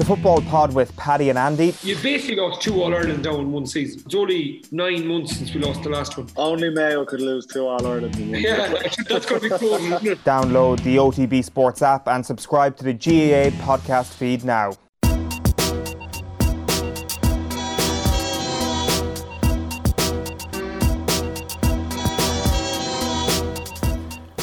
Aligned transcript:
The 0.00 0.06
football 0.06 0.40
pod 0.40 0.74
with 0.74 0.96
Paddy 0.96 1.28
and 1.28 1.38
Andy. 1.38 1.74
You 1.82 1.94
basically 1.96 2.36
lost 2.36 2.62
two 2.62 2.82
All 2.82 2.94
Ireland 2.94 3.22
down 3.22 3.40
in 3.40 3.52
one 3.52 3.66
season. 3.66 4.00
It's 4.06 4.14
only 4.14 4.64
nine 4.72 5.06
months 5.06 5.36
since 5.36 5.52
we 5.52 5.60
lost 5.60 5.82
the 5.82 5.90
last 5.90 6.16
one. 6.16 6.26
Only 6.36 6.70
Mayo 6.70 7.04
could 7.04 7.20
lose 7.20 7.44
two 7.44 7.66
All 7.66 7.86
Ireland 7.86 8.16
Yeah, 8.16 8.68
that's 9.10 9.26
going 9.26 9.42
to 9.42 9.50
be 9.50 9.50
close, 9.50 9.78
isn't 9.78 10.06
it? 10.06 10.24
Download 10.24 10.82
the 10.84 10.96
OTB 10.96 11.44
Sports 11.44 11.82
app 11.82 12.08
and 12.08 12.24
subscribe 12.24 12.78
to 12.78 12.84
the 12.84 12.94
GAA 12.94 13.54
podcast 13.62 14.14
feed 14.14 14.42
now. 14.42 14.72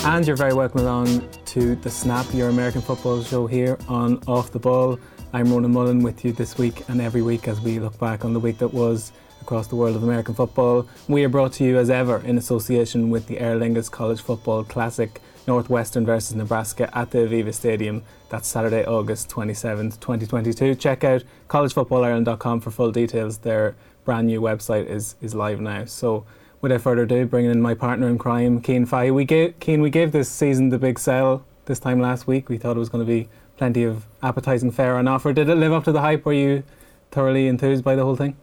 And 0.05 0.27
you're 0.27 0.35
very 0.35 0.53
welcome 0.53 0.81
along 0.81 1.27
to 1.45 1.75
the 1.77 1.89
Snap, 1.89 2.31
your 2.31 2.49
American 2.49 2.81
football 2.81 3.23
show 3.23 3.47
here 3.47 3.79
on 3.87 4.21
Off 4.27 4.51
the 4.51 4.59
Ball. 4.59 4.99
I'm 5.33 5.51
Ronan 5.51 5.73
Mullen 5.73 6.03
with 6.03 6.23
you 6.23 6.31
this 6.31 6.57
week 6.57 6.87
and 6.87 7.01
every 7.01 7.21
week 7.21 7.49
as 7.49 7.59
we 7.59 7.79
look 7.79 7.99
back 7.99 8.23
on 8.23 8.31
the 8.31 8.39
week 8.39 8.59
that 8.59 8.69
was 8.69 9.11
across 9.41 9.67
the 9.67 9.75
world 9.75 9.97
of 9.97 10.03
American 10.03 10.33
football. 10.33 10.87
We 11.09 11.25
are 11.25 11.29
brought 11.29 11.51
to 11.53 11.65
you 11.65 11.77
as 11.77 11.89
ever 11.89 12.19
in 12.19 12.37
association 12.37 13.09
with 13.09 13.27
the 13.27 13.39
Aer 13.39 13.59
Lingus 13.59 13.91
College 13.91 14.21
Football 14.21 14.63
Classic 14.63 15.21
Northwestern 15.45 16.05
versus 16.05 16.33
Nebraska 16.33 16.89
at 16.97 17.11
the 17.11 17.19
Aviva 17.19 17.53
Stadium. 17.53 18.03
That's 18.29 18.47
Saturday, 18.47 18.85
August 18.85 19.29
27th, 19.29 19.99
2022. 19.99 20.75
Check 20.75 21.03
out 21.03 21.25
collegefootballireland.com 21.49 22.61
for 22.61 22.71
full 22.71 22.93
details. 22.93 23.39
Their 23.39 23.75
brand 24.05 24.27
new 24.27 24.39
website 24.39 24.87
is, 24.87 25.17
is 25.21 25.35
live 25.35 25.59
now. 25.59 25.83
So 25.83 26.25
without 26.61 26.79
further 26.79 27.03
ado, 27.03 27.25
bringing 27.25 27.51
in 27.51 27.61
my 27.61 27.73
partner 27.73 28.07
in 28.07 28.17
crime, 28.17 28.61
Cian 28.61 28.85
Fahey. 28.85 29.11
We 29.11 29.25
gave 29.25 29.55
Cian, 29.59 29.81
we 29.81 29.89
gave 29.89 30.13
this 30.13 30.29
season 30.29 30.69
the 30.69 30.79
big 30.79 30.97
sell 30.97 31.45
this 31.65 31.79
time 31.79 31.99
last 31.99 32.27
week. 32.27 32.47
We 32.47 32.57
thought 32.57 32.77
it 32.77 32.79
was 32.79 32.89
going 32.89 33.05
to 33.05 33.11
be 33.11 33.27
plenty 33.57 33.83
of 33.83 34.05
appetising 34.21 34.71
fare 34.71 34.95
on 34.95 35.07
offer. 35.07 35.33
Did 35.33 35.49
it 35.49 35.55
live 35.55 35.73
up 35.73 35.83
to 35.85 35.91
the 35.91 36.01
hype? 36.01 36.25
Were 36.25 36.33
you 36.33 36.63
thoroughly 37.11 37.47
enthused 37.47 37.83
by 37.83 37.95
the 37.95 38.03
whole 38.03 38.15
thing? 38.15 38.37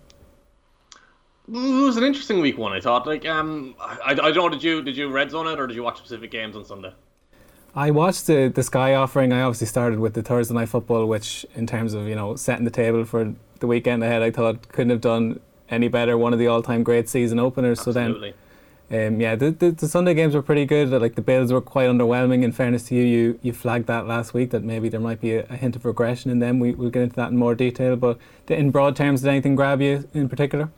It 1.48 1.52
was 1.52 1.96
an 1.96 2.04
interesting 2.04 2.40
week 2.40 2.56
one. 2.56 2.72
I 2.72 2.80
thought. 2.80 3.06
Like, 3.06 3.26
um, 3.26 3.74
I, 3.80 4.12
I 4.12 4.14
don't 4.14 4.34
know. 4.34 4.48
Did 4.48 4.62
you 4.62 4.82
did 4.82 4.96
you 4.96 5.08
red 5.10 5.30
zone 5.30 5.46
it 5.46 5.60
or 5.60 5.66
did 5.66 5.74
you 5.74 5.82
watch 5.82 5.98
specific 5.98 6.30
games 6.30 6.56
on 6.56 6.64
Sunday? 6.64 6.92
I 7.74 7.90
watched 7.90 8.26
the 8.26 8.50
the 8.54 8.62
Sky 8.62 8.94
offering. 8.94 9.32
I 9.32 9.42
obviously 9.42 9.66
started 9.66 9.98
with 9.98 10.14
the 10.14 10.22
Thursday 10.22 10.54
night 10.54 10.68
football, 10.68 11.06
which 11.06 11.44
in 11.54 11.66
terms 11.66 11.92
of 11.92 12.06
you 12.06 12.14
know 12.14 12.36
setting 12.36 12.64
the 12.64 12.70
table 12.70 13.04
for 13.04 13.34
the 13.60 13.66
weekend 13.66 14.02
ahead, 14.02 14.22
I 14.22 14.30
thought 14.30 14.68
couldn't 14.68 14.90
have 14.90 15.00
done 15.00 15.40
any 15.68 15.88
better. 15.88 16.16
One 16.16 16.32
of 16.32 16.38
the 16.38 16.46
all 16.46 16.62
time 16.62 16.82
great 16.82 17.08
season 17.08 17.38
openers. 17.38 17.80
Absolutely. 17.80 18.30
So 18.30 18.34
then, 18.34 18.34
um, 18.94 19.20
yeah, 19.20 19.34
the, 19.34 19.50
the, 19.50 19.72
the 19.72 19.88
Sunday 19.88 20.14
games 20.14 20.34
were 20.34 20.42
pretty 20.42 20.64
good. 20.64 20.90
Like 20.90 21.16
the 21.16 21.22
Bills 21.22 21.52
were 21.52 21.60
quite 21.60 21.88
underwhelming. 21.88 22.44
In 22.44 22.52
fairness 22.52 22.84
to 22.84 22.94
you, 22.94 23.02
you 23.02 23.38
you 23.42 23.52
flagged 23.52 23.86
that 23.88 24.06
last 24.06 24.34
week 24.34 24.50
that 24.50 24.62
maybe 24.62 24.88
there 24.88 25.00
might 25.00 25.20
be 25.20 25.34
a, 25.34 25.44
a 25.50 25.56
hint 25.56 25.74
of 25.74 25.84
regression 25.84 26.30
in 26.30 26.38
them. 26.38 26.60
We 26.60 26.74
we'll 26.74 26.90
get 26.90 27.02
into 27.02 27.16
that 27.16 27.30
in 27.30 27.36
more 27.36 27.54
detail. 27.54 27.96
But 27.96 28.18
in 28.48 28.70
broad 28.70 28.94
terms, 28.94 29.22
did 29.22 29.30
anything 29.30 29.56
grab 29.56 29.80
you 29.80 30.08
in 30.14 30.28
particular? 30.28 30.70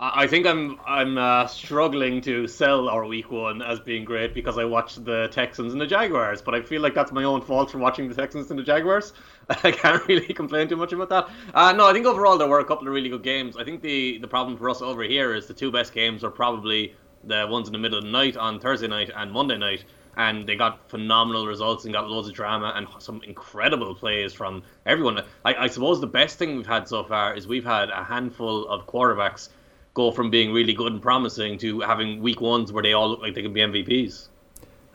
I 0.00 0.24
I 0.24 0.26
think 0.26 0.46
I'm 0.46 0.78
I'm 0.86 1.18
uh, 1.18 1.46
struggling 1.46 2.20
to 2.22 2.48
sell 2.48 2.88
our 2.88 3.04
week 3.04 3.30
one 3.30 3.62
as 3.62 3.78
being 3.80 4.04
great 4.04 4.34
because 4.34 4.58
I 4.58 4.64
watched 4.64 5.04
the 5.04 5.28
Texans 5.30 5.72
and 5.72 5.80
the 5.80 5.86
Jaguars, 5.86 6.42
but 6.42 6.54
I 6.54 6.62
feel 6.62 6.82
like 6.82 6.94
that's 6.94 7.12
my 7.12 7.24
own 7.24 7.40
fault 7.42 7.70
for 7.70 7.78
watching 7.78 8.08
the 8.08 8.14
Texans 8.14 8.50
and 8.50 8.58
the 8.58 8.64
Jaguars. 8.64 9.12
I 9.62 9.70
can't 9.70 10.06
really 10.08 10.34
complain 10.42 10.68
too 10.68 10.76
much 10.76 10.92
about 10.92 11.08
that. 11.10 11.28
Uh, 11.54 11.72
no, 11.72 11.86
I 11.86 11.92
think 11.92 12.06
overall 12.06 12.38
there 12.38 12.48
were 12.48 12.60
a 12.60 12.64
couple 12.64 12.86
of 12.88 12.94
really 12.94 13.08
good 13.08 13.22
games. 13.22 13.56
I 13.56 13.64
think 13.64 13.82
the 13.82 14.18
the 14.18 14.28
problem 14.28 14.56
for 14.56 14.70
us 14.70 14.82
over 14.82 15.02
here 15.02 15.34
is 15.34 15.46
the 15.46 15.54
two 15.54 15.70
best 15.70 15.92
games 15.92 16.24
are 16.24 16.30
probably 16.30 16.94
the 17.24 17.46
ones 17.48 17.68
in 17.68 17.72
the 17.72 17.78
middle 17.78 17.98
of 17.98 18.04
the 18.04 18.10
night 18.10 18.36
on 18.36 18.60
Thursday 18.60 18.88
night 18.88 19.10
and 19.14 19.32
Monday 19.32 19.58
night. 19.58 19.84
And 20.16 20.48
they 20.48 20.56
got 20.56 20.90
phenomenal 20.90 21.46
results 21.46 21.84
and 21.84 21.94
got 21.94 22.08
loads 22.08 22.26
of 22.26 22.34
drama 22.34 22.72
and 22.74 22.88
some 22.98 23.22
incredible 23.24 23.94
plays 23.94 24.32
from 24.32 24.64
everyone. 24.84 25.22
I, 25.44 25.54
I 25.54 25.66
suppose 25.68 26.00
the 26.00 26.08
best 26.08 26.38
thing 26.38 26.56
we've 26.56 26.66
had 26.66 26.88
so 26.88 27.04
far 27.04 27.34
is 27.34 27.46
we've 27.46 27.64
had 27.64 27.90
a 27.90 28.02
handful 28.02 28.66
of 28.68 28.86
quarterbacks 28.86 29.50
go 29.94 30.10
from 30.10 30.30
being 30.30 30.52
really 30.52 30.72
good 30.72 30.92
and 30.92 31.00
promising 31.00 31.58
to 31.58 31.80
having 31.80 32.20
week 32.20 32.40
ones 32.40 32.72
where 32.72 32.82
they 32.82 32.92
all 32.92 33.08
look 33.10 33.20
like 33.20 33.34
they 33.34 33.42
can 33.42 33.52
be 33.52 33.60
MVPs. 33.60 34.28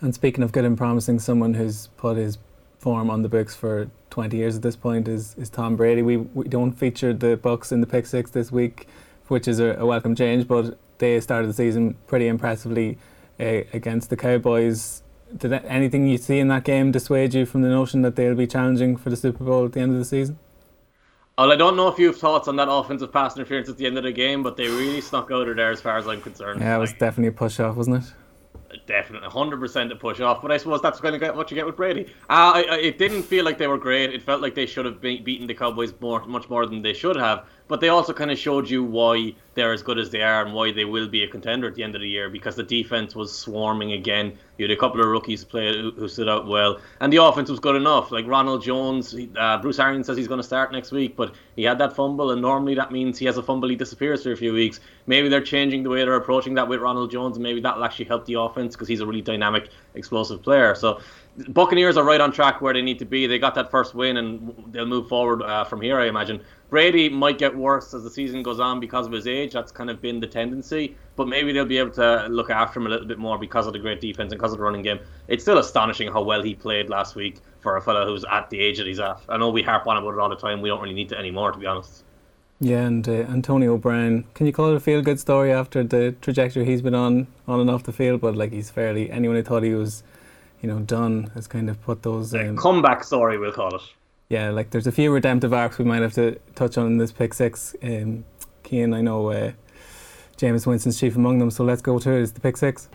And 0.01 0.13
speaking 0.13 0.43
of 0.43 0.51
good 0.51 0.65
and 0.65 0.77
promising, 0.77 1.19
someone 1.19 1.53
who's 1.53 1.87
put 1.95 2.17
his 2.17 2.37
form 2.79 3.09
on 3.09 3.21
the 3.21 3.29
books 3.29 3.55
for 3.55 3.89
20 4.09 4.35
years 4.35 4.57
at 4.57 4.61
this 4.61 4.75
point 4.75 5.07
is, 5.07 5.35
is 5.37 5.49
Tom 5.49 5.77
Brady. 5.77 6.01
We, 6.01 6.17
we 6.17 6.49
don't 6.49 6.73
feature 6.73 7.13
the 7.13 7.37
Bucs 7.37 7.71
in 7.71 7.79
the 7.79 7.87
pick 7.87 8.05
six 8.05 8.29
this 8.31 8.51
week, 8.51 8.87
which 9.29 9.47
is 9.47 9.59
a, 9.59 9.75
a 9.75 9.85
welcome 9.85 10.15
change, 10.15 10.47
but 10.47 10.77
they 10.97 11.19
started 11.21 11.47
the 11.47 11.53
season 11.53 11.95
pretty 12.07 12.27
impressively 12.27 12.97
uh, 13.39 13.61
against 13.73 14.09
the 14.09 14.17
Cowboys. 14.17 15.03
Did 15.35 15.53
anything 15.53 16.07
you 16.07 16.17
see 16.17 16.39
in 16.39 16.47
that 16.49 16.63
game 16.63 16.91
dissuade 16.91 17.33
you 17.33 17.45
from 17.45 17.61
the 17.63 17.69
notion 17.69 18.01
that 18.03 18.15
they'll 18.15 18.35
be 18.35 18.47
challenging 18.47 18.97
for 18.97 19.09
the 19.09 19.15
Super 19.15 19.43
Bowl 19.43 19.65
at 19.65 19.73
the 19.73 19.79
end 19.79 19.93
of 19.93 19.97
the 19.97 20.05
season? 20.05 20.37
Well, 21.37 21.51
I 21.51 21.55
don't 21.55 21.75
know 21.75 21.87
if 21.87 21.97
you 21.97 22.07
have 22.07 22.17
thoughts 22.17 22.47
on 22.47 22.55
that 22.57 22.69
offensive 22.69 23.11
pass 23.11 23.35
interference 23.35 23.67
at 23.67 23.77
the 23.77 23.87
end 23.87 23.97
of 23.97 24.03
the 24.03 24.11
game, 24.11 24.43
but 24.43 24.55
they 24.55 24.67
really 24.67 25.01
snuck 25.01 25.31
out 25.31 25.47
of 25.47 25.55
there 25.55 25.71
as 25.71 25.81
far 25.81 25.97
as 25.97 26.07
I'm 26.07 26.21
concerned. 26.21 26.61
Yeah, 26.61 26.75
it 26.75 26.79
was 26.79 26.91
Like, 26.91 26.99
definitely 26.99 27.29
a 27.29 27.31
push 27.31 27.59
off, 27.59 27.75
wasn't 27.75 28.03
it? 28.03 28.13
Definitely 28.85 29.29
100% 29.29 29.91
a 29.91 29.95
push 29.95 30.19
off. 30.19 30.41
But 30.41 30.51
I 30.51 30.57
suppose 30.57 30.81
that's 30.81 30.99
to 30.99 31.17
get 31.17 31.35
what 31.35 31.51
you 31.51 31.55
get 31.55 31.65
with 31.65 31.75
Brady. 31.75 32.05
Uh, 32.29 32.53
I, 32.55 32.65
I, 32.69 32.77
it 32.77 32.97
didn't 32.97 33.23
feel 33.23 33.45
like 33.45 33.57
they 33.57 33.67
were 33.67 33.77
great. 33.77 34.13
It 34.13 34.21
felt 34.21 34.41
like 34.41 34.55
they 34.55 34.65
should 34.65 34.85
have 34.85 35.01
be- 35.01 35.19
beaten 35.19 35.47
the 35.47 35.53
Cowboys 35.53 35.93
more, 35.99 36.25
much 36.25 36.49
more 36.49 36.65
than 36.65 36.81
they 36.81 36.93
should 36.93 37.15
have. 37.15 37.45
But 37.67 37.79
they 37.79 37.89
also 37.89 38.13
kind 38.13 38.29
of 38.29 38.37
showed 38.37 38.69
you 38.69 38.83
why 38.83 39.35
they're 39.53 39.71
as 39.71 39.83
good 39.83 39.97
as 39.97 40.09
they 40.09 40.21
are 40.21 40.43
and 40.43 40.53
why 40.53 40.71
they 40.71 40.85
will 40.85 41.07
be 41.07 41.23
a 41.23 41.27
contender 41.27 41.67
at 41.67 41.75
the 41.75 41.83
end 41.83 41.95
of 41.95 42.01
the 42.01 42.09
year 42.09 42.29
because 42.29 42.55
the 42.55 42.63
defense 42.63 43.15
was 43.15 43.37
swarming 43.37 43.93
again. 43.93 44.37
You 44.57 44.65
had 44.65 44.71
a 44.71 44.79
couple 44.79 45.01
of 45.01 45.07
rookies 45.07 45.43
play 45.43 45.75
who, 45.75 45.91
who 45.91 46.07
stood 46.07 46.29
out 46.29 46.47
well, 46.47 46.79
and 46.99 47.11
the 47.11 47.17
offense 47.17 47.49
was 47.49 47.59
good 47.59 47.75
enough. 47.75 48.11
Like 48.11 48.27
Ronald 48.27 48.61
Jones, 48.61 49.15
uh, 49.37 49.57
Bruce 49.59 49.79
Arians 49.79 50.07
says 50.07 50.17
he's 50.17 50.27
going 50.27 50.39
to 50.39 50.43
start 50.43 50.71
next 50.71 50.91
week, 50.91 51.15
but 51.15 51.33
he 51.55 51.63
had 51.63 51.77
that 51.79 51.95
fumble, 51.95 52.31
and 52.31 52.41
normally 52.41 52.75
that 52.75 52.91
means 52.91 53.17
he 53.17 53.25
has 53.25 53.37
a 53.37 53.43
fumble, 53.43 53.69
he 53.69 53.75
disappears 53.75 54.23
for 54.23 54.31
a 54.31 54.37
few 54.37 54.53
weeks. 54.53 54.79
Maybe 55.07 55.29
they're 55.29 55.41
changing 55.41 55.83
the 55.83 55.89
way 55.89 56.03
they're 56.03 56.15
approaching 56.15 56.53
that 56.55 56.67
with 56.67 56.81
Ronald 56.81 57.11
Jones, 57.11 57.37
and 57.37 57.43
maybe 57.43 57.61
that'll 57.61 57.83
actually 57.83 58.05
help 58.05 58.25
the 58.25 58.35
offense 58.35 58.62
because 58.71 58.87
he's 58.87 59.01
a 59.01 59.05
really 59.05 59.21
dynamic, 59.21 59.69
explosive 59.95 60.41
player. 60.41 60.75
So 60.75 60.99
Buccaneers 61.49 61.97
are 61.97 62.03
right 62.03 62.21
on 62.21 62.31
track 62.31 62.61
where 62.61 62.73
they 62.73 62.81
need 62.81 62.99
to 62.99 63.05
be. 63.05 63.25
They 63.25 63.39
got 63.39 63.55
that 63.55 63.71
first 63.71 63.95
win, 63.95 64.17
and 64.17 64.53
they'll 64.71 64.85
move 64.85 65.07
forward 65.07 65.41
uh, 65.41 65.63
from 65.63 65.81
here, 65.81 65.99
I 65.99 66.07
imagine. 66.07 66.41
Brady 66.69 67.09
might 67.09 67.39
get 67.39 67.55
worse 67.55 67.93
as 67.93 68.03
the 68.03 68.09
season 68.11 68.43
goes 68.43 68.59
on 68.59 68.79
because 68.79 69.07
of 69.07 69.11
his 69.11 69.25
age. 69.25 69.53
That's 69.53 69.71
kind 69.71 69.89
of 69.89 69.99
been 69.99 70.19
the 70.19 70.27
tendency. 70.27 70.95
But 71.15 71.27
maybe 71.27 71.51
they'll 71.51 71.65
be 71.65 71.79
able 71.79 71.91
to 71.91 72.27
look 72.29 72.51
after 72.51 72.79
him 72.79 72.85
a 72.85 72.89
little 72.89 73.07
bit 73.07 73.17
more 73.17 73.39
because 73.39 73.65
of 73.65 73.73
the 73.73 73.79
great 73.79 73.99
defense 73.99 74.31
and 74.31 74.39
because 74.39 74.51
of 74.51 74.59
the 74.59 74.63
running 74.63 74.83
game. 74.83 74.99
It's 75.27 75.43
still 75.43 75.57
astonishing 75.57 76.11
how 76.11 76.21
well 76.21 76.43
he 76.43 76.53
played 76.53 76.89
last 76.89 77.15
week 77.15 77.39
for 77.61 77.77
a 77.77 77.81
fellow 77.81 78.05
who's 78.05 78.25
at 78.31 78.49
the 78.51 78.59
age 78.59 78.77
that 78.77 78.85
he's 78.85 78.99
at. 78.99 79.19
I 79.27 79.37
know 79.37 79.49
we 79.49 79.63
harp 79.63 79.87
on 79.87 79.97
about 79.97 80.13
it 80.13 80.19
all 80.19 80.29
the 80.29 80.35
time. 80.35 80.61
We 80.61 80.69
don't 80.69 80.81
really 80.81 80.93
need 80.93 81.09
to 81.09 81.17
anymore, 81.17 81.51
to 81.51 81.57
be 81.57 81.65
honest. 81.65 82.03
Yeah, 82.63 82.85
and 82.85 83.05
uh, 83.09 83.11
Antonio 83.11 83.77
Brown, 83.77 84.23
can 84.35 84.47
you 84.47 84.53
call 84.53 84.69
it 84.69 84.75
a 84.75 84.79
feel 84.79 85.01
good 85.01 85.19
story 85.19 85.51
after 85.51 85.83
the 85.83 86.15
trajectory 86.21 86.63
he's 86.63 86.81
been 86.81 86.95
on, 86.95 87.27
on 87.45 87.59
and 87.59 87.69
off 87.69 87.83
the 87.83 87.91
field? 87.91 88.21
But 88.21 88.37
like 88.37 88.53
he's 88.53 88.69
fairly, 88.69 89.11
anyone 89.11 89.35
who 89.35 89.43
thought 89.43 89.63
he 89.63 89.73
was, 89.73 90.01
you 90.61 90.69
know, 90.69 90.79
done 90.79 91.29
has 91.33 91.45
kind 91.45 91.69
of 91.69 91.81
put 91.81 92.03
those. 92.03 92.33
Um, 92.33 92.55
comeback 92.55 93.03
story, 93.03 93.37
we'll 93.37 93.51
call 93.51 93.75
it. 93.75 93.81
yeah, 94.29 94.49
like 94.49 94.69
there's 94.69 94.87
a 94.87 94.93
few 94.93 95.11
redemptive 95.11 95.53
arcs 95.53 95.77
we 95.77 95.83
might 95.83 96.01
have 96.01 96.13
to 96.13 96.39
touch 96.55 96.77
on 96.77 96.87
in 96.87 96.97
this 96.99 97.11
pick 97.11 97.33
six. 97.33 97.75
Um, 97.83 98.23
I 98.71 99.01
know 99.01 99.29
uh, 99.29 99.51
Jameis 100.37 100.65
Winston's 100.65 100.97
chief 100.97 101.17
among 101.17 101.39
them, 101.39 101.51
so 101.51 101.65
let's 101.65 101.81
go 101.81 101.99
to 101.99 102.11
it. 102.11 102.21
It's 102.21 102.31
the 102.31 102.39
pick 102.39 102.55
six. 102.55 102.87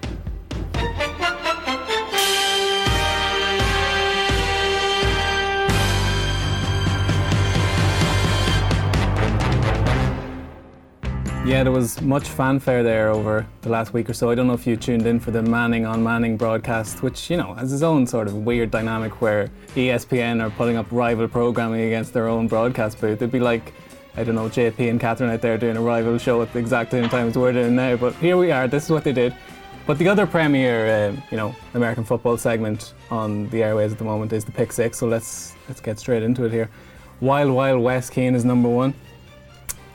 Yeah, 11.48 11.62
there 11.62 11.72
was 11.72 11.98
much 12.02 12.28
fanfare 12.28 12.82
there 12.82 13.08
over 13.08 13.46
the 13.62 13.70
last 13.70 13.94
week 13.94 14.10
or 14.10 14.12
so. 14.12 14.28
I 14.28 14.34
don't 14.34 14.46
know 14.46 14.52
if 14.52 14.66
you 14.66 14.76
tuned 14.76 15.06
in 15.06 15.18
for 15.18 15.30
the 15.30 15.40
Manning 15.40 15.86
on 15.86 16.02
Manning 16.02 16.36
broadcast, 16.36 17.02
which, 17.02 17.30
you 17.30 17.38
know, 17.38 17.54
has 17.54 17.72
its 17.72 17.80
own 17.80 18.06
sort 18.06 18.28
of 18.28 18.34
weird 18.34 18.70
dynamic 18.70 19.22
where 19.22 19.48
ESPN 19.74 20.42
are 20.42 20.50
putting 20.50 20.76
up 20.76 20.84
rival 20.90 21.26
programming 21.26 21.80
against 21.80 22.12
their 22.12 22.28
own 22.28 22.48
broadcast 22.48 23.00
booth. 23.00 23.12
It'd 23.12 23.32
be 23.32 23.40
like, 23.40 23.72
I 24.14 24.24
don't 24.24 24.34
know, 24.34 24.50
JP 24.50 24.90
and 24.90 25.00
Catherine 25.00 25.30
out 25.30 25.40
there 25.40 25.56
doing 25.56 25.78
a 25.78 25.80
rival 25.80 26.18
show 26.18 26.42
at 26.42 26.52
the 26.52 26.58
exact 26.58 26.90
same 26.90 27.08
time 27.08 27.28
as 27.28 27.38
we're 27.38 27.54
doing 27.54 27.74
now. 27.74 27.96
But 27.96 28.14
here 28.16 28.36
we 28.36 28.52
are, 28.52 28.68
this 28.68 28.84
is 28.84 28.90
what 28.90 29.04
they 29.04 29.14
did. 29.14 29.34
But 29.86 29.96
the 29.96 30.08
other 30.08 30.26
premier, 30.26 31.08
um, 31.08 31.22
you 31.30 31.38
know, 31.38 31.56
American 31.72 32.04
football 32.04 32.36
segment 32.36 32.92
on 33.10 33.48
the 33.48 33.62
airways 33.62 33.92
at 33.92 33.96
the 33.96 34.04
moment 34.04 34.34
is 34.34 34.44
the 34.44 34.52
Pick 34.52 34.70
Six. 34.70 34.98
So 34.98 35.06
let's 35.06 35.54
let's 35.66 35.80
get 35.80 35.98
straight 35.98 36.22
into 36.22 36.44
it 36.44 36.52
here. 36.52 36.68
Wild 37.22 37.52
Wild 37.52 37.82
West 37.82 38.12
Cian 38.12 38.34
is 38.34 38.44
number 38.44 38.68
one 38.68 38.92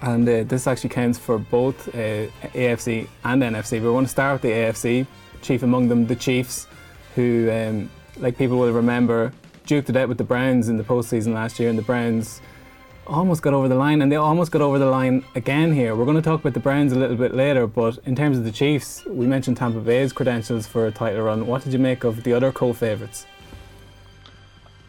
and 0.04 0.28
uh, 0.28 0.44
this 0.44 0.68
actually 0.68 0.90
counts 0.90 1.18
for 1.18 1.38
both 1.38 1.88
uh, 1.90 2.28
AFC 2.54 3.08
and 3.24 3.42
NFC. 3.42 3.80
But 3.80 3.84
we 3.84 3.92
want 3.92 4.08
to 4.08 4.12
start 4.12 4.34
with 4.34 4.42
the 4.42 4.50
AFC. 4.50 5.08
Chief 5.42 5.64
among 5.64 5.88
them, 5.88 6.06
the 6.08 6.16
Chiefs, 6.16 6.68
who, 7.16 7.50
um, 7.50 7.90
like 8.18 8.38
people 8.38 8.58
will 8.58 8.72
remember, 8.72 9.32
duked 9.66 9.90
it 9.90 9.96
out 9.96 10.10
with 10.10 10.18
the 10.18 10.24
Browns 10.24 10.68
in 10.68 10.76
the 10.76 10.84
postseason 10.84 11.34
last 11.34 11.58
year, 11.58 11.70
and 11.70 11.78
the 11.78 11.84
Browns 11.84 12.42
almost 13.08 13.42
got 13.42 13.54
over 13.54 13.70
the 13.70 13.76
line, 13.76 14.02
and 14.02 14.12
they 14.12 14.18
almost 14.18 14.52
got 14.52 14.62
over 14.62 14.78
the 14.78 14.86
line 14.86 15.24
again 15.36 15.74
here. 15.74 15.96
We're 15.96 16.06
going 16.06 16.18
to 16.18 16.22
talk 16.22 16.42
about 16.42 16.54
the 16.54 16.60
Browns 16.60 16.92
a 16.92 17.00
little 17.00 17.18
bit 17.18 17.34
later, 17.34 17.66
but 17.66 17.98
in 18.06 18.16
terms 18.16 18.38
of 18.38 18.44
the 18.44 18.52
Chiefs, 18.52 19.06
we 19.06 19.26
mentioned 19.26 19.56
Tampa 19.56 19.80
Bay's 19.80 20.12
credentials 20.12 20.68
for 20.68 20.86
a 20.86 20.92
title 20.92 21.24
run. 21.24 21.48
What 21.48 21.64
did 21.64 21.72
you 21.72 21.80
make 21.80 22.04
of 22.04 22.24
the 22.24 22.34
other 22.34 22.52
co-favourites? 22.52 23.26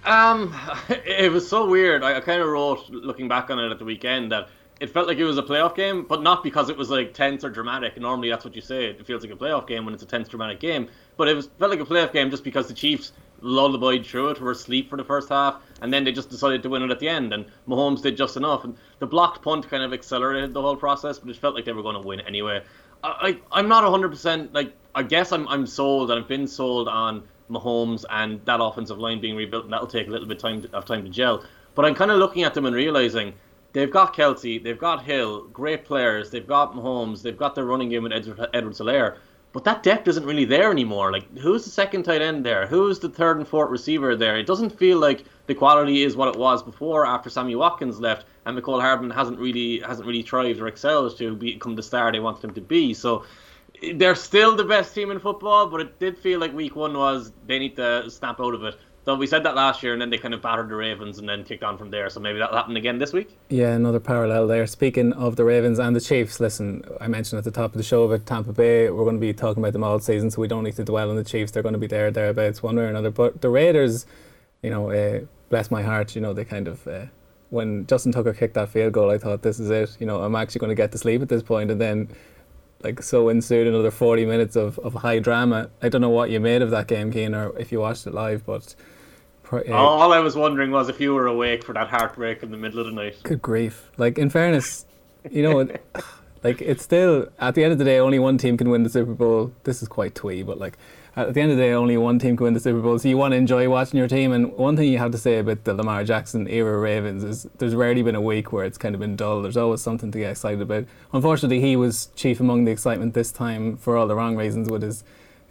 Um, 0.05 0.55
it 0.88 1.31
was 1.31 1.49
so 1.49 1.69
weird. 1.69 2.02
I, 2.02 2.16
I 2.16 2.20
kind 2.20 2.43
of 2.43 2.49
wrote, 2.49 2.88
looking 2.90 3.28
back 3.28 3.50
on 3.50 3.61
it 3.61 3.70
at 3.70 3.78
the 3.78 3.84
weekend, 3.84 4.32
that 4.32 4.49
it 4.85 4.91
felt 4.91 5.09
like 5.09 5.17
it 5.17 5.25
was 5.25 5.39
a 5.39 5.43
playoff 5.43 5.75
game, 5.75 6.05
but 6.07 6.23
not 6.23 6.43
because 6.43 6.69
it 6.69 6.77
was 6.77 6.91
like 6.91 7.15
tense 7.15 7.43
or 7.43 7.49
dramatic. 7.49 7.99
Normally, 7.99 8.29
that's 8.29 8.45
what 8.45 8.55
you 8.55 8.61
say. 8.61 8.85
It 8.85 9.07
feels 9.07 9.23
like 9.23 9.33
a 9.33 9.35
playoff 9.35 9.67
game 9.67 9.87
when 9.87 9.95
it's 9.95 10.03
a 10.03 10.07
tense, 10.07 10.29
dramatic 10.29 10.61
game. 10.61 10.91
But 11.17 11.27
it 11.27 11.35
was 11.35 11.47
felt 11.59 11.71
like 11.71 11.81
a 11.81 11.87
playoff 11.87 12.13
game 12.13 12.31
just 12.31 12.45
because 12.45 12.69
the 12.69 12.75
Chiefs 12.75 13.13
lullabied 13.41 14.05
through 14.05 14.29
it, 14.29 14.41
were 14.43 14.51
asleep 14.51 14.91
for 14.91 14.99
the 14.99 15.05
first 15.05 15.31
half, 15.31 15.63
and 15.81 15.91
then 15.91 16.05
they 16.05 16.13
just 16.13 16.29
decided 16.29 16.63
to 16.63 16.69
win 16.69 16.83
it 16.83 16.91
at 16.91 16.99
the 16.99 17.09
end. 17.09 17.33
And 17.33 17.47
Mahomes 17.67 18.03
did 18.03 18.15
just 18.15 18.37
enough. 18.37 18.65
And 18.65 18.77
the 18.99 19.07
blocked 19.07 19.41
punt 19.41 19.71
kind 19.71 19.83
of 19.83 19.95
accelerated 19.95 20.53
the 20.53 20.61
whole 20.61 20.77
process, 20.77 21.19
but 21.19 21.31
it 21.31 21.37
felt 21.37 21.55
like 21.55 21.65
they 21.65 21.73
were 21.73 21.83
going 21.83 21.99
to 21.99 22.07
win 22.07 22.21
anyway. 22.21 22.61
I, 23.03 23.39
I 23.53 23.59
I'm 23.59 23.69
not 23.69 23.85
100% 23.85 24.53
like 24.53 24.75
I 24.95 25.03
guess 25.03 25.33
I'm 25.33 25.49
I'm 25.49 25.67
sold 25.67 26.11
and 26.11 26.21
I've 26.21 26.29
been 26.29 26.47
sold 26.47 26.89
on 26.89 27.23
Mahomes 27.51 28.05
and 28.11 28.45
that 28.45 28.61
offensive 28.61 28.99
line 28.99 29.19
being 29.19 29.35
rebuilt, 29.35 29.65
and 29.65 29.73
that'll 29.73 29.87
take 29.87 30.09
a 30.09 30.11
little 30.11 30.29
bit 30.29 30.39
time 30.39 30.61
to, 30.61 30.77
of 30.77 30.85
time 30.85 31.05
to 31.05 31.11
gel. 31.11 31.43
But 31.75 31.87
I'm 31.87 31.95
kind 31.95 32.11
of 32.11 32.19
looking 32.19 32.43
at 32.43 32.53
them 32.53 32.67
and 32.67 32.77
realizing 32.77 33.33
they've 33.75 33.91
got 33.91 34.17
Kelce, 34.17 34.62
they've 34.62 34.79
got 34.79 35.05
Hill, 35.05 35.43
great 35.49 35.85
players, 35.85 36.31
they've 36.31 36.47
got 36.47 36.75
Mahomes, 36.75 37.21
they've 37.21 37.37
got 37.37 37.55
their 37.55 37.67
running 37.67 37.91
game 37.91 38.05
with 38.05 38.12
Edward, 38.12 38.49
Edwards-Helaire, 38.55 39.19
but 39.53 39.65
that 39.65 39.82
depth 39.82 40.09
isn't 40.09 40.25
really 40.25 40.47
there 40.47 40.71
anymore. 40.71 41.12
Like, 41.12 41.38
who's 41.38 41.65
the 41.65 41.71
second 41.71 42.03
tight 42.03 42.23
end 42.23 42.44
there? 42.44 42.67
Who's 42.67 42.99
the 42.99 43.09
third 43.09 43.37
and 43.37 43.47
fourth 43.47 43.71
receiver 43.71 44.17
there? 44.17 44.37
It 44.37 44.47
doesn't 44.47 44.76
feel 44.76 44.99
like 44.99 45.25
the 45.47 45.55
quality 45.55 46.03
is 46.03 46.17
what 46.17 46.35
it 46.35 46.37
was 46.37 46.62
before 46.62 47.06
after 47.06 47.31
Sammy 47.31 47.55
Watkins 47.55 48.00
left, 48.00 48.26
and 48.47 48.59
Mecole 48.59 48.81
Hardman 48.81 49.11
hasn't 49.11 49.38
really 49.38 49.79
hasn't 49.81 50.09
really 50.09 50.23
thrived 50.23 50.61
or 50.61 50.67
excelled 50.67 51.17
to 51.19 51.37
become 51.37 51.76
the 51.76 51.85
star 51.85 52.11
they 52.11 52.19
wanted 52.19 52.44
him 52.44 52.55
to 52.55 52.61
be. 52.61 52.94
So 52.94 53.25
they're 53.94 54.17
still 54.17 54.56
the 54.56 54.65
best 54.65 54.93
team 54.93 55.12
in 55.12 55.21
football, 55.21 55.69
but 55.69 55.81
it 55.81 56.00
did 56.00 56.19
feel 56.19 56.41
like 56.41 56.53
week 56.53 56.75
one 56.75 56.97
was 56.97 57.32
they 57.47 57.61
need 57.61 57.76
to 57.76 58.11
snap 58.11 58.41
out 58.41 58.55
of 58.55 58.65
it. 58.65 58.76
We 59.06 59.27
said 59.27 59.43
that 59.43 59.55
last 59.55 59.83
year, 59.83 59.93
and 59.93 60.01
then 60.01 60.09
they 60.09 60.17
kind 60.17 60.33
of 60.33 60.41
battered 60.41 60.71
the 60.71 60.77
Ravens 60.77 61.19
and 61.19 61.29
then 61.29 61.45
kicked 61.45 61.62
on 61.62 61.77
from 61.77 61.91
there. 61.91 62.09
So 62.09 62.21
maybe 62.21 62.39
that'll 62.39 62.56
happen 62.56 62.77
again 62.77 62.99
this 62.99 63.12
week. 63.12 63.37
Yeah, 63.51 63.73
another 63.73 64.01
parallel 64.01 64.47
there. 64.47 64.67
Speaking 64.67 65.12
of 65.12 65.37
the 65.37 65.45
Ravens 65.45 65.79
and 65.79 65.95
the 65.95 66.01
Chiefs, 66.01 66.41
listen, 66.41 66.83
I 67.03 67.09
mentioned 67.09 67.37
at 67.39 67.45
the 67.45 67.51
top 67.51 67.73
of 67.73 67.77
the 67.77 67.83
show 67.83 68.05
about 68.05 68.25
Tampa 68.25 68.55
Bay. 68.55 68.89
We're 68.89 69.05
going 69.05 69.17
to 69.17 69.21
be 69.21 69.35
talking 69.35 69.62
about 69.62 69.75
them 69.75 69.85
all 69.85 69.99
season, 69.99 70.31
so 70.31 70.41
we 70.41 70.49
don't 70.49 70.65
need 70.65 70.77
to 70.77 70.85
dwell 70.85 71.11
on 71.11 71.17
the 71.17 71.25
Chiefs. 71.25 71.53
They're 71.53 71.62
going 71.62 71.75
to 71.75 71.79
be 71.79 71.87
there, 71.87 72.11
thereabouts, 72.11 72.62
one 72.62 72.77
way 72.77 72.85
or 72.85 72.89
another. 72.89 73.11
But 73.11 73.43
the 73.43 73.51
Raiders, 73.51 74.06
you 74.62 74.71
know, 74.71 74.91
uh, 74.91 75.21
bless 75.50 75.71
my 75.71 75.83
heart, 75.83 76.15
you 76.15 76.23
know, 76.23 76.33
they 76.33 76.45
kind 76.47 76.67
of. 76.67 76.87
Uh, 76.89 77.07
when 77.50 77.87
Justin 77.87 78.11
Tucker 78.11 78.33
kicked 78.33 78.55
that 78.55 78.71
field 78.71 78.95
goal, 78.95 79.11
I 79.11 79.19
thought 79.19 79.43
this 79.43 79.61
is 79.61 79.71
it. 79.71 79.99
You 80.00 80.07
know, 80.07 80.23
I'm 80.23 80.35
actually 80.35 80.61
going 80.61 80.71
to 80.71 80.75
get 80.75 80.93
to 80.93 80.99
sleep 80.99 81.21
at 81.21 81.29
this 81.29 81.43
point, 81.43 81.71
and 81.71 81.79
then 81.81 82.09
like 82.83 83.03
so 83.03 83.29
ensued 83.29 83.67
another 83.67 83.91
40 83.91 84.25
minutes 84.25 84.57
of, 84.57 84.79
of 84.79 84.95
high 84.95 85.19
drama. 85.19 85.69
I 85.83 85.91
don't 85.91 86.00
know 86.00 86.09
what 86.09 86.31
you 86.31 86.41
made 86.41 86.62
of 86.62 86.71
that 86.71 86.89
game, 86.89 87.12
Cian, 87.12 87.35
or 87.35 87.57
if 87.59 87.71
you 87.71 87.81
watched 87.81 88.07
it 88.07 88.15
live, 88.15 88.47
but. 88.47 88.75
Uh, 89.59 89.73
All 89.73 90.12
I 90.12 90.21
was 90.21 90.37
wondering 90.37 90.71
was 90.71 90.89
if 90.89 91.01
you 91.01 91.15
were 91.15 91.27
awake 91.27 91.65
for 91.65 91.73
that 91.73 91.89
heartbreak 91.89 92.43
in 92.43 92.51
the 92.51 92.56
middle 92.56 92.81
of 92.81 92.87
the 92.87 92.93
night. 92.93 93.17
Good 93.23 93.43
grief! 93.43 93.91
Like 93.97 94.19
in 94.19 94.31
fairness, 94.31 94.87
you 95.31 95.43
know, 95.43 95.69
like 96.43 96.61
it's 96.61 96.83
still 96.83 97.29
at 97.39 97.55
the 97.55 97.65
end 97.65 97.73
of 97.73 97.79
the 97.79 97.85
day, 97.85 97.99
only 97.99 98.19
one 98.19 98.39
team 98.39 98.56
can 98.56 98.71
win 98.71 98.83
the 98.83 98.91
Super 98.91 99.15
Bowl. 99.15 99.53
This 99.65 99.83
is 99.83 99.89
quite 99.89 100.15
twee, 100.15 100.43
but 100.43 100.59
like 100.59 100.79
at 101.17 101.33
the 101.35 101.41
end 101.41 101.53
of 101.53 101.56
the 101.56 101.62
day, 101.62 101.73
only 101.73 101.97
one 101.97 102.19
team 102.19 102.37
can 102.37 102.45
win 102.45 102.55
the 102.55 102.61
Super 102.61 102.81
Bowl. 102.81 102.99
So 102.99 103.09
you 103.09 103.17
want 103.17 103.33
to 103.33 103.37
enjoy 103.37 103.69
watching 103.69 103.99
your 103.99 104.09
team. 104.09 104.33
And 104.33 104.53
one 104.55 104.77
thing 104.77 104.91
you 104.91 104.99
have 104.99 105.12
to 105.12 105.19
say 105.19 105.39
about 105.39 105.62
the 105.65 105.73
Lamar 105.73 106.03
Jackson 106.03 106.49
era 106.49 106.77
Ravens 106.79 107.23
is 107.23 107.47
there's 107.59 107.75
rarely 107.75 108.03
been 108.03 108.17
a 108.17 108.21
week 108.21 108.53
where 108.53 108.65
it's 108.65 108.79
kind 108.79 108.95
of 108.95 109.00
been 109.00 109.15
dull. 109.15 109.41
There's 109.41 109.57
always 109.57 109.81
something 109.81 110.11
to 110.11 110.19
get 110.19 110.33
excited 110.33 110.61
about. 110.61 110.87
Unfortunately, 111.12 111.61
he 111.61 111.77
was 111.77 112.07
chief 112.17 112.41
among 112.41 112.65
the 112.65 112.73
excitement 112.73 113.15
this 113.15 113.31
time 113.31 113.77
for 113.77 113.97
all 113.97 114.09
the 114.09 114.17
wrong 114.17 114.37
reasons 114.37 114.69
with 114.69 114.83
his 114.83 115.05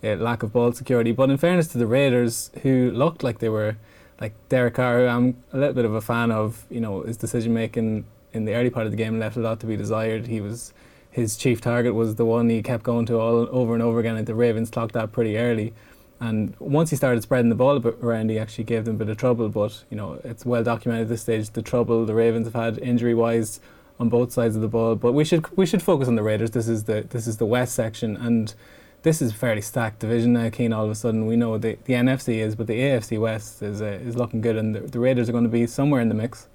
uh, 0.03 0.15
lack 0.15 0.43
of 0.43 0.51
ball 0.51 0.73
security. 0.73 1.13
But 1.13 1.29
in 1.29 1.37
fairness 1.37 1.67
to 1.69 1.77
the 1.77 1.87
Raiders, 1.87 2.51
who 2.63 2.91
looked 2.91 3.23
like 3.23 3.39
they 3.39 3.49
were 3.49 3.77
like 4.23 4.33
Derek 4.47 4.75
Carr, 4.75 4.99
who 4.99 5.07
I'm 5.07 5.43
a 5.51 5.57
little 5.57 5.73
bit 5.73 5.85
of 5.85 5.93
a 5.93 6.01
fan 6.01 6.31
of. 6.31 6.65
You 6.69 6.79
know 6.79 7.01
his 7.01 7.17
decision 7.17 7.53
making 7.53 8.05
in 8.31 8.45
the 8.45 8.55
early 8.55 8.69
part 8.69 8.85
of 8.85 8.91
the 8.91 8.97
game 8.97 9.19
left 9.19 9.35
a 9.37 9.41
lot 9.41 9.59
to 9.59 9.67
be 9.67 9.75
desired. 9.75 10.27
He 10.27 10.41
was 10.41 10.73
his 11.11 11.35
chief 11.35 11.61
target 11.61 11.93
was 11.93 12.15
the 12.15 12.25
one 12.25 12.49
he 12.49 12.63
kept 12.63 12.83
going 12.83 13.05
to 13.05 13.19
all 13.19 13.47
over 13.51 13.73
and 13.73 13.83
over 13.83 13.99
again. 13.99 14.15
And 14.15 14.25
the 14.25 14.33
Ravens 14.33 14.71
clocked 14.71 14.93
that 14.93 15.11
pretty 15.11 15.37
early. 15.37 15.73
And 16.19 16.55
once 16.57 16.89
he 16.89 16.95
started 16.95 17.21
spreading 17.21 17.49
the 17.49 17.55
ball 17.55 17.85
around, 17.85 18.29
he 18.29 18.39
actually 18.39 18.63
gave 18.63 18.85
them 18.85 18.95
a 18.95 18.97
bit 18.99 19.09
of 19.09 19.17
trouble. 19.17 19.49
But 19.49 19.83
you 19.91 19.97
know, 19.97 20.19
it's 20.23 20.45
well 20.45 20.63
documented 20.63 21.03
at 21.03 21.09
this 21.09 21.21
stage 21.21 21.49
the 21.51 21.61
trouble 21.61 22.05
the 22.05 22.15
Ravens 22.15 22.47
have 22.47 22.55
had 22.55 22.79
injury 22.79 23.13
wise 23.13 23.59
on 23.99 24.09
both 24.09 24.31
sides 24.31 24.55
of 24.55 24.61
the 24.61 24.69
ball. 24.69 24.95
But 24.95 25.11
we 25.11 25.25
should 25.25 25.45
we 25.57 25.65
should 25.65 25.83
focus 25.83 26.07
on 26.07 26.15
the 26.15 26.23
Raiders. 26.23 26.51
This 26.51 26.69
is 26.69 26.85
the 26.85 27.01
this 27.01 27.27
is 27.27 27.37
the 27.37 27.45
West 27.45 27.75
section, 27.75 28.15
and 28.15 28.55
this 29.03 29.21
is 29.21 29.31
a 29.31 29.35
fairly 29.35 29.61
stacked 29.61 29.99
division 29.99 30.33
now. 30.33 30.49
Cian, 30.49 30.73
all 30.73 30.85
of 30.85 30.91
a 30.91 30.95
sudden 30.95 31.27
we 31.27 31.35
know 31.35 31.57
the 31.57 31.77
the 31.85 31.93
NFC 31.93 32.37
is, 32.37 32.55
but 32.55 32.67
the 32.67 32.79
AFC 32.79 33.19
West 33.19 33.61
is 33.61 33.81
uh, 33.81 33.99
is 34.03 34.15
looking 34.15 34.41
good, 34.41 34.57
and 34.57 34.73
the, 34.73 34.79
the 34.79 34.99
Raiders 34.99 35.29
are 35.29 35.33
going 35.33 35.43
to 35.43 35.49
be 35.49 35.67
somewhere 35.67 36.01
in 36.01 36.09
the 36.09 36.15
mix. 36.15 36.47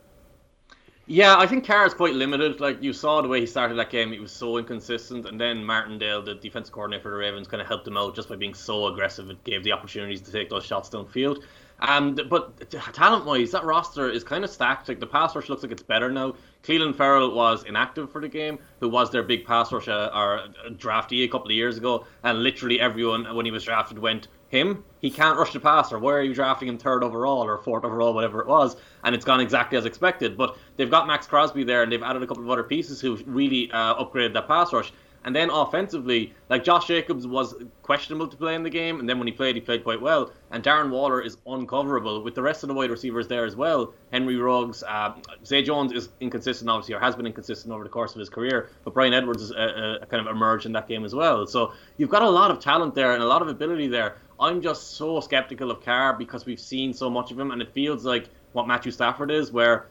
Yeah, 1.10 1.38
I 1.38 1.46
think 1.46 1.64
Carr 1.64 1.86
is 1.86 1.94
quite 1.94 2.12
limited. 2.12 2.60
Like 2.60 2.82
you 2.82 2.92
saw 2.92 3.22
the 3.22 3.28
way 3.28 3.40
he 3.40 3.46
started 3.46 3.78
that 3.78 3.88
game, 3.88 4.12
he 4.12 4.20
was 4.20 4.32
so 4.32 4.58
inconsistent, 4.58 5.26
and 5.26 5.40
then 5.40 5.64
Martindale, 5.64 6.20
the 6.20 6.34
defensive 6.34 6.74
coordinator 6.74 7.02
for 7.02 7.10
the 7.10 7.16
Ravens, 7.16 7.48
kind 7.48 7.62
of 7.62 7.66
helped 7.66 7.88
him 7.88 7.96
out 7.96 8.14
just 8.14 8.28
by 8.28 8.36
being 8.36 8.52
so 8.52 8.88
aggressive. 8.88 9.30
It 9.30 9.42
gave 9.44 9.64
the 9.64 9.72
opportunities 9.72 10.20
to 10.20 10.32
take 10.32 10.50
those 10.50 10.66
shots 10.66 10.90
downfield. 10.90 11.44
But 11.80 12.70
talent-wise, 12.70 13.50
that 13.52 13.64
roster 13.64 14.10
is 14.10 14.24
kind 14.24 14.44
of 14.44 14.50
stacked. 14.50 14.88
Like 14.88 15.00
the 15.00 15.06
pass 15.06 15.34
rush 15.36 15.48
looks 15.48 15.62
like 15.62 15.72
it's 15.72 15.82
better 15.82 16.10
now. 16.10 16.34
Clelin 16.64 16.94
Ferrell 16.94 17.34
was 17.34 17.64
inactive 17.64 18.10
for 18.10 18.20
the 18.20 18.28
game, 18.28 18.58
who 18.80 18.88
was 18.88 19.10
their 19.10 19.22
big 19.22 19.46
pass 19.46 19.72
rush 19.72 19.88
uh, 19.88 20.10
or 20.12 20.48
draftee 20.72 21.24
a 21.24 21.28
couple 21.28 21.46
of 21.46 21.52
years 21.54 21.78
ago, 21.78 22.04
and 22.24 22.42
literally 22.42 22.80
everyone 22.80 23.34
when 23.34 23.46
he 23.46 23.52
was 23.52 23.64
drafted 23.64 23.98
went, 23.98 24.28
him, 24.48 24.82
he 25.00 25.10
can't 25.10 25.38
rush 25.38 25.52
the 25.52 25.60
passer. 25.60 25.98
Why 25.98 26.12
are 26.14 26.22
you 26.22 26.34
drafting 26.34 26.68
him 26.68 26.78
third 26.78 27.04
overall 27.04 27.42
or 27.42 27.58
fourth 27.58 27.84
overall, 27.84 28.14
whatever 28.14 28.40
it 28.40 28.46
was? 28.46 28.76
And 29.04 29.14
it's 29.14 29.24
gone 29.24 29.40
exactly 29.40 29.76
as 29.78 29.84
expected. 29.84 30.36
But 30.36 30.56
they've 30.76 30.90
got 30.90 31.06
Maxx 31.06 31.26
Crosby 31.26 31.64
there, 31.64 31.82
and 31.82 31.92
they've 31.92 32.02
added 32.02 32.22
a 32.22 32.26
couple 32.26 32.42
of 32.42 32.50
other 32.50 32.62
pieces 32.62 33.00
who 33.00 33.16
really 33.26 33.70
uh, 33.72 34.02
upgraded 34.02 34.32
that 34.32 34.48
pass 34.48 34.72
rush. 34.72 34.92
And 35.24 35.34
then 35.34 35.50
offensively, 35.50 36.32
like 36.48 36.64
Josh 36.64 36.86
Jacobs 36.86 37.26
was 37.26 37.54
questionable 37.82 38.28
to 38.28 38.36
play 38.36 38.54
in 38.54 38.62
the 38.62 38.70
game, 38.70 39.00
and 39.00 39.08
then 39.08 39.18
when 39.18 39.26
he 39.26 39.32
played, 39.32 39.56
he 39.56 39.60
played 39.60 39.82
quite 39.82 40.00
well. 40.00 40.32
And 40.50 40.62
Darren 40.62 40.90
Waller 40.90 41.20
is 41.20 41.36
uncoverable 41.46 42.22
with 42.22 42.34
the 42.34 42.42
rest 42.42 42.62
of 42.62 42.68
the 42.68 42.74
wide 42.74 42.90
receivers 42.90 43.28
there 43.28 43.44
as 43.44 43.56
well. 43.56 43.92
Henry 44.12 44.36
Ruggs, 44.36 44.82
uh, 44.82 45.14
Zay 45.44 45.62
Jones 45.62 45.92
is 45.92 46.08
inconsistent, 46.20 46.70
obviously, 46.70 46.94
or 46.94 47.00
has 47.00 47.16
been 47.16 47.26
inconsistent 47.26 47.74
over 47.74 47.84
the 47.84 47.90
course 47.90 48.14
of 48.14 48.20
his 48.20 48.28
career. 48.28 48.70
But 48.84 48.94
Bryan 48.94 49.12
Edwards 49.12 49.52
uh, 49.52 49.98
kind 50.08 50.26
of 50.26 50.34
emerged 50.34 50.66
in 50.66 50.72
that 50.72 50.88
game 50.88 51.04
as 51.04 51.14
well. 51.14 51.46
So 51.46 51.72
you've 51.96 52.10
got 52.10 52.22
a 52.22 52.30
lot 52.30 52.50
of 52.50 52.60
talent 52.60 52.94
there 52.94 53.12
and 53.12 53.22
a 53.22 53.26
lot 53.26 53.42
of 53.42 53.48
ability 53.48 53.88
there. 53.88 54.16
I'm 54.40 54.62
just 54.62 54.92
so 54.92 55.20
skeptical 55.20 55.70
of 55.70 55.84
Carr 55.84 56.14
because 56.14 56.46
we've 56.46 56.60
seen 56.60 56.94
so 56.94 57.10
much 57.10 57.32
of 57.32 57.38
him, 57.38 57.50
and 57.50 57.60
it 57.60 57.72
feels 57.72 58.04
like 58.04 58.28
what 58.52 58.68
Matthew 58.68 58.92
Stafford 58.92 59.30
is, 59.30 59.50
where 59.50 59.88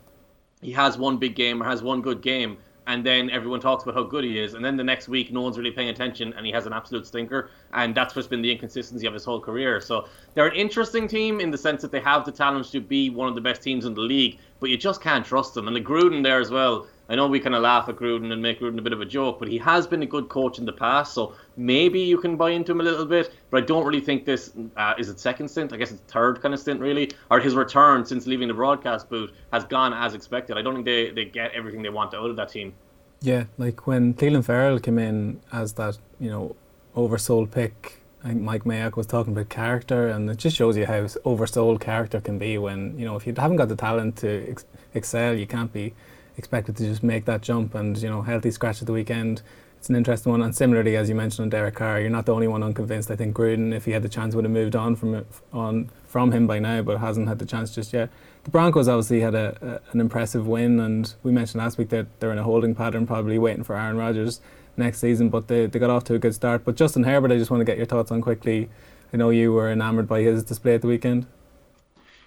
he 0.61 0.71
has 0.71 0.97
one 0.97 1.17
big 1.17 1.35
game 1.35 1.61
or 1.61 1.65
has 1.65 1.83
one 1.83 2.01
good 2.01 2.21
game, 2.21 2.57
and 2.87 3.05
then 3.05 3.29
everyone 3.29 3.59
talks 3.59 3.83
about 3.83 3.95
how 3.95 4.03
good 4.03 4.23
he 4.23 4.39
is, 4.39 4.53
and 4.53 4.65
then 4.65 4.75
the 4.75 4.83
next 4.83 5.07
week 5.07 5.31
no 5.31 5.41
one's 5.41 5.57
really 5.57 5.71
paying 5.71 5.89
attention, 5.89 6.33
and 6.33 6.45
he 6.45 6.51
has 6.51 6.65
an 6.65 6.73
absolute 6.73 7.05
stinker, 7.05 7.51
and 7.73 7.93
that's 7.93 8.15
what's 8.15 8.27
been 8.27 8.41
the 8.41 8.51
inconsistency 8.51 9.05
of 9.05 9.13
his 9.13 9.25
whole 9.25 9.39
career. 9.39 9.79
So 9.81 10.07
they're 10.33 10.47
an 10.47 10.55
interesting 10.55 11.07
team 11.07 11.39
in 11.39 11.51
the 11.51 11.57
sense 11.57 11.81
that 11.81 11.91
they 11.91 11.99
have 11.99 12.25
the 12.25 12.31
talent 12.31 12.71
to 12.71 12.81
be 12.81 13.09
one 13.09 13.27
of 13.27 13.35
the 13.35 13.41
best 13.41 13.61
teams 13.61 13.85
in 13.85 13.93
the 13.93 14.01
league, 14.01 14.39
but 14.59 14.69
you 14.69 14.77
just 14.77 15.01
can't 15.01 15.25
trust 15.25 15.53
them. 15.53 15.67
And 15.67 15.75
the 15.75 15.81
Gruden 15.81 16.23
there 16.23 16.39
as 16.39 16.49
well. 16.49 16.87
I 17.09 17.15
know 17.15 17.27
we 17.27 17.39
kind 17.39 17.55
of 17.55 17.61
laugh 17.61 17.87
at 17.87 17.95
Gruden 17.95 18.33
and 18.33 18.41
make 18.41 18.59
Gruden 18.59 18.79
a 18.79 18.81
bit 18.81 18.91
of 18.91 18.99
a 18.99 19.05
joke, 19.05 19.39
but 19.39 19.47
he 19.47 19.57
has 19.59 19.87
been 19.87 20.03
a 20.03 20.05
good 20.05 20.27
coach 20.27 20.59
in 20.59 20.65
the 20.65 20.73
past, 20.73 21.13
so 21.13 21.33
maybe 21.55 21.99
you 21.99 22.17
can 22.17 22.35
buy 22.35 22.49
into 22.49 22.73
him 22.73 22.81
a 22.81 22.83
little 22.83 23.05
bit. 23.05 23.33
But 23.49 23.63
I 23.63 23.65
don't 23.65 23.85
really 23.85 24.01
think 24.01 24.25
this 24.25 24.51
uh, 24.75 24.93
is 24.97 25.09
it 25.09 25.19
second 25.19 25.47
stint. 25.47 25.71
I 25.71 25.77
guess 25.77 25.91
it's 25.91 26.01
third 26.11 26.41
kind 26.41 26.53
of 26.53 26.59
stint 26.59 26.81
really, 26.81 27.11
or 27.31 27.39
his 27.39 27.55
return 27.55 28.05
since 28.05 28.27
leaving 28.27 28.49
the 28.49 28.53
broadcast 28.53 29.09
booth 29.09 29.31
has 29.53 29.63
gone 29.63 29.93
as 29.93 30.13
expected. 30.13 30.57
I 30.57 30.61
don't 30.61 30.73
think 30.73 30.85
they, 30.85 31.11
they 31.11 31.25
get 31.25 31.53
everything 31.53 31.81
they 31.81 31.89
want 31.89 32.13
out 32.13 32.29
of 32.29 32.35
that 32.35 32.49
team. 32.49 32.73
Yeah, 33.21 33.45
like 33.57 33.87
when 33.87 34.13
Clelin 34.13 34.43
Ferrell 34.43 34.79
came 34.79 34.99
in 34.99 35.39
as 35.51 35.73
that 35.73 35.97
you 36.19 36.29
know 36.29 36.55
oversold 36.95 37.51
pick. 37.51 38.01
I 38.23 38.29
think 38.29 38.41
Mike 38.41 38.63
Mayock 38.63 38.97
was 38.97 39.05
talking 39.05 39.31
about 39.31 39.47
character, 39.47 40.07
and 40.07 40.29
it 40.29 40.37
just 40.37 40.57
shows 40.57 40.75
you 40.75 40.87
how 40.87 41.03
oversold 41.23 41.79
character 41.79 42.19
can 42.19 42.37
be 42.37 42.57
when 42.57 42.99
you 42.99 43.05
know 43.05 43.15
if 43.15 43.25
you 43.25 43.33
haven't 43.37 43.57
got 43.57 43.69
the 43.69 43.75
talent 43.75 44.17
to 44.17 44.49
ex- 44.49 44.65
excel, 44.93 45.33
you 45.35 45.47
can't 45.47 45.71
be 45.71 45.93
expected 46.37 46.77
to 46.77 46.83
just 46.83 47.03
make 47.03 47.25
that 47.25 47.41
jump. 47.41 47.75
And 47.75 47.97
you 47.97 48.09
know, 48.09 48.21
healthy 48.21 48.51
scratch 48.51 48.81
at 48.81 48.87
the 48.87 48.93
weekend. 48.93 49.41
It's 49.77 49.89
an 49.89 49.95
interesting 49.95 50.31
one. 50.31 50.41
And 50.41 50.55
similarly, 50.55 50.95
as 50.95 51.07
you 51.07 51.15
mentioned 51.15 51.43
on 51.43 51.49
Derek 51.49 51.75
Carr, 51.75 51.99
you're 51.99 52.09
not 52.09 52.25
the 52.25 52.33
only 52.33 52.47
one 52.47 52.63
unconvinced. 52.63 53.11
I 53.11 53.15
think 53.15 53.35
Gruden, 53.35 53.73
if 53.73 53.85
he 53.85 53.91
had 53.91 54.01
the 54.01 54.09
chance, 54.09 54.33
would 54.33 54.43
have 54.43 54.51
moved 54.51 54.75
on 54.75 54.95
from 54.95 55.25
on 55.53 55.89
from 56.05 56.31
him 56.31 56.47
by 56.47 56.59
now, 56.59 56.81
but 56.81 56.97
hasn't 56.97 57.27
had 57.27 57.39
the 57.39 57.45
chance 57.45 57.73
just 57.73 57.93
yet. 57.93 58.09
The 58.43 58.51
Broncos 58.51 58.87
obviously 58.87 59.19
had 59.19 59.35
a, 59.35 59.57
a, 59.61 59.91
an 59.91 59.99
impressive 59.99 60.47
win, 60.47 60.79
and 60.79 61.13
we 61.21 61.31
mentioned 61.31 61.61
last 61.61 61.77
week 61.77 61.89
that 61.89 62.07
they're 62.19 62.31
in 62.31 62.37
a 62.37 62.43
holding 62.43 62.73
pattern, 62.73 63.05
probably 63.05 63.37
waiting 63.37 63.63
for 63.63 63.75
Aaron 63.75 63.97
Rodgers 63.97 64.41
next 64.77 64.99
season. 64.99 65.29
But 65.29 65.47
they, 65.47 65.65
they 65.67 65.79
got 65.79 65.89
off 65.89 66.05
to 66.05 66.15
a 66.15 66.19
good 66.19 66.33
start. 66.33 66.65
But 66.65 66.75
Justin 66.75 67.03
Herbert, 67.03 67.31
I 67.31 67.37
just 67.37 67.51
want 67.51 67.61
to 67.61 67.65
get 67.65 67.77
your 67.77 67.85
thoughts 67.85 68.11
on 68.11 68.21
quickly. 68.21 68.69
I 69.13 69.17
know 69.17 69.29
you 69.29 69.53
were 69.53 69.71
enamoured 69.71 70.07
by 70.07 70.21
his 70.21 70.43
display 70.43 70.75
at 70.75 70.81
the 70.81 70.87
weekend. 70.87 71.27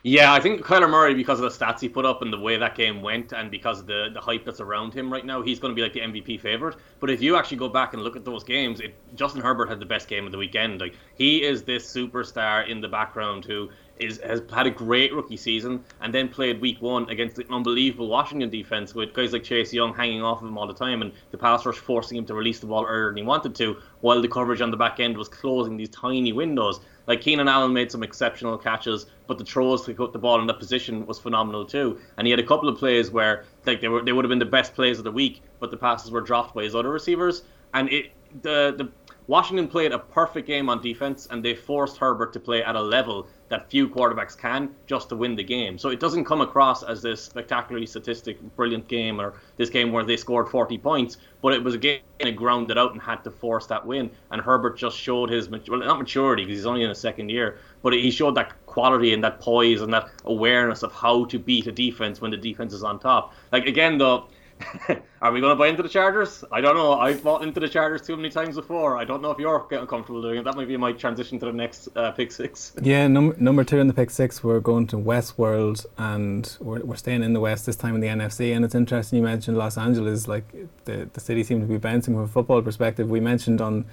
Yeah, 0.02 0.32
I 0.32 0.40
think 0.40 0.62
Kyler 0.62 0.88
Murray, 0.88 1.14
because 1.14 1.40
of 1.40 1.52
the 1.52 1.64
stats 1.64 1.80
he 1.80 1.88
put 1.88 2.06
up 2.06 2.22
and 2.22 2.32
the 2.32 2.38
way 2.38 2.56
that 2.56 2.74
game 2.74 3.02
went, 3.02 3.32
and 3.32 3.50
because 3.50 3.80
of 3.80 3.86
the, 3.86 4.08
the 4.14 4.20
hype 4.20 4.46
that's 4.46 4.60
around 4.60 4.94
him 4.94 5.12
right 5.12 5.26
now, 5.26 5.42
he's 5.42 5.58
going 5.58 5.72
to 5.72 5.76
be 5.76 5.82
like 5.82 5.92
the 5.92 6.00
MVP 6.00 6.40
favorite. 6.40 6.76
But 7.00 7.10
if 7.10 7.20
you 7.20 7.36
actually 7.36 7.58
go 7.58 7.68
back 7.68 7.92
and 7.92 8.02
look 8.02 8.16
at 8.16 8.24
those 8.24 8.42
games, 8.42 8.80
it, 8.80 8.94
Justin 9.14 9.42
Herbert 9.42 9.68
had 9.68 9.78
the 9.78 9.84
best 9.84 10.08
game 10.08 10.24
of 10.24 10.32
the 10.32 10.38
weekend. 10.38 10.80
Like 10.80 10.94
he 11.16 11.42
is 11.42 11.64
this 11.64 11.92
superstar 11.92 12.66
in 12.66 12.80
the 12.80 12.88
background 12.88 13.44
who 13.44 13.68
is 14.00 14.20
has 14.20 14.42
had 14.52 14.66
a 14.66 14.70
great 14.70 15.12
rookie 15.12 15.36
season 15.36 15.84
and 16.00 16.14
then 16.14 16.28
played 16.28 16.60
week 16.60 16.80
one 16.80 17.08
against 17.10 17.38
an 17.38 17.46
unbelievable 17.50 18.08
Washington 18.08 18.50
defense 18.50 18.94
with 18.94 19.12
guys 19.12 19.32
like 19.32 19.44
Chase 19.44 19.72
Young 19.72 19.94
hanging 19.94 20.22
off 20.22 20.42
of 20.42 20.48
him 20.48 20.58
all 20.58 20.66
the 20.66 20.74
time 20.74 21.02
and 21.02 21.12
the 21.30 21.38
pass 21.38 21.64
rush 21.66 21.76
forcing 21.76 22.18
him 22.18 22.26
to 22.26 22.34
release 22.34 22.60
the 22.60 22.66
ball 22.66 22.84
earlier 22.84 23.08
than 23.08 23.18
he 23.18 23.22
wanted 23.22 23.54
to, 23.56 23.76
while 24.00 24.20
the 24.20 24.28
coverage 24.28 24.60
on 24.60 24.70
the 24.70 24.76
back 24.76 25.00
end 25.00 25.16
was 25.16 25.28
closing 25.28 25.76
these 25.76 25.90
tiny 25.90 26.32
windows. 26.32 26.80
Like 27.06 27.20
Keenan 27.20 27.48
Allen 27.48 27.72
made 27.72 27.90
some 27.90 28.02
exceptional 28.02 28.56
catches, 28.56 29.06
but 29.26 29.38
the 29.38 29.44
throws 29.44 29.84
to 29.86 29.94
put 29.94 30.12
the 30.12 30.18
ball 30.18 30.40
in 30.40 30.46
that 30.46 30.58
position 30.58 31.06
was 31.06 31.18
phenomenal 31.18 31.64
too. 31.64 31.98
And 32.16 32.26
he 32.26 32.30
had 32.30 32.40
a 32.40 32.46
couple 32.46 32.68
of 32.68 32.78
plays 32.78 33.10
where 33.10 33.44
like 33.66 33.80
they 33.80 33.88
were 33.88 34.02
they 34.02 34.12
would 34.12 34.24
have 34.24 34.30
been 34.30 34.38
the 34.38 34.44
best 34.44 34.74
plays 34.74 34.98
of 34.98 35.04
the 35.04 35.12
week, 35.12 35.42
but 35.58 35.70
the 35.70 35.76
passes 35.76 36.10
were 36.10 36.20
dropped 36.20 36.54
by 36.54 36.62
his 36.62 36.74
other 36.74 36.90
receivers. 36.90 37.42
And 37.74 37.88
it 37.90 38.12
the 38.42 38.74
the 38.76 38.90
Washington 39.26 39.68
played 39.68 39.92
a 39.92 39.98
perfect 39.98 40.46
game 40.46 40.68
on 40.68 40.82
defense, 40.82 41.28
and 41.30 41.44
they 41.44 41.54
forced 41.54 41.96
Herbert 41.98 42.32
to 42.32 42.40
play 42.40 42.64
at 42.64 42.74
a 42.74 42.82
level 42.82 43.28
that 43.50 43.68
few 43.68 43.88
quarterbacks 43.88 44.38
can 44.38 44.70
just 44.86 45.08
to 45.08 45.16
win 45.16 45.34
the 45.34 45.42
game. 45.42 45.76
So 45.76 45.90
it 45.90 46.00
doesn't 46.00 46.24
come 46.24 46.40
across 46.40 46.84
as 46.84 47.02
this 47.02 47.22
spectacularly 47.22 47.84
statistic, 47.84 48.40
brilliant 48.54 48.86
game 48.86 49.20
or 49.20 49.34
this 49.56 49.68
game 49.68 49.92
where 49.92 50.04
they 50.04 50.16
scored 50.16 50.48
40 50.48 50.78
points, 50.78 51.16
but 51.42 51.52
it 51.52 51.62
was 51.62 51.74
a 51.74 51.78
game 51.78 52.00
that 52.20 52.36
grounded 52.36 52.78
out 52.78 52.92
and 52.92 53.02
had 53.02 53.24
to 53.24 53.30
force 53.30 53.66
that 53.66 53.84
win. 53.84 54.08
And 54.30 54.40
Herbert 54.40 54.78
just 54.78 54.96
showed 54.96 55.30
his, 55.30 55.50
well, 55.50 55.80
not 55.80 55.98
maturity 55.98 56.44
because 56.44 56.58
he's 56.58 56.66
only 56.66 56.84
in 56.84 56.88
his 56.88 57.00
second 57.00 57.28
year, 57.28 57.58
but 57.82 57.92
he 57.92 58.10
showed 58.12 58.36
that 58.36 58.54
quality 58.66 59.12
and 59.12 59.24
that 59.24 59.40
poise 59.40 59.82
and 59.82 59.92
that 59.92 60.10
awareness 60.24 60.84
of 60.84 60.92
how 60.92 61.24
to 61.24 61.38
beat 61.38 61.66
a 61.66 61.72
defense 61.72 62.20
when 62.20 62.30
the 62.30 62.36
defense 62.36 62.72
is 62.72 62.84
on 62.84 63.00
top. 63.00 63.34
Like, 63.50 63.66
again, 63.66 63.98
though, 63.98 64.28
Are 65.22 65.32
we 65.32 65.40
going 65.40 65.50
to 65.50 65.56
buy 65.56 65.68
into 65.68 65.82
the 65.82 65.88
Chargers? 65.88 66.44
I 66.50 66.60
don't 66.60 66.76
know. 66.76 66.94
I've 66.94 67.22
bought 67.22 67.42
into 67.42 67.60
the 67.60 67.68
Chargers 67.68 68.02
too 68.02 68.16
many 68.16 68.30
times 68.30 68.56
before. 68.56 68.96
I 68.96 69.04
don't 69.04 69.22
know 69.22 69.30
if 69.30 69.38
you're 69.38 69.66
getting 69.70 69.86
comfortable 69.86 70.22
doing 70.22 70.38
it. 70.38 70.44
That 70.44 70.56
might 70.56 70.68
be 70.68 70.76
my 70.76 70.92
transition 70.92 71.38
to 71.40 71.46
the 71.46 71.52
next 71.52 71.88
uh, 71.96 72.12
pick 72.12 72.32
six. 72.32 72.72
Yeah, 72.80 73.06
num- 73.08 73.34
number 73.38 73.64
two 73.64 73.78
in 73.78 73.86
the 73.86 73.94
pick 73.94 74.10
six, 74.10 74.42
we're 74.42 74.60
going 74.60 74.86
to 74.88 74.96
Westworld, 74.96 75.86
and 75.98 76.56
we're, 76.60 76.80
we're 76.80 76.96
staying 76.96 77.22
in 77.22 77.32
the 77.32 77.40
West 77.40 77.66
this 77.66 77.76
time 77.76 77.94
in 77.94 78.00
the 78.00 78.08
NFC. 78.08 78.54
And 78.54 78.64
it's 78.64 78.74
interesting 78.74 79.18
you 79.18 79.24
mentioned 79.24 79.56
Los 79.56 79.76
Angeles. 79.76 80.28
Like 80.28 80.54
the 80.84 81.08
the 81.12 81.20
city 81.20 81.44
seemed 81.44 81.62
to 81.62 81.66
be 81.66 81.78
bouncing 81.78 82.14
from 82.14 82.24
a 82.24 82.28
football 82.28 82.62
perspective. 82.62 83.10
We 83.10 83.20
mentioned 83.20 83.60
on 83.60 83.86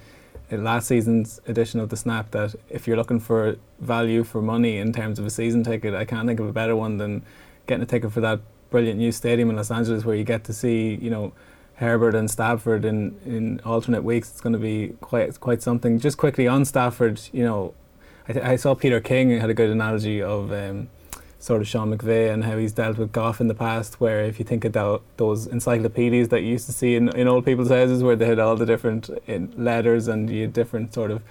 last 0.50 0.86
season's 0.88 1.40
edition 1.46 1.78
of 1.80 1.90
the 1.90 1.96
Snap 1.96 2.30
that 2.30 2.54
if 2.70 2.86
you're 2.86 2.96
looking 2.96 3.20
for 3.20 3.56
value 3.80 4.24
for 4.24 4.40
money 4.40 4.78
in 4.78 4.92
terms 4.92 5.18
of 5.18 5.26
a 5.26 5.30
season 5.30 5.62
ticket, 5.62 5.94
I 5.94 6.04
can't 6.04 6.26
think 6.26 6.40
of 6.40 6.46
a 6.46 6.52
better 6.52 6.74
one 6.74 6.96
than 6.96 7.24
getting 7.66 7.82
a 7.82 7.86
ticket 7.86 8.12
for 8.12 8.20
that 8.22 8.40
brilliant 8.70 8.98
new 8.98 9.12
stadium 9.12 9.50
in 9.50 9.56
Los 9.56 9.70
Angeles 9.70 10.04
where 10.04 10.16
you 10.16 10.24
get 10.24 10.44
to 10.44 10.52
see, 10.52 10.98
you 11.00 11.10
know, 11.10 11.32
Herbert 11.74 12.14
and 12.14 12.28
Stafford 12.30 12.84
in, 12.84 13.16
in 13.24 13.60
alternate 13.64 14.02
weeks. 14.02 14.30
It's 14.30 14.40
going 14.40 14.52
to 14.52 14.58
be 14.58 14.94
quite 15.00 15.38
quite 15.40 15.62
something. 15.62 15.98
Just 15.98 16.16
quickly 16.16 16.48
on 16.48 16.64
Stafford, 16.64 17.20
you 17.32 17.44
know, 17.44 17.74
I, 18.28 18.32
th- 18.32 18.44
I 18.44 18.56
saw 18.56 18.74
Peter 18.74 19.00
King 19.00 19.38
had 19.38 19.48
a 19.48 19.54
good 19.54 19.70
analogy 19.70 20.20
of 20.20 20.52
um, 20.52 20.88
sort 21.38 21.60
of 21.60 21.68
Sean 21.68 21.96
McVay 21.96 22.32
and 22.32 22.44
how 22.44 22.58
he's 22.58 22.72
dealt 22.72 22.98
with 22.98 23.12
Goff 23.12 23.40
in 23.40 23.46
the 23.46 23.54
past. 23.54 24.00
Where 24.00 24.24
if 24.24 24.40
you 24.40 24.44
think 24.44 24.64
about 24.64 25.02
those 25.18 25.46
encyclopedias 25.46 26.28
that 26.28 26.42
you 26.42 26.48
used 26.48 26.66
to 26.66 26.72
see 26.72 26.96
in, 26.96 27.10
in 27.10 27.28
old 27.28 27.44
people's 27.44 27.70
houses, 27.70 28.02
where 28.02 28.16
they 28.16 28.26
had 28.26 28.40
all 28.40 28.56
the 28.56 28.66
different 28.66 29.08
uh, 29.08 29.38
letters 29.56 30.08
and 30.08 30.28
you 30.28 30.42
had 30.42 30.52
different 30.52 30.92
sort 30.94 31.12
of 31.12 31.22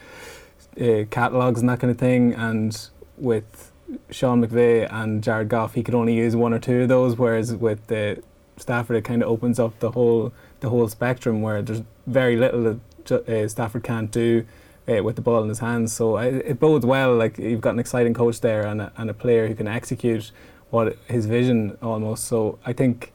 uh, 0.82 1.04
catalogs 1.10 1.60
and 1.60 1.70
that 1.70 1.82
kind 1.82 1.92
of 1.92 1.98
thing, 1.98 2.34
and 2.34 2.90
with 3.18 3.67
Sean 4.10 4.46
McVay 4.46 4.92
and 4.92 5.24
Jared 5.24 5.50
Goff, 5.50 5.74
he 5.74 5.84
could 5.84 5.96
only 5.96 6.16
use 6.16 6.36
one 6.36 6.54
or 6.54 6.60
two 6.60 6.82
of 6.82 6.90
those, 6.90 7.18
whereas 7.18 7.56
with 7.56 7.88
the 7.88 8.22
Stafford, 8.58 8.98
it 8.98 9.04
kind 9.04 9.22
of 9.22 9.30
opens 9.30 9.60
up 9.60 9.80
the 9.80 9.92
whole 9.92 10.34
the 10.60 10.70
whole 10.70 10.88
spectrum 10.88 11.42
where 11.42 11.62
there's 11.62 11.84
very 12.08 12.36
little 12.36 12.80
that 13.06 13.30
uh, 13.30 13.48
Stafford 13.48 13.84
can't 13.84 14.12
do 14.12 14.46
uh, 14.90 15.04
with 15.04 15.16
the 15.16 15.22
ball 15.22 15.44
in 15.44 15.50
his 15.50 15.60
hands. 15.60 15.94
So 15.94 16.18
it, 16.18 16.44
it 16.46 16.60
bodes 16.60 16.86
well. 16.86 17.16
Like 17.16 17.38
you've 17.38 17.62
got 17.62 17.74
an 17.74 17.80
exciting 17.80 18.14
coach 18.14 18.42
there 18.42 18.66
and 18.66 18.82
a, 18.82 18.92
and 18.98 19.10
a 19.10 19.14
player 19.14 19.48
who 19.48 19.56
can 19.56 19.68
execute 19.68 20.32
what 20.70 20.98
his 21.08 21.26
vision 21.26 21.78
almost. 21.82 22.26
So 22.26 22.60
I 22.66 22.74
think 22.74 23.14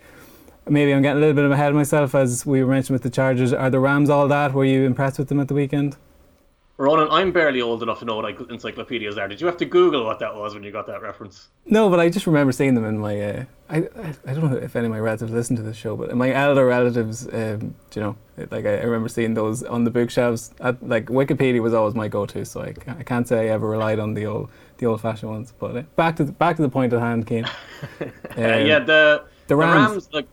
maybe 0.69 0.93
I'm 0.93 1.02
getting 1.02 1.19
a 1.19 1.21
little 1.21 1.35
bit 1.35 1.50
ahead 1.50 1.71
of 1.71 1.75
myself 1.75 2.14
as 2.14 2.47
we 2.47 2.62
were 2.62 2.71
mentioned 2.71 2.95
with 2.95 3.02
the 3.02 3.11
Chargers. 3.11 3.52
Are 3.52 3.71
the 3.71 3.81
Rams 3.81 4.09
all 4.09 4.29
that? 4.29 4.52
Were 4.52 4.64
you 4.64 4.85
impressed 4.85 5.19
with 5.19 5.29
them 5.29 5.41
at 5.41 5.49
the 5.49 5.55
weekend? 5.55 5.97
Ronan, 6.83 7.07
I'm 7.12 7.31
barely 7.31 7.62
old 7.62 7.81
enough 7.85 8.01
to 8.01 8.05
know 8.05 8.17
what 8.17 8.51
encyclopedias 8.51 9.17
are. 9.17 9.29
Did 9.29 9.41
you 9.41 9.47
have 9.47 9.57
to 9.59 9.65
Google 9.65 10.05
what 10.05 10.19
that 10.19 10.35
was 10.35 10.53
when 10.53 10.65
you 10.65 10.73
got 10.73 10.89
that 10.89 11.01
reference? 11.01 11.49
No, 11.65 11.89
but 11.89 12.01
I 12.01 12.09
just 12.09 12.27
remember 12.27 12.51
seeing 12.51 12.75
them 12.75 12.85
in 12.85 12.99
my. 12.99 13.21
Uh, 13.21 13.45
I, 13.71 13.77
I, 13.77 14.15
I 14.27 14.35
don't 14.35 14.51
know 14.51 14.57
if 14.57 14.75
any 14.75 14.87
of 14.87 14.91
my 14.91 14.99
relatives 14.99 15.31
listen 15.31 15.55
to 15.55 15.62
this 15.62 15.77
show, 15.77 15.95
but 15.97 16.12
my 16.17 16.33
elder 16.33 16.67
relatives, 16.67 17.29
um, 17.33 17.77
you 17.95 18.03
know, 18.03 18.17
like 18.51 18.67
I, 18.67 18.79
I, 18.79 18.83
remember 18.83 19.09
seeing 19.09 19.35
those 19.35 19.62
on 19.62 19.85
the 19.85 19.93
bookshelves. 19.93 20.53
At, 20.59 20.85
like 20.87 21.07
Wikipedia 21.07 21.62
was 21.62 21.73
always 21.73 21.95
my 21.95 22.09
go-to, 22.09 22.45
so 22.45 22.62
I, 22.62 22.75
I 22.89 23.05
can't 23.05 23.29
say 23.29 23.49
I 23.49 23.53
ever 23.53 23.69
relied 23.69 24.01
on 24.01 24.15
the 24.15 24.27
old 24.27 24.51
the 24.79 24.87
old-fashioned 24.87 25.31
ones. 25.31 25.55
But 25.57 25.77
uh, 25.77 25.83
back 25.95 26.17
to 26.17 26.25
the, 26.25 26.33
back 26.33 26.57
to 26.57 26.62
the 26.62 26.69
point 26.69 26.93
at 26.93 27.01
hand, 27.01 27.29
Cian. 27.29 27.47
Um, 28.01 28.67
yeah, 28.67 28.81
the 28.81 29.25
the 29.47 29.55
Rams, 29.55 29.85
the 29.85 29.89
Rams 29.89 30.09
like. 30.12 30.27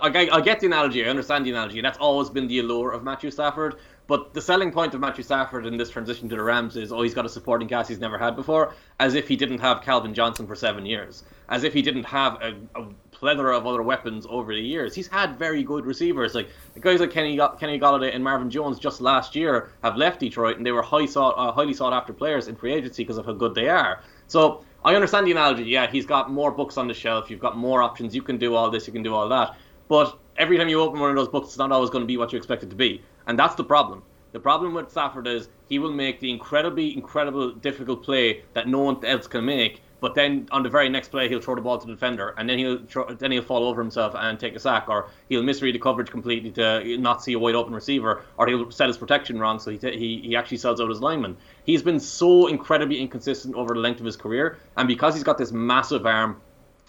I, 0.00 0.28
I 0.32 0.40
get 0.40 0.60
the 0.60 0.66
analogy. 0.66 1.04
I 1.04 1.08
understand 1.08 1.44
the 1.44 1.50
analogy. 1.50 1.80
That's 1.80 1.98
always 1.98 2.30
been 2.30 2.46
the 2.48 2.60
allure 2.60 2.92
of 2.92 3.02
Matthew 3.02 3.30
Stafford. 3.30 3.76
But 4.06 4.34
the 4.34 4.42
selling 4.42 4.72
point 4.72 4.94
of 4.94 5.00
Matthew 5.00 5.22
Stafford 5.22 5.64
in 5.64 5.76
this 5.76 5.88
transition 5.88 6.28
to 6.28 6.36
the 6.36 6.42
Rams 6.42 6.76
is, 6.76 6.92
oh, 6.92 7.02
he's 7.02 7.14
got 7.14 7.24
a 7.24 7.28
supporting 7.28 7.68
cast 7.68 7.88
he's 7.88 8.00
never 8.00 8.18
had 8.18 8.34
before, 8.34 8.74
as 8.98 9.14
if 9.14 9.28
he 9.28 9.36
didn't 9.36 9.58
have 9.58 9.80
Calvin 9.82 10.12
Johnson 10.12 10.46
for 10.46 10.56
seven 10.56 10.84
years, 10.84 11.22
as 11.48 11.62
if 11.62 11.72
he 11.72 11.82
didn't 11.82 12.04
have 12.04 12.34
a, 12.42 12.56
a 12.74 12.88
plethora 13.12 13.56
of 13.56 13.66
other 13.66 13.80
weapons 13.80 14.26
over 14.28 14.52
the 14.52 14.60
years. 14.60 14.94
He's 14.94 15.06
had 15.06 15.38
very 15.38 15.62
good 15.62 15.86
receivers, 15.86 16.34
like 16.34 16.48
guys 16.80 17.00
like 17.00 17.10
Kenny 17.10 17.38
Kenny 17.60 17.78
Golladay 17.78 18.14
and 18.14 18.24
Marvin 18.24 18.50
Jones 18.50 18.78
just 18.78 19.00
last 19.00 19.36
year 19.36 19.70
have 19.82 19.96
left 19.96 20.20
Detroit, 20.20 20.56
and 20.56 20.66
they 20.66 20.72
were 20.72 20.82
high 20.82 21.06
sought, 21.06 21.34
uh, 21.38 21.52
highly 21.52 21.74
sought 21.74 21.92
after 21.92 22.12
players 22.12 22.48
in 22.48 22.56
free 22.56 22.72
agency 22.72 23.04
because 23.04 23.18
of 23.18 23.26
how 23.26 23.32
good 23.32 23.54
they 23.54 23.68
are. 23.68 24.02
So 24.26 24.64
I 24.84 24.94
understand 24.96 25.26
the 25.26 25.30
analogy. 25.30 25.64
Yeah, 25.64 25.88
he's 25.88 26.06
got 26.06 26.30
more 26.30 26.50
books 26.50 26.76
on 26.76 26.88
the 26.88 26.94
shelf. 26.94 27.30
You've 27.30 27.40
got 27.40 27.56
more 27.56 27.82
options. 27.82 28.14
You 28.14 28.22
can 28.22 28.36
do 28.36 28.56
all 28.56 28.68
this. 28.70 28.86
You 28.86 28.92
can 28.92 29.02
do 29.02 29.14
all 29.14 29.28
that. 29.28 29.56
But 29.92 30.18
every 30.38 30.56
time 30.56 30.70
you 30.70 30.80
open 30.80 31.00
one 31.00 31.10
of 31.10 31.16
those 31.16 31.28
books, 31.28 31.48
it's 31.48 31.58
not 31.58 31.70
always 31.70 31.90
going 31.90 32.00
to 32.00 32.06
be 32.06 32.16
what 32.16 32.32
you 32.32 32.38
expect 32.38 32.62
it 32.62 32.70
to 32.70 32.76
be. 32.76 33.02
And 33.26 33.38
that's 33.38 33.56
the 33.56 33.64
problem. 33.64 34.02
The 34.32 34.40
problem 34.40 34.72
with 34.72 34.90
Stafford 34.90 35.26
is 35.26 35.50
he 35.68 35.78
will 35.78 35.92
make 35.92 36.18
the 36.18 36.30
incredibly, 36.30 36.94
incredible, 36.94 37.52
difficult 37.52 38.02
play 38.02 38.42
that 38.54 38.66
no 38.66 38.78
one 38.78 39.04
else 39.04 39.26
can 39.26 39.44
make. 39.44 39.82
But 40.00 40.14
then 40.14 40.48
on 40.50 40.62
the 40.62 40.70
very 40.70 40.88
next 40.88 41.08
play, 41.08 41.28
he'll 41.28 41.42
throw 41.42 41.56
the 41.56 41.60
ball 41.60 41.76
to 41.76 41.86
the 41.86 41.92
defender, 41.92 42.34
and 42.38 42.48
then 42.48 42.58
he'll 42.58 42.78
throw, 42.86 43.12
then 43.12 43.32
he'll 43.32 43.42
fall 43.42 43.64
over 43.68 43.82
himself 43.82 44.14
and 44.16 44.40
take 44.40 44.56
a 44.56 44.58
sack, 44.58 44.88
or 44.88 45.10
he'll 45.28 45.42
misread 45.42 45.74
the 45.74 45.78
coverage 45.78 46.10
completely 46.10 46.50
to 46.52 46.96
not 46.96 47.22
see 47.22 47.34
a 47.34 47.38
wide 47.38 47.54
open 47.54 47.74
receiver, 47.74 48.22
or 48.38 48.46
he'll 48.46 48.70
set 48.70 48.86
his 48.86 48.96
protection 48.96 49.38
wrong, 49.38 49.58
so 49.58 49.70
he 49.70 49.76
t- 49.76 49.98
he, 49.98 50.22
he 50.26 50.34
actually 50.34 50.56
sells 50.56 50.80
out 50.80 50.88
his 50.88 51.02
lineman. 51.02 51.36
He's 51.66 51.82
been 51.82 52.00
so 52.00 52.46
incredibly 52.46 52.98
inconsistent 52.98 53.54
over 53.56 53.74
the 53.74 53.80
length 53.80 54.00
of 54.00 54.06
his 54.06 54.16
career, 54.16 54.56
and 54.78 54.88
because 54.88 55.12
he's 55.12 55.22
got 55.22 55.36
this 55.36 55.52
massive 55.52 56.06
arm, 56.06 56.40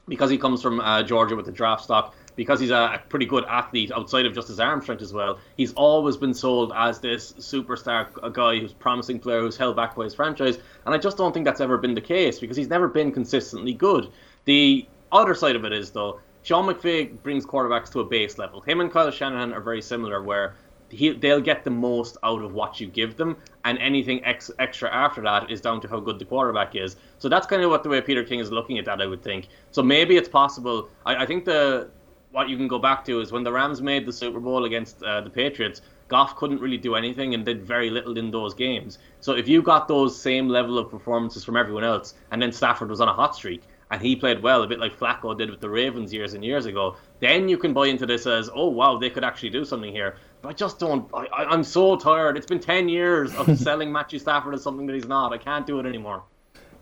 because 0.07 0.29
he 0.29 0.38
comes 0.38 0.62
from 0.62 0.79
uh, 0.79 1.03
Georgia 1.03 1.36
with 1.36 1.45
the 1.45 1.51
draft 1.51 1.83
stock, 1.83 2.15
because 2.35 2.59
he's 2.59 2.71
a, 2.71 3.01
pretty 3.09 3.25
good 3.25 3.45
athlete 3.45 3.91
outside 3.91 4.25
of 4.25 4.33
just 4.33 4.47
his 4.47 4.59
arm 4.59 4.81
strength 4.81 5.01
as 5.01 5.13
well, 5.13 5.39
he's 5.57 5.73
always 5.73 6.17
been 6.17 6.33
sold 6.33 6.71
as 6.75 6.99
this 6.99 7.33
superstar 7.33 8.07
a 8.23 8.29
guy 8.29 8.59
who's 8.59 8.73
promising 8.73 9.19
player 9.19 9.41
who's 9.41 9.57
held 9.57 9.75
back 9.75 9.95
by 9.95 10.03
his 10.03 10.13
franchise. 10.13 10.57
And 10.85 10.95
I 10.95 10.97
just 10.97 11.17
don't 11.17 11.33
think 11.33 11.45
that's 11.45 11.61
ever 11.61 11.77
been 11.77 11.93
the 11.93 12.01
case 12.01 12.39
because 12.39 12.57
he's 12.57 12.69
never 12.69 12.87
been 12.87 13.11
consistently 13.11 13.73
good. 13.73 14.09
The 14.45 14.87
other 15.11 15.35
side 15.35 15.55
of 15.55 15.63
it 15.65 15.73
is, 15.73 15.91
though, 15.91 16.19
Sean 16.43 16.65
McVay 16.65 17.21
brings 17.23 17.45
quarterbacks 17.45 17.91
to 17.93 18.01
a 18.01 18.03
base 18.05 18.37
level. 18.37 18.61
Him 18.61 18.81
and 18.81 18.91
Kyle 18.91 19.09
Shanahan 19.11 19.53
are 19.53 19.61
very 19.61 19.81
similar, 19.81 20.21
where 20.21 20.55
he, 20.89 21.11
they'll 21.11 21.41
get 21.41 21.63
the 21.63 21.69
most 21.69 22.17
out 22.23 22.41
of 22.41 22.53
what 22.53 22.79
you 22.79 22.87
give 22.87 23.15
them, 23.15 23.37
and 23.63 23.77
anything 23.79 24.23
ex, 24.25 24.51
extra 24.59 24.93
after 24.93 25.21
that 25.21 25.49
is 25.49 25.61
down 25.61 25.81
to 25.81 25.87
how 25.87 25.99
good 25.99 26.19
the 26.19 26.25
quarterback 26.25 26.75
is. 26.75 26.97
So 27.17 27.29
that's 27.29 27.47
kind 27.47 27.63
of 27.63 27.69
what 27.69 27.83
the 27.83 27.89
way 27.89 28.01
Peter 28.01 28.23
King 28.23 28.39
is 28.39 28.51
looking 28.51 28.77
at 28.77 28.85
that, 28.85 29.01
I 29.01 29.05
would 29.05 29.23
think. 29.23 29.47
So 29.71 29.81
maybe 29.81 30.17
it's 30.17 30.29
possible. 30.29 30.89
I, 31.05 31.23
I 31.23 31.25
think 31.25 31.45
the 31.45 31.89
what 32.33 32.49
you 32.49 32.57
can 32.57 32.67
go 32.67 32.79
back 32.79 33.05
to 33.05 33.21
is 33.21 33.31
when 33.31 33.43
the 33.43 33.51
Rams 33.51 33.81
made 33.81 34.05
the 34.05 34.11
Super 34.11 34.39
Bowl 34.39 34.65
against 34.65 35.01
uh, 35.03 35.21
the 35.21 35.29
Patriots, 35.29 35.81
Goff 36.07 36.35
couldn't 36.35 36.59
really 36.59 36.77
do 36.77 36.95
anything 36.95 37.33
and 37.33 37.45
did 37.45 37.63
very 37.63 37.89
little 37.89 38.17
in 38.17 38.31
those 38.31 38.53
games. 38.53 38.97
So 39.21 39.33
if 39.33 39.47
you 39.47 39.61
got 39.61 39.87
those 39.87 40.19
same 40.19 40.49
level 40.49 40.77
of 40.77 40.89
performances 40.89 41.43
from 41.43 41.55
everyone 41.55 41.83
else, 41.83 42.15
and 42.31 42.41
then 42.41 42.51
Stafford 42.51 42.89
was 42.89 42.99
on 42.99 43.07
a 43.07 43.13
hot 43.13 43.35
streak 43.35 43.61
and 43.91 44.01
he 44.01 44.15
played 44.15 44.41
well, 44.41 44.63
a 44.63 44.67
bit 44.67 44.79
like 44.79 44.97
Flacco 44.97 45.37
did 45.37 45.51
with 45.51 45.61
the 45.61 45.69
Ravens 45.69 46.11
years 46.11 46.33
and 46.33 46.43
years 46.43 46.65
ago, 46.65 46.95
then 47.19 47.47
you 47.47 47.57
can 47.57 47.73
buy 47.73 47.87
into 47.87 48.07
this 48.07 48.25
as, 48.25 48.49
oh 48.53 48.67
wow, 48.67 48.97
they 48.97 49.11
could 49.11 49.23
actually 49.23 49.51
do 49.51 49.63
something 49.63 49.91
here. 49.91 50.15
But 50.41 50.49
I 50.49 50.53
just 50.53 50.79
don't. 50.79 51.07
I, 51.13 51.53
am 51.53 51.63
so 51.63 51.95
tired. 51.95 52.35
It's 52.35 52.47
been 52.47 52.59
ten 52.59 52.89
years 52.89 53.33
of 53.35 53.57
selling 53.67 53.91
Matthew 53.91 54.17
Stafford 54.17 54.55
as 54.55 54.63
something 54.63 54.87
that 54.87 54.93
he's 54.93 55.07
not. 55.07 55.31
I 55.31 55.37
can't 55.37 55.65
do 55.67 55.79
it 55.79 55.85
anymore. 55.85 56.23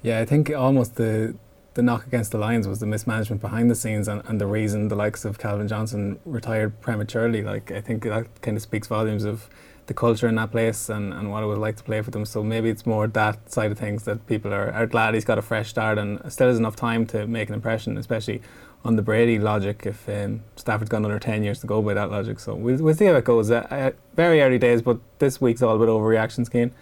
Yeah, 0.02 0.20
I 0.20 0.26
think 0.26 0.50
almost 0.50 0.96
the 0.96 1.36
the 1.74 1.82
knock 1.82 2.06
against 2.06 2.32
the 2.32 2.38
Lions 2.38 2.68
was 2.68 2.80
the 2.80 2.86
mismanagement 2.86 3.42
behind 3.42 3.72
the 3.72 3.76
scenes 3.76 4.08
and, 4.08 4.22
and 4.26 4.42
the 4.42 4.48
reason 4.48 4.90
the 4.90 4.96
likes 4.96 5.24
of 5.24 5.40
Calvin 5.40 5.68
Johnson 5.68 6.20
retired 6.26 6.82
prematurely. 6.82 7.42
Like 7.42 7.72
I 7.72 7.82
think 7.82 8.04
that 8.04 8.42
kind 8.42 8.58
of 8.58 8.64
speaks 8.64 8.88
volumes 8.88 9.24
of 9.24 9.50
the 9.88 9.94
culture 9.94 10.28
in 10.28 10.36
that 10.36 10.52
place 10.52 10.90
and, 10.90 11.14
and 11.14 11.32
what 11.32 11.44
it 11.44 11.48
was 11.48 11.58
like 11.58 11.76
to 11.78 11.84
play 11.84 12.02
for 12.02 12.12
them. 12.12 12.26
So 12.26 12.44
maybe 12.44 12.70
it's 12.70 12.86
more 12.86 13.08
that 13.08 13.52
side 13.52 13.72
of 13.72 13.80
things 13.80 14.04
that 14.04 14.28
people 14.28 14.54
are, 14.54 14.72
are 14.72 14.86
glad 14.86 15.14
he's 15.14 15.26
got 15.26 15.38
a 15.38 15.42
fresh 15.42 15.70
start 15.70 15.98
and 15.98 16.20
still 16.32 16.48
has 16.48 16.58
enough 16.58 16.76
time 16.76 17.06
to 17.08 17.26
make 17.26 17.50
an 17.50 17.56
impression, 17.56 17.98
especially 17.98 18.42
on 18.84 18.96
the 18.96 19.02
Brady 19.02 19.40
logic. 19.40 19.84
If 19.86 20.08
um, 20.10 20.44
Stafford's 20.56 20.90
got 20.90 20.98
another 20.98 21.20
ten 21.20 21.44
years 21.44 21.60
to 21.62 21.68
go 21.68 21.82
by 21.82 21.94
that 21.94 22.12
logic, 22.12 22.40
so 22.40 22.54
we'll, 22.56 22.78
we'll 22.78 22.96
see 22.96 23.06
how 23.06 23.16
it 23.16 23.26
goes. 23.26 23.50
Uh, 23.52 23.68
uh, 23.70 23.92
very 24.16 24.42
early 24.42 24.58
days, 24.58 24.82
but 24.82 25.00
this 25.20 25.40
week's 25.40 25.62
all 25.62 25.76
about 25.76 25.88
overreactions, 25.88 26.52
Cian. 26.52 26.74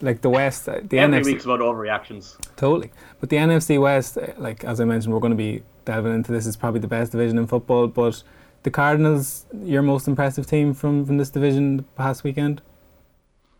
Like 0.00 0.20
the 0.20 0.30
West, 0.30 0.68
uh, 0.68 0.80
the 0.82 0.98
Every 0.98 1.20
NFC, 1.20 1.24
week's 1.24 1.44
about 1.44 1.60
overreactions. 1.60 2.36
totally. 2.56 2.90
But 3.20 3.30
the 3.30 3.36
NFC 3.36 3.80
West, 3.80 4.18
uh, 4.18 4.32
like 4.38 4.64
as 4.64 4.80
I 4.80 4.84
mentioned, 4.84 5.12
we're 5.14 5.20
going 5.20 5.32
to 5.32 5.36
be 5.36 5.62
delving 5.84 6.14
into 6.14 6.32
this. 6.32 6.46
Is 6.46 6.56
probably 6.56 6.80
the 6.80 6.88
best 6.88 7.12
division 7.12 7.38
in 7.38 7.46
football. 7.46 7.88
But 7.88 8.22
the 8.62 8.70
Cardinals, 8.70 9.46
your 9.62 9.82
most 9.82 10.08
impressive 10.08 10.46
team 10.46 10.74
from 10.74 11.06
from 11.06 11.18
this 11.18 11.30
division 11.30 11.78
the 11.78 11.82
past 11.82 12.24
weekend. 12.24 12.62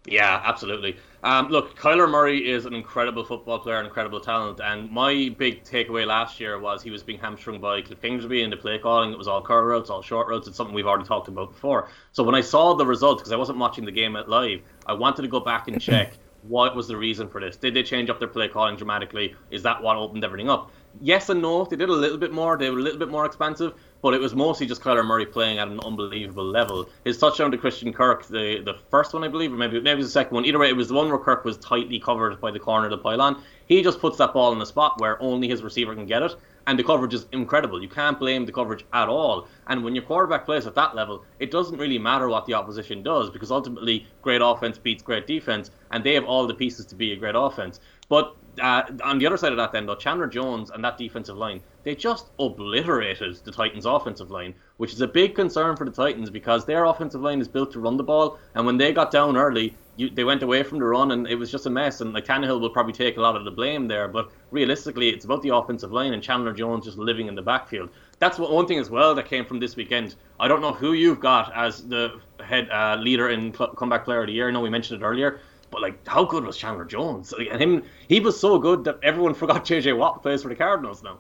Yeah, 0.09 0.41
absolutely. 0.45 0.97
Um, 1.25 1.49
look, 1.49 1.77
Kyler 1.77 2.09
Murray 2.09 2.49
is 2.49 2.67
an 2.67 2.75
incredible 2.75 3.25
football 3.25 3.59
player, 3.59 3.83
incredible 3.83 4.21
talent, 4.21 4.61
and 4.61 4.89
my 4.89 5.35
big 5.37 5.65
takeaway 5.65 6.07
last 6.07 6.39
year 6.39 6.61
was 6.61 6.81
he 6.81 6.91
was 6.91 7.03
being 7.03 7.19
hamstrung 7.19 7.61
by 7.61 7.83
Cliff 7.83 8.01
Kingsbury 8.01 8.43
in 8.45 8.51
the 8.51 8.57
play 8.57 8.79
calling. 8.79 9.11
It 9.11 9.19
was 9.19 9.27
all 9.27 9.43
curl 9.43 9.65
routes, 9.65 9.91
all 9.91 10.03
short 10.03 10.29
routes. 10.29 10.47
It's 10.47 10.57
something 10.57 10.73
we've 10.75 10.87
already 10.87 11.09
talked 11.09 11.27
about 11.27 11.51
before. 11.51 11.89
So 12.13 12.23
when 12.23 12.37
I 12.37 12.41
saw 12.41 12.75
the 12.75 12.87
results, 12.87 13.23
because 13.23 13.33
I 13.33 13.37
wasn't 13.37 13.59
watching 13.59 13.85
the 13.85 13.91
game 13.91 14.15
at 14.15 14.29
live, 14.29 14.61
I 14.87 14.93
wanted 14.93 15.23
to 15.23 15.29
go 15.29 15.41
back 15.41 15.67
and 15.67 15.81
check 15.81 16.13
what 16.43 16.77
was 16.77 16.89
the 16.89 16.97
reason 16.97 17.29
for 17.29 17.41
this. 17.41 17.57
Did 17.57 17.75
they 17.75 17.83
change 17.83 18.11
up 18.11 18.19
their 18.19 18.29
play 18.29 18.49
calling 18.49 18.77
dramatically? 18.77 19.35
Is 19.51 19.63
that 19.63 19.83
what 19.83 19.97
opened 19.97 20.25
everything 20.25 20.49
up? 20.49 20.71
Yes 21.01 21.29
and 21.29 21.43
no. 21.43 21.65
They 21.65 21.77
did 21.77 21.89
a 21.89 21.93
little 21.93 22.19
bit 22.19 22.33
more. 22.33 22.57
They 22.57 22.71
were 22.71 22.79
a 22.79 22.83
little 22.83 22.99
bit 22.99 23.09
more 23.09 23.27
expansive, 23.27 23.75
but 24.03 24.15
it 24.15 24.21
was 24.21 24.35
mostly 24.35 24.67
just 24.67 24.81
Kyler 24.81 25.05
Murray 25.05 25.27
playing 25.27 25.59
at 25.59 25.69
an 25.69 25.81
unbelievable 25.81 26.45
level. 26.45 26.89
His 27.05 27.19
touchdown 27.19 27.51
to 27.51 27.59
Christian 27.59 27.93
Kirk, 27.93 28.27
the 28.27 28.63
the 28.65 28.75
first 28.91 29.13
one 29.13 29.25
I 29.25 29.29
believe, 29.29 29.53
or 29.53 29.57
maybe 29.57 29.81
maybe 29.81 29.91
it 29.91 29.97
was 29.97 30.07
the 30.07 30.13
second 30.13 30.35
one. 30.35 30.47
Either 30.47 30.59
way, 30.59 30.69
it 30.69 30.77
was 30.77 30.89
the 30.89 30.95
one 30.95 31.09
where 31.09 31.19
Kirk 31.19 31.45
was 31.45 31.59
tightly 31.59 31.99
covered 31.99 32.41
by 32.41 32.51
the 32.51 32.61
corner 32.61 32.87
of 32.87 32.91
the 32.91 32.99
pylon. 32.99 33.43
He 33.67 33.83
just 33.83 34.01
puts 34.01 34.17
that 34.19 34.33
ball 34.33 34.53
in 34.53 34.61
a 34.61 34.67
spot 34.67 35.01
where 35.01 35.21
only 35.21 35.49
his 35.49 35.63
receiver 35.63 35.95
can 35.95 36.07
get 36.07 36.23
it, 36.23 36.35
and 36.67 36.79
the 36.79 36.85
coverage 36.85 37.15
is 37.15 37.27
incredible. 37.33 37.81
You 37.81 37.89
can't 37.89 38.19
blame 38.19 38.45
the 38.45 38.53
coverage 38.53 38.85
at 38.93 39.09
all. 39.09 39.47
And 39.69 39.85
when 39.85 39.95
your 39.95 40.05
quarterback 40.05 40.45
plays 40.45 40.67
at 40.67 40.75
that 40.75 40.95
level, 40.95 41.25
it 41.39 41.51
doesn't 41.51 41.79
really 41.79 41.99
matter 41.99 42.29
what 42.29 42.47
the 42.47 42.55
opposition 42.55 43.03
does 43.03 43.31
because 43.31 43.51
ultimately, 43.51 44.07
great 44.23 44.41
offense 44.43 44.79
beats 44.79 45.03
great 45.03 45.27
defense, 45.27 45.71
and 45.91 46.03
they 46.03 46.15
have 46.15 46.25
all 46.25 46.47
the 46.47 46.55
pieces 46.55 46.87
to 46.87 46.95
be 46.95 47.13
a 47.13 47.17
great 47.17 47.35
offense. 47.37 47.81
But 48.09 48.37
uh, 48.61 48.83
on 49.05 49.19
the 49.19 49.27
other 49.27 49.37
side 49.37 49.53
of 49.53 49.59
that, 49.59 49.73
then 49.73 49.87
though, 49.87 49.95
Chandler 49.95 50.27
Jones 50.27 50.71
and 50.71 50.83
that 50.85 50.99
defensive 50.99 51.37
line, 51.37 51.61
they 51.85 51.95
just 51.95 52.31
obliterated 52.39 53.37
the 53.45 53.53
Titans' 53.53 53.87
offensive 53.87 54.31
line, 54.31 54.55
which 54.79 54.93
is 54.93 55.01
a 55.01 55.09
big 55.09 55.35
concern 55.35 55.77
for 55.77 55.85
the 55.85 55.91
Titans 55.91 56.31
because 56.31 56.65
their 56.65 56.85
offensive 56.85 57.21
line 57.21 57.41
is 57.41 57.49
built 57.49 57.73
to 57.73 57.81
run 57.81 57.97
the 57.97 58.03
ball, 58.03 58.39
and 58.55 58.67
when 58.67 58.77
they 58.77 58.93
got 58.93 59.11
down 59.11 59.37
early, 59.37 59.77
you, 59.97 60.11
they 60.11 60.25
went 60.25 60.43
away 60.43 60.63
from 60.63 60.79
the 60.79 60.85
run, 60.85 61.11
and 61.11 61.27
it 61.27 61.35
was 61.37 61.51
just 61.51 61.67
a 61.67 61.71
mess. 61.71 62.01
And 62.01 62.13
like 62.13 62.25
Tannehill 62.25 62.61
will 62.61 62.71
probably 62.71 62.93
take 62.93 63.17
a 63.17 63.21
lot 63.21 63.37
of 63.37 63.45
the 63.45 63.51
blame 63.51 63.89
there, 63.89 64.09
but 64.09 64.31
realistically, 64.51 65.09
it's 65.09 65.25
about 65.25 65.43
the 65.43 65.55
offensive 65.55 65.93
line 65.93 66.13
and 66.13 66.23
Chandler 66.23 66.53
Jones 66.53 66.85
just 66.85 66.99
living 66.99 67.29
in 67.29 67.35
the 67.35 67.43
backfield. 67.43 67.91
That's 68.19 68.39
what, 68.39 68.51
one 68.51 68.67
thing 68.67 68.79
as 68.79 68.91
well 68.91 69.15
that 69.15 69.27
came 69.27 69.45
from 69.45 69.59
this 69.59 69.77
weekend. 69.77 70.15
I 70.39 70.49
don't 70.49 70.61
know 70.61 70.73
who 70.73 70.93
you've 70.93 71.21
got 71.21 71.55
as 71.55 71.87
the 71.87 72.21
head 72.41 72.69
uh, 72.71 72.97
leader 73.01 73.31
in 73.31 73.55
cl- 73.55 73.75
comeback 73.75 74.05
player 74.05 74.21
of 74.21 74.27
the 74.27 74.33
year. 74.33 74.49
I 74.49 74.53
know 74.53 74.61
we 74.61 74.71
mentioned 74.71 75.03
it 75.03 75.05
earlier. 75.05 75.41
But 75.71 75.83
like, 75.83 76.07
how 76.07 76.25
good 76.25 76.45
was 76.45 76.57
Chandler 76.57 76.85
Jones? 76.85 77.35
Like, 77.37 77.49
and 77.51 77.61
him, 77.61 77.83
he 78.09 78.21
was 78.21 78.39
so 78.39 78.59
good 78.59 78.85
that 78.85 78.99
everyone 79.03 79.35
forgot 79.43 79.65
JJ 79.65 79.97
Watt 79.97 80.23
plays 80.23 80.43
for 80.43 80.49
the 80.49 80.55
Cardinals 80.55 81.03
now. 81.03 81.19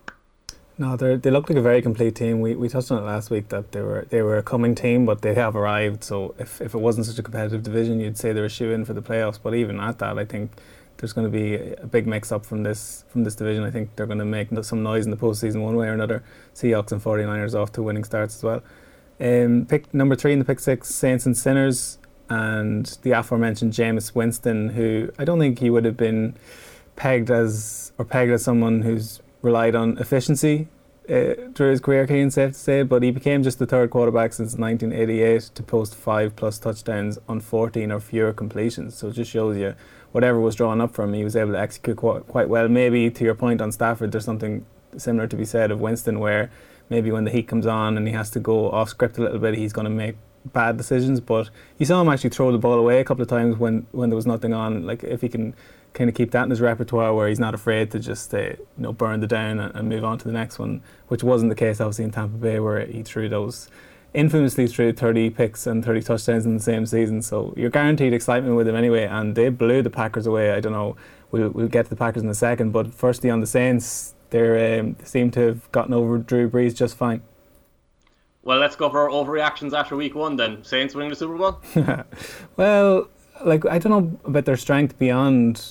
No, 0.78 0.94
they 0.94 1.16
they 1.16 1.30
look 1.30 1.48
like 1.48 1.56
a 1.56 1.62
very 1.62 1.80
complete 1.80 2.14
team. 2.14 2.40
We 2.40 2.54
we 2.54 2.68
touched 2.68 2.90
on 2.90 2.98
it 2.98 3.06
last 3.06 3.30
week 3.30 3.48
that 3.48 3.72
they 3.72 3.80
were 3.80 4.06
they 4.10 4.20
were 4.20 4.36
a 4.36 4.42
coming 4.42 4.74
team, 4.74 5.06
but 5.06 5.22
they 5.22 5.34
have 5.34 5.56
arrived. 5.56 6.04
So 6.04 6.34
if, 6.38 6.60
if 6.60 6.74
it 6.74 6.78
wasn't 6.78 7.06
such 7.06 7.18
a 7.18 7.22
competitive 7.22 7.62
division, 7.62 7.98
you'd 7.98 8.18
say 8.18 8.32
they're 8.32 8.44
a 8.44 8.50
shoe 8.50 8.72
in 8.72 8.84
for 8.84 8.92
the 8.92 9.00
playoffs. 9.00 9.38
But 9.42 9.54
even 9.54 9.80
at 9.80 9.98
that, 10.00 10.18
I 10.18 10.26
think 10.26 10.50
there's 10.98 11.14
going 11.14 11.26
to 11.26 11.30
be 11.30 11.54
a 11.54 11.86
big 11.86 12.06
mix 12.06 12.30
up 12.30 12.44
from 12.44 12.62
this 12.62 13.04
from 13.08 13.24
this 13.24 13.34
division. 13.34 13.64
I 13.64 13.70
think 13.70 13.96
they're 13.96 14.06
going 14.06 14.18
to 14.18 14.26
make 14.26 14.48
some 14.62 14.82
noise 14.82 15.06
in 15.06 15.10
the 15.10 15.16
postseason 15.16 15.62
one 15.62 15.76
way 15.76 15.88
or 15.88 15.94
another. 15.94 16.22
Seahawks 16.54 16.92
and 16.92 17.02
49ers 17.02 17.54
off 17.54 17.72
to 17.72 17.82
winning 17.82 18.04
starts 18.04 18.36
as 18.36 18.42
well. 18.42 18.62
Um, 19.18 19.64
pick 19.66 19.92
number 19.94 20.14
three 20.14 20.34
in 20.34 20.38
the 20.38 20.44
pick 20.44 20.60
six, 20.60 20.94
Saints 20.94 21.24
and 21.24 21.36
Sinners, 21.36 21.96
and 22.28 22.98
the 23.00 23.12
aforementioned 23.12 23.72
Jameis 23.72 24.14
Winston, 24.14 24.70
who 24.70 25.10
I 25.18 25.24
don't 25.24 25.38
think 25.38 25.58
he 25.58 25.70
would 25.70 25.86
have 25.86 25.96
been 25.96 26.36
pegged 26.96 27.30
as 27.30 27.92
or 27.96 28.04
pegged 28.04 28.32
as 28.32 28.44
someone 28.44 28.82
who's 28.82 29.20
relied 29.46 29.74
on 29.74 29.96
efficiency 29.98 30.68
uh, 31.08 31.34
through 31.54 31.70
his 31.70 31.80
career, 31.80 32.06
Cian, 32.06 32.30
safe 32.30 32.52
to 32.52 32.58
say, 32.58 32.82
but 32.82 33.02
he 33.02 33.12
became 33.12 33.42
just 33.44 33.58
the 33.58 33.66
third 33.66 33.90
quarterback 33.90 34.32
since 34.32 34.56
1988 34.56 35.42
to 35.54 35.62
post 35.62 35.94
five 35.94 36.34
plus 36.34 36.58
touchdowns 36.58 37.18
on 37.28 37.40
14 37.40 37.92
or 37.92 38.00
fewer 38.00 38.32
completions. 38.32 38.96
So 38.96 39.08
it 39.08 39.12
just 39.12 39.30
shows 39.30 39.56
you 39.56 39.74
whatever 40.10 40.40
was 40.40 40.56
drawn 40.56 40.80
up 40.80 40.94
for 40.94 41.04
him, 41.04 41.12
he 41.12 41.22
was 41.22 41.36
able 41.36 41.52
to 41.52 41.60
execute 41.60 41.96
quite, 41.96 42.26
quite 42.26 42.48
well. 42.48 42.68
Maybe 42.68 43.08
to 43.10 43.24
your 43.24 43.34
point 43.34 43.60
on 43.60 43.70
Stafford, 43.70 44.12
there's 44.12 44.24
something 44.24 44.66
similar 44.96 45.28
to 45.28 45.36
be 45.36 45.44
said 45.44 45.70
of 45.70 45.80
Winston, 45.80 46.18
where 46.18 46.50
maybe 46.90 47.12
when 47.12 47.24
the 47.24 47.30
heat 47.30 47.46
comes 47.46 47.66
on 47.66 47.96
and 47.96 48.06
he 48.08 48.14
has 48.14 48.30
to 48.30 48.40
go 48.40 48.70
off 48.70 48.88
script 48.88 49.18
a 49.18 49.22
little 49.22 49.38
bit, 49.38 49.54
he's 49.54 49.72
going 49.72 49.84
to 49.84 49.90
make 49.90 50.16
bad 50.52 50.76
decisions. 50.76 51.20
But 51.20 51.50
you 51.78 51.86
saw 51.86 52.00
him 52.00 52.08
actually 52.08 52.30
throw 52.30 52.50
the 52.50 52.58
ball 52.58 52.78
away 52.78 52.98
a 52.98 53.04
couple 53.04 53.22
of 53.22 53.28
times 53.28 53.56
when, 53.58 53.86
when 53.92 54.10
there 54.10 54.16
was 54.16 54.26
nothing 54.26 54.52
on. 54.52 54.86
Like 54.86 55.04
if 55.04 55.20
he 55.20 55.28
can 55.28 55.54
kind 55.96 56.08
of 56.08 56.14
keep 56.14 56.30
that 56.30 56.44
in 56.44 56.50
his 56.50 56.60
repertoire 56.60 57.14
where 57.14 57.28
he's 57.28 57.40
not 57.40 57.54
afraid 57.54 57.90
to 57.90 57.98
just 57.98 58.32
uh, 58.34 58.38
you 58.38 58.58
know 58.76 58.92
burn 58.92 59.20
the 59.20 59.26
down 59.26 59.58
and, 59.58 59.74
and, 59.74 59.88
move 59.88 60.04
on 60.04 60.18
to 60.18 60.24
the 60.24 60.32
next 60.32 60.58
one, 60.58 60.82
which 61.08 61.24
wasn't 61.24 61.48
the 61.48 61.56
case 61.56 61.80
obviously 61.80 62.04
in 62.04 62.10
Tampa 62.10 62.36
Bay 62.36 62.60
where 62.60 62.84
he 62.86 63.02
threw 63.02 63.28
those 63.28 63.68
infamously 64.14 64.66
threw 64.66 64.92
30 64.92 65.30
picks 65.30 65.66
and 65.66 65.84
30 65.84 66.02
touchdowns 66.02 66.46
in 66.46 66.56
the 66.56 66.62
same 66.62 66.86
season. 66.86 67.20
So 67.22 67.52
you're 67.56 67.70
guaranteed 67.70 68.14
excitement 68.14 68.56
with 68.56 68.66
him 68.66 68.74
anyway, 68.74 69.04
and 69.04 69.34
they 69.34 69.50
blew 69.50 69.82
the 69.82 69.90
Packers 69.90 70.26
away. 70.26 70.52
I 70.52 70.60
don't 70.60 70.72
know. 70.72 70.96
We'll, 71.30 71.50
we'll 71.50 71.68
get 71.68 71.84
to 71.84 71.90
the 71.90 71.96
Packers 71.96 72.22
in 72.22 72.28
a 72.28 72.34
second, 72.34 72.72
but 72.72 72.94
firstly 72.94 73.28
on 73.28 73.40
the 73.40 73.46
Saints, 73.46 74.14
they 74.30 74.78
um, 74.78 74.96
seem 75.04 75.30
to 75.32 75.40
have 75.40 75.70
gotten 75.70 75.92
over 75.92 76.18
Drew 76.18 76.48
Brees 76.48 76.74
just 76.74 76.96
fine. 76.96 77.22
Well, 78.42 78.58
let's 78.58 78.76
go 78.76 78.88
for 78.88 79.00
our 79.00 79.08
overreactions 79.08 79.76
after 79.76 79.96
week 79.96 80.14
one 80.14 80.36
then. 80.36 80.64
Saints 80.64 80.94
winning 80.94 81.10
the 81.10 81.16
Super 81.16 81.36
Bowl? 81.36 81.60
well, 82.56 83.08
like, 83.44 83.66
I 83.66 83.78
don't 83.78 83.90
know 83.90 84.18
about 84.24 84.44
their 84.44 84.56
strength 84.56 84.98
beyond 84.98 85.62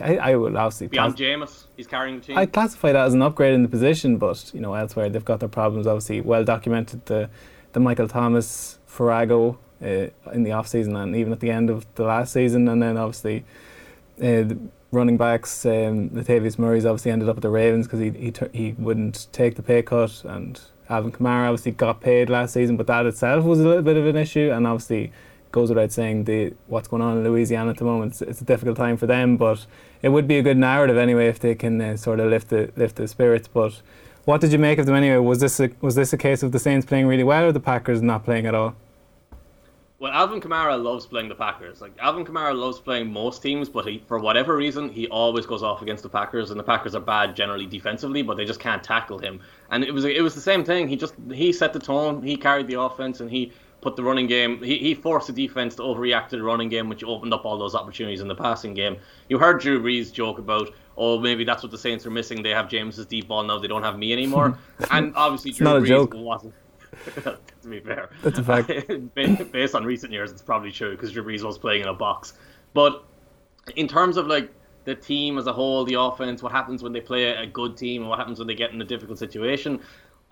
like 0.00 0.20
I, 0.20 0.32
I 0.32 0.36
would 0.36 0.56
obviously 0.56 0.86
beyond 0.88 1.16
class- 1.16 1.28
Jameis, 1.28 1.64
he's 1.76 1.86
carrying 1.86 2.20
the 2.20 2.26
team. 2.26 2.38
I 2.38 2.46
classify 2.46 2.92
that 2.92 3.06
as 3.06 3.14
an 3.14 3.22
upgrade 3.22 3.54
in 3.54 3.62
the 3.62 3.68
position, 3.68 4.16
but 4.18 4.50
you 4.54 4.60
know 4.60 4.74
elsewhere 4.74 5.08
they've 5.08 5.24
got 5.24 5.40
their 5.40 5.48
problems. 5.48 5.86
Obviously, 5.86 6.20
well 6.20 6.44
documented 6.44 7.04
the 7.06 7.28
the 7.72 7.80
Michael 7.80 8.08
Thomas 8.08 8.78
Farrago 8.86 9.58
uh, 9.82 10.06
in 10.32 10.42
the 10.42 10.52
off 10.52 10.68
season 10.68 10.94
and 10.96 11.16
even 11.16 11.32
at 11.32 11.40
the 11.40 11.50
end 11.50 11.70
of 11.70 11.86
the 11.94 12.04
last 12.04 12.32
season, 12.32 12.68
and 12.68 12.82
then 12.82 12.96
obviously 12.96 13.44
uh, 14.18 14.44
the 14.44 14.58
running 14.90 15.16
backs. 15.16 15.64
Um, 15.66 16.10
Latavius 16.10 16.58
Murray's 16.58 16.84
obviously 16.86 17.10
ended 17.10 17.28
up 17.28 17.36
at 17.36 17.42
the 17.42 17.50
Ravens 17.50 17.86
because 17.86 18.00
he 18.00 18.10
he, 18.10 18.30
t- 18.30 18.46
he 18.52 18.72
wouldn't 18.78 19.28
take 19.32 19.56
the 19.56 19.62
pay 19.62 19.82
cut, 19.82 20.22
and 20.24 20.60
Alvin 20.88 21.12
Kamara 21.12 21.48
obviously 21.48 21.72
got 21.72 22.00
paid 22.00 22.28
last 22.30 22.52
season, 22.54 22.76
but 22.76 22.86
that 22.86 23.06
itself 23.06 23.44
was 23.44 23.60
a 23.60 23.66
little 23.66 23.82
bit 23.82 23.96
of 23.96 24.06
an 24.06 24.16
issue, 24.16 24.50
and 24.52 24.66
obviously 24.66 25.12
goes 25.52 25.68
without 25.68 25.92
saying 25.92 26.24
the 26.24 26.54
what's 26.66 26.88
going 26.88 27.02
on 27.02 27.18
in 27.18 27.24
Louisiana 27.24 27.70
at 27.70 27.76
the 27.76 27.84
moment. 27.84 28.12
It's, 28.12 28.22
it's, 28.22 28.40
a 28.40 28.44
difficult 28.44 28.76
time 28.76 28.96
for 28.96 29.06
them, 29.06 29.36
but 29.36 29.66
it 30.02 30.08
would 30.08 30.26
be 30.26 30.38
a 30.38 30.42
good 30.42 30.56
narrative 30.56 30.96
anyway 30.96 31.28
if 31.28 31.38
they 31.38 31.54
can 31.54 31.80
uh, 31.80 31.96
sort 31.96 32.20
of 32.20 32.30
lift 32.30 32.48
the 32.48 32.72
lift 32.76 32.96
the 32.96 33.06
spirits. 33.06 33.48
But 33.48 33.80
what 34.24 34.40
did 34.40 34.52
you 34.52 34.58
make 34.58 34.78
of 34.78 34.86
them 34.86 34.94
anyway? 34.94 35.18
Was 35.18 35.40
this 35.40 35.60
a, 35.60 35.70
was 35.80 35.94
this 35.94 36.12
a 36.12 36.18
case 36.18 36.42
of 36.42 36.52
the 36.52 36.58
Saints 36.58 36.86
playing 36.86 37.06
really 37.06 37.24
well 37.24 37.44
or 37.44 37.52
the 37.52 37.60
Packers 37.60 38.02
not 38.02 38.24
playing 38.24 38.46
at 38.46 38.54
all? 38.54 38.74
Well, 40.02 40.10
Alvin 40.10 40.40
Kamara 40.40 40.82
loves 40.82 41.06
playing 41.06 41.28
the 41.28 41.36
Packers. 41.36 41.80
Like 41.80 41.92
Alvin 42.00 42.24
Kamara 42.24 42.58
loves 42.58 42.80
playing 42.80 43.12
most 43.12 43.40
teams, 43.40 43.68
but 43.68 43.86
he, 43.86 44.02
for 44.08 44.18
whatever 44.18 44.56
reason, 44.56 44.88
he 44.88 45.06
always 45.06 45.46
goes 45.46 45.62
off 45.62 45.80
against 45.80 46.02
the 46.02 46.08
Packers, 46.08 46.50
and 46.50 46.58
the 46.58 46.64
Packers 46.64 46.96
are 46.96 47.00
bad 47.00 47.36
generally 47.36 47.66
defensively, 47.66 48.22
but 48.22 48.36
they 48.36 48.44
just 48.44 48.58
can't 48.58 48.82
tackle 48.82 49.20
him. 49.20 49.38
And 49.70 49.84
it 49.84 49.94
was 49.94 50.04
it 50.04 50.20
was 50.20 50.34
the 50.34 50.40
same 50.40 50.64
thing. 50.64 50.88
He 50.88 50.96
just 50.96 51.14
he 51.32 51.52
set 51.52 51.72
the 51.72 51.78
tone, 51.78 52.20
he 52.20 52.36
carried 52.36 52.66
the 52.66 52.80
offense, 52.80 53.20
and 53.20 53.30
he 53.30 53.52
put 53.82 53.96
the 53.96 54.02
running 54.02 54.26
game. 54.26 54.62
He, 54.62 54.78
he 54.78 54.94
forced 54.94 55.26
the 55.26 55.32
defense 55.34 55.74
to 55.74 55.82
overreact 55.82 56.28
to 56.28 56.36
the 56.36 56.42
running 56.42 56.70
game, 56.70 56.88
which 56.88 57.04
opened 57.04 57.34
up 57.34 57.44
all 57.44 57.58
those 57.58 57.74
opportunities 57.74 58.20
in 58.20 58.28
the 58.28 58.34
passing 58.34 58.72
game. 58.72 58.96
You 59.28 59.38
heard 59.38 59.60
Drew 59.60 59.82
Brees 59.82 60.10
joke 60.10 60.38
about, 60.38 60.72
oh, 60.96 61.18
maybe 61.18 61.44
that's 61.44 61.62
what 61.62 61.72
the 61.72 61.78
Saints 61.78 62.06
are 62.06 62.10
missing. 62.10 62.42
They 62.42 62.50
have 62.50 62.68
Jameis's 62.68 63.04
deep 63.04 63.28
ball 63.28 63.42
now. 63.42 63.58
They 63.58 63.68
don't 63.68 63.82
have 63.82 63.98
me 63.98 64.12
anymore. 64.12 64.56
and 64.90 65.12
obviously, 65.16 65.50
Drew 65.50 65.64
not 65.64 65.82
Brees 65.82 66.14
wasn't. 66.14 66.54
to 67.24 67.68
be 67.68 67.80
fair, 67.80 68.10
that's 68.22 68.38
a 68.38 68.44
fact. 68.44 68.70
Based 69.14 69.74
on 69.74 69.84
recent 69.84 70.12
years, 70.12 70.30
it's 70.30 70.42
probably 70.42 70.70
true 70.70 70.92
because 70.92 71.12
Drew 71.12 71.24
Brees 71.24 71.42
was 71.42 71.58
playing 71.58 71.82
in 71.82 71.88
a 71.88 71.94
box. 71.94 72.34
But 72.74 73.04
in 73.76 73.88
terms 73.88 74.16
of 74.16 74.26
like 74.26 74.50
the 74.84 74.94
team 74.94 75.38
as 75.38 75.46
a 75.46 75.52
whole, 75.52 75.84
the 75.84 75.94
offense, 75.94 76.42
what 76.42 76.52
happens 76.52 76.82
when 76.82 76.92
they 76.92 77.00
play 77.00 77.24
a 77.24 77.46
good 77.46 77.76
team, 77.76 78.02
and 78.02 78.10
what 78.10 78.18
happens 78.18 78.38
when 78.38 78.46
they 78.46 78.54
get 78.54 78.72
in 78.72 78.80
a 78.82 78.84
difficult 78.84 79.18
situation. 79.18 79.80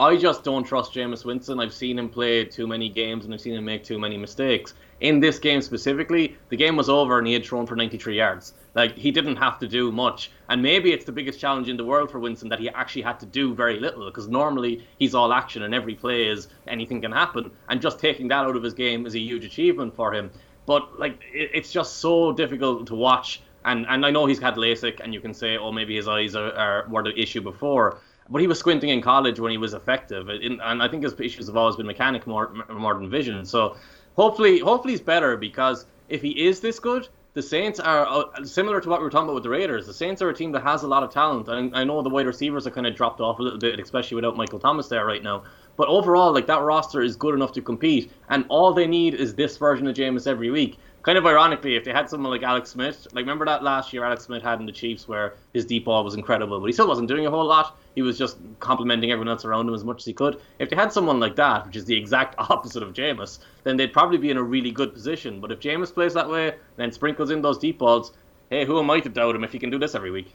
I 0.00 0.16
just 0.16 0.44
don't 0.44 0.64
trust 0.64 0.94
Jameis 0.94 1.26
Winston. 1.26 1.60
I've 1.60 1.74
seen 1.74 1.98
him 1.98 2.08
play 2.08 2.46
too 2.46 2.66
many 2.66 2.88
games 2.88 3.26
and 3.26 3.34
I've 3.34 3.40
seen 3.42 3.54
him 3.54 3.66
make 3.66 3.84
too 3.84 3.98
many 3.98 4.16
mistakes. 4.16 4.72
In 5.00 5.20
this 5.20 5.38
game 5.38 5.60
specifically, 5.60 6.38
the 6.48 6.56
game 6.56 6.74
was 6.74 6.88
over 6.88 7.18
and 7.18 7.26
he 7.26 7.34
had 7.34 7.44
thrown 7.44 7.66
for 7.66 7.76
93 7.76 8.16
yards. 8.16 8.54
Like, 8.74 8.96
he 8.96 9.10
didn't 9.10 9.36
have 9.36 9.58
to 9.58 9.68
do 9.68 9.92
much. 9.92 10.30
And 10.48 10.62
maybe 10.62 10.94
it's 10.94 11.04
the 11.04 11.12
biggest 11.12 11.38
challenge 11.38 11.68
in 11.68 11.76
the 11.76 11.84
world 11.84 12.10
for 12.10 12.18
Winston 12.18 12.48
that 12.48 12.60
he 12.60 12.70
actually 12.70 13.02
had 13.02 13.20
to 13.20 13.26
do 13.26 13.54
very 13.54 13.78
little 13.78 14.06
because 14.06 14.26
normally 14.26 14.86
he's 14.98 15.14
all 15.14 15.34
action 15.34 15.64
and 15.64 15.74
every 15.74 15.94
play 15.94 16.28
is 16.28 16.48
anything 16.66 17.02
can 17.02 17.12
happen. 17.12 17.50
And 17.68 17.82
just 17.82 17.98
taking 17.98 18.28
that 18.28 18.46
out 18.46 18.56
of 18.56 18.62
his 18.62 18.72
game 18.72 19.04
is 19.04 19.14
a 19.14 19.20
huge 19.20 19.44
achievement 19.44 19.94
for 19.94 20.14
him. 20.14 20.30
But, 20.64 20.98
like, 20.98 21.20
it's 21.30 21.72
just 21.72 21.98
so 21.98 22.32
difficult 22.32 22.86
to 22.86 22.94
watch. 22.94 23.42
And, 23.66 23.84
and 23.86 24.06
I 24.06 24.10
know 24.10 24.24
he's 24.24 24.38
had 24.38 24.54
LASIK, 24.54 25.00
and 25.00 25.12
you 25.12 25.20
can 25.20 25.34
say, 25.34 25.58
oh, 25.58 25.72
maybe 25.72 25.94
his 25.94 26.08
eyes 26.08 26.34
are, 26.34 26.52
are 26.54 26.88
were 26.88 27.02
the 27.02 27.20
issue 27.20 27.42
before 27.42 28.00
but 28.30 28.40
he 28.40 28.46
was 28.46 28.58
squinting 28.58 28.90
in 28.90 29.02
college 29.02 29.40
when 29.40 29.50
he 29.50 29.58
was 29.58 29.74
effective, 29.74 30.28
and 30.28 30.60
I 30.62 30.88
think 30.88 31.02
his 31.02 31.18
issues 31.18 31.46
have 31.48 31.56
always 31.56 31.76
been 31.76 31.86
mechanic 31.86 32.26
more 32.26 32.52
more 32.70 32.94
than 32.94 33.10
vision. 33.10 33.44
So 33.44 33.76
hopefully, 34.16 34.60
hopefully 34.60 34.92
he's 34.92 35.00
better 35.00 35.36
because 35.36 35.86
if 36.08 36.22
he 36.22 36.46
is 36.46 36.60
this 36.60 36.78
good, 36.78 37.08
the 37.32 37.42
Saints 37.42 37.78
are 37.78 38.06
uh, 38.06 38.44
similar 38.44 38.80
to 38.80 38.88
what 38.88 38.98
we 38.98 39.04
were 39.04 39.10
talking 39.10 39.26
about 39.26 39.34
with 39.34 39.44
the 39.44 39.50
Raiders. 39.50 39.86
The 39.86 39.94
Saints 39.94 40.20
are 40.20 40.30
a 40.30 40.34
team 40.34 40.50
that 40.52 40.64
has 40.64 40.82
a 40.82 40.88
lot 40.88 41.04
of 41.04 41.10
talent, 41.10 41.48
and 41.48 41.76
I 41.76 41.84
know 41.84 42.02
the 42.02 42.08
wide 42.08 42.26
receivers 42.26 42.66
are 42.66 42.70
kind 42.70 42.86
of 42.86 42.96
dropped 42.96 43.20
off 43.20 43.38
a 43.38 43.42
little 43.42 43.58
bit, 43.58 43.78
especially 43.78 44.16
without 44.16 44.36
Michael 44.36 44.58
Thomas 44.58 44.88
there 44.88 45.06
right 45.06 45.22
now. 45.22 45.44
But 45.76 45.88
overall, 45.88 46.32
like 46.32 46.46
that 46.48 46.60
roster 46.62 47.02
is 47.02 47.14
good 47.16 47.34
enough 47.34 47.52
to 47.52 47.62
compete, 47.62 48.10
and 48.28 48.44
all 48.48 48.72
they 48.72 48.86
need 48.86 49.14
is 49.14 49.34
this 49.34 49.56
version 49.56 49.86
of 49.86 49.94
Jameis 49.94 50.26
every 50.26 50.50
week 50.50 50.78
kind 51.02 51.16
of 51.16 51.26
ironically, 51.26 51.76
if 51.76 51.84
they 51.84 51.92
had 51.92 52.10
someone 52.10 52.30
like 52.30 52.42
Alex 52.42 52.70
Smith, 52.70 53.06
like 53.12 53.22
remember 53.22 53.44
that 53.46 53.62
last 53.62 53.92
year 53.92 54.04
Alex 54.04 54.24
Smith 54.24 54.42
had 54.42 54.60
in 54.60 54.66
the 54.66 54.72
Chiefs 54.72 55.08
where 55.08 55.34
his 55.52 55.64
deep 55.64 55.84
ball 55.86 56.04
was 56.04 56.14
incredible, 56.14 56.60
but 56.60 56.66
he 56.66 56.72
still 56.72 56.88
wasn't 56.88 57.08
doing 57.08 57.26
a 57.26 57.30
whole 57.30 57.44
lot. 57.44 57.78
He 57.94 58.02
was 58.02 58.18
just 58.18 58.36
complimenting 58.60 59.10
everyone 59.10 59.28
else 59.28 59.44
around 59.44 59.68
him 59.68 59.74
as 59.74 59.84
much 59.84 59.98
as 59.98 60.04
he 60.04 60.12
could. 60.12 60.40
If 60.58 60.70
they 60.70 60.76
had 60.76 60.92
someone 60.92 61.18
like 61.18 61.36
that, 61.36 61.66
which 61.66 61.76
is 61.76 61.84
the 61.84 61.96
exact 61.96 62.34
opposite 62.38 62.82
of 62.82 62.92
Jameis, 62.92 63.38
then 63.64 63.76
they'd 63.76 63.92
probably 63.92 64.18
be 64.18 64.30
in 64.30 64.36
a 64.36 64.42
really 64.42 64.70
good 64.70 64.92
position. 64.92 65.40
But 65.40 65.52
if 65.52 65.60
Jameis 65.60 65.92
plays 65.92 66.14
that 66.14 66.28
way, 66.28 66.54
then 66.76 66.92
sprinkles 66.92 67.30
in 67.30 67.42
those 67.42 67.58
deep 67.58 67.78
balls, 67.78 68.12
hey, 68.50 68.64
who 68.64 68.78
am 68.78 68.90
I 68.90 69.00
to 69.00 69.08
doubt 69.08 69.34
him 69.34 69.44
if 69.44 69.52
he 69.52 69.58
can 69.58 69.70
do 69.70 69.78
this 69.78 69.94
every 69.94 70.10
week? 70.10 70.34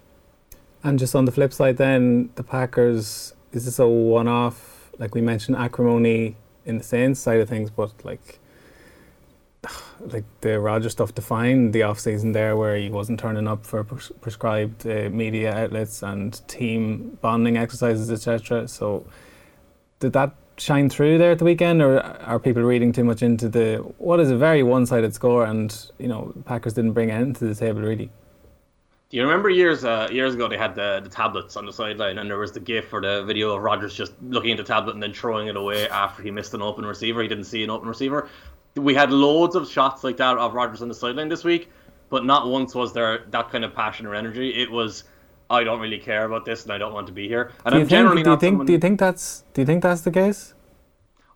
And 0.84 1.00
just 1.00 1.16
on 1.16 1.26
the 1.26 1.32
flip 1.32 1.54
side, 1.54 1.78
then 1.78 2.30
the 2.36 2.44
Packers 2.44 3.34
is 3.56 3.66
this 3.66 3.80
a 3.80 3.88
one-off? 3.88 4.92
Like 5.00 5.16
we 5.16 5.22
mentioned, 5.22 5.58
acrimony 5.58 6.36
in 6.66 6.78
the 6.78 6.84
Saints 6.84 7.20
side 7.20 7.40
of 7.40 7.48
things, 7.48 7.70
but 7.70 7.94
like 8.04 8.40
like 10.00 10.26
the 10.42 10.60
Roger 10.60 10.90
stuff 10.90 11.14
defined 11.14 11.74
the 11.74 11.84
off 11.84 12.00
season 12.00 12.32
there, 12.32 12.56
where 12.56 12.76
he 12.76 12.90
wasn't 12.90 13.20
turning 13.20 13.48
up 13.48 13.66
for 13.66 13.84
pres- 13.84 14.12
prescribed 14.22 14.86
uh, 14.88 15.10
media 15.10 15.56
outlets 15.56 16.04
and 16.04 16.48
team 16.48 17.18
bonding 17.22 17.58
exercises, 17.58 18.12
etc. 18.12 18.68
So, 18.68 19.06
did 20.00 20.14
that 20.14 20.36
shine 20.58 20.90
through 20.90 21.18
there 21.18 21.32
at 21.32 21.40
the 21.40 21.46
weekend, 21.46 21.82
or 21.82 22.00
are 22.00 22.40
people 22.40 22.64
reading 22.64 22.92
too 22.92 23.04
much 23.04 23.22
into 23.22 23.50
the 23.50 23.78
what 23.98 24.20
is 24.20 24.32
a 24.32 24.38
very 24.38 24.64
one-sided 24.64 25.14
score? 25.14 25.46
And 25.46 25.76
you 25.98 26.08
know, 26.08 26.34
Packers 26.46 26.74
didn't 26.74 26.94
bring 26.94 27.12
anything 27.12 27.34
to 27.36 27.48
the 27.48 27.56
table 27.56 27.82
really. 27.82 28.10
Do 29.10 29.18
you 29.18 29.24
remember 29.24 29.50
years 29.50 29.86
uh, 29.86 30.10
years 30.12 30.34
ago 30.34 30.48
they 30.48 30.58
had 30.58 30.76
the, 30.76 31.00
the 31.04 31.10
tablets 31.10 31.56
on 31.56 31.66
the 31.66 31.72
sideline 31.72 32.18
and 32.18 32.30
there 32.30 32.40
was 32.40 32.52
the 32.52 32.60
GIF 32.60 32.92
or 32.92 33.02
the 33.02 33.24
video 33.24 33.56
of 33.56 33.62
Rodgers 33.62 33.94
just 33.94 34.14
looking 34.24 34.52
at 34.52 34.58
the 34.58 34.64
tablet 34.64 34.94
and 34.94 35.04
then 35.04 35.14
throwing 35.14 35.48
it 35.48 35.56
away 35.56 35.88
after 35.90 36.24
he 36.24 36.32
missed 36.32 36.54
an 36.56 36.62
open 36.62 36.86
receiver. 36.86 37.22
He 37.22 37.28
didn't 37.28 37.44
see 37.44 37.64
an 37.64 37.70
open 37.70 37.88
receiver 37.88 38.30
we 38.76 38.94
had 38.94 39.12
loads 39.12 39.56
of 39.56 39.70
shots 39.70 40.04
like 40.04 40.18
that 40.18 40.38
of 40.38 40.54
Rodgers 40.54 40.82
on 40.82 40.88
the 40.88 40.94
sideline 40.94 41.30
this 41.30 41.44
week, 41.44 41.70
but 42.10 42.26
not 42.26 42.48
once 42.48 42.76
was 42.76 42.94
there 42.94 43.26
that 43.30 43.50
kind 43.50 43.64
of 43.64 43.74
passion 43.74 44.06
or 44.06 44.16
energy. 44.16 44.50
It 44.50 44.70
was, 44.70 45.06
I 45.50 45.64
don't 45.64 45.80
really 45.80 46.00
care 46.00 46.26
about 46.26 46.46
this 46.46 46.64
and 46.64 46.72
I 46.74 46.78
don't 46.78 46.94
want 46.94 47.08
to 47.08 47.14
be 47.14 47.28
here. 47.28 47.52
And 47.66 47.74
do 47.74 47.78
you 47.78 47.82
I'm 47.84 47.88
think, 47.88 47.90
generally 47.90 48.24
do 48.24 48.30
you 48.30 48.34
not 48.34 48.40
think 48.40 48.54
someone, 48.54 48.66
do 48.68 48.74
you 48.74 48.80
think 48.80 49.00
that's 49.00 49.44
do 49.54 49.62
you 49.62 49.66
think 49.66 49.84
that's 49.84 50.02
the 50.02 50.12
case? 50.12 50.54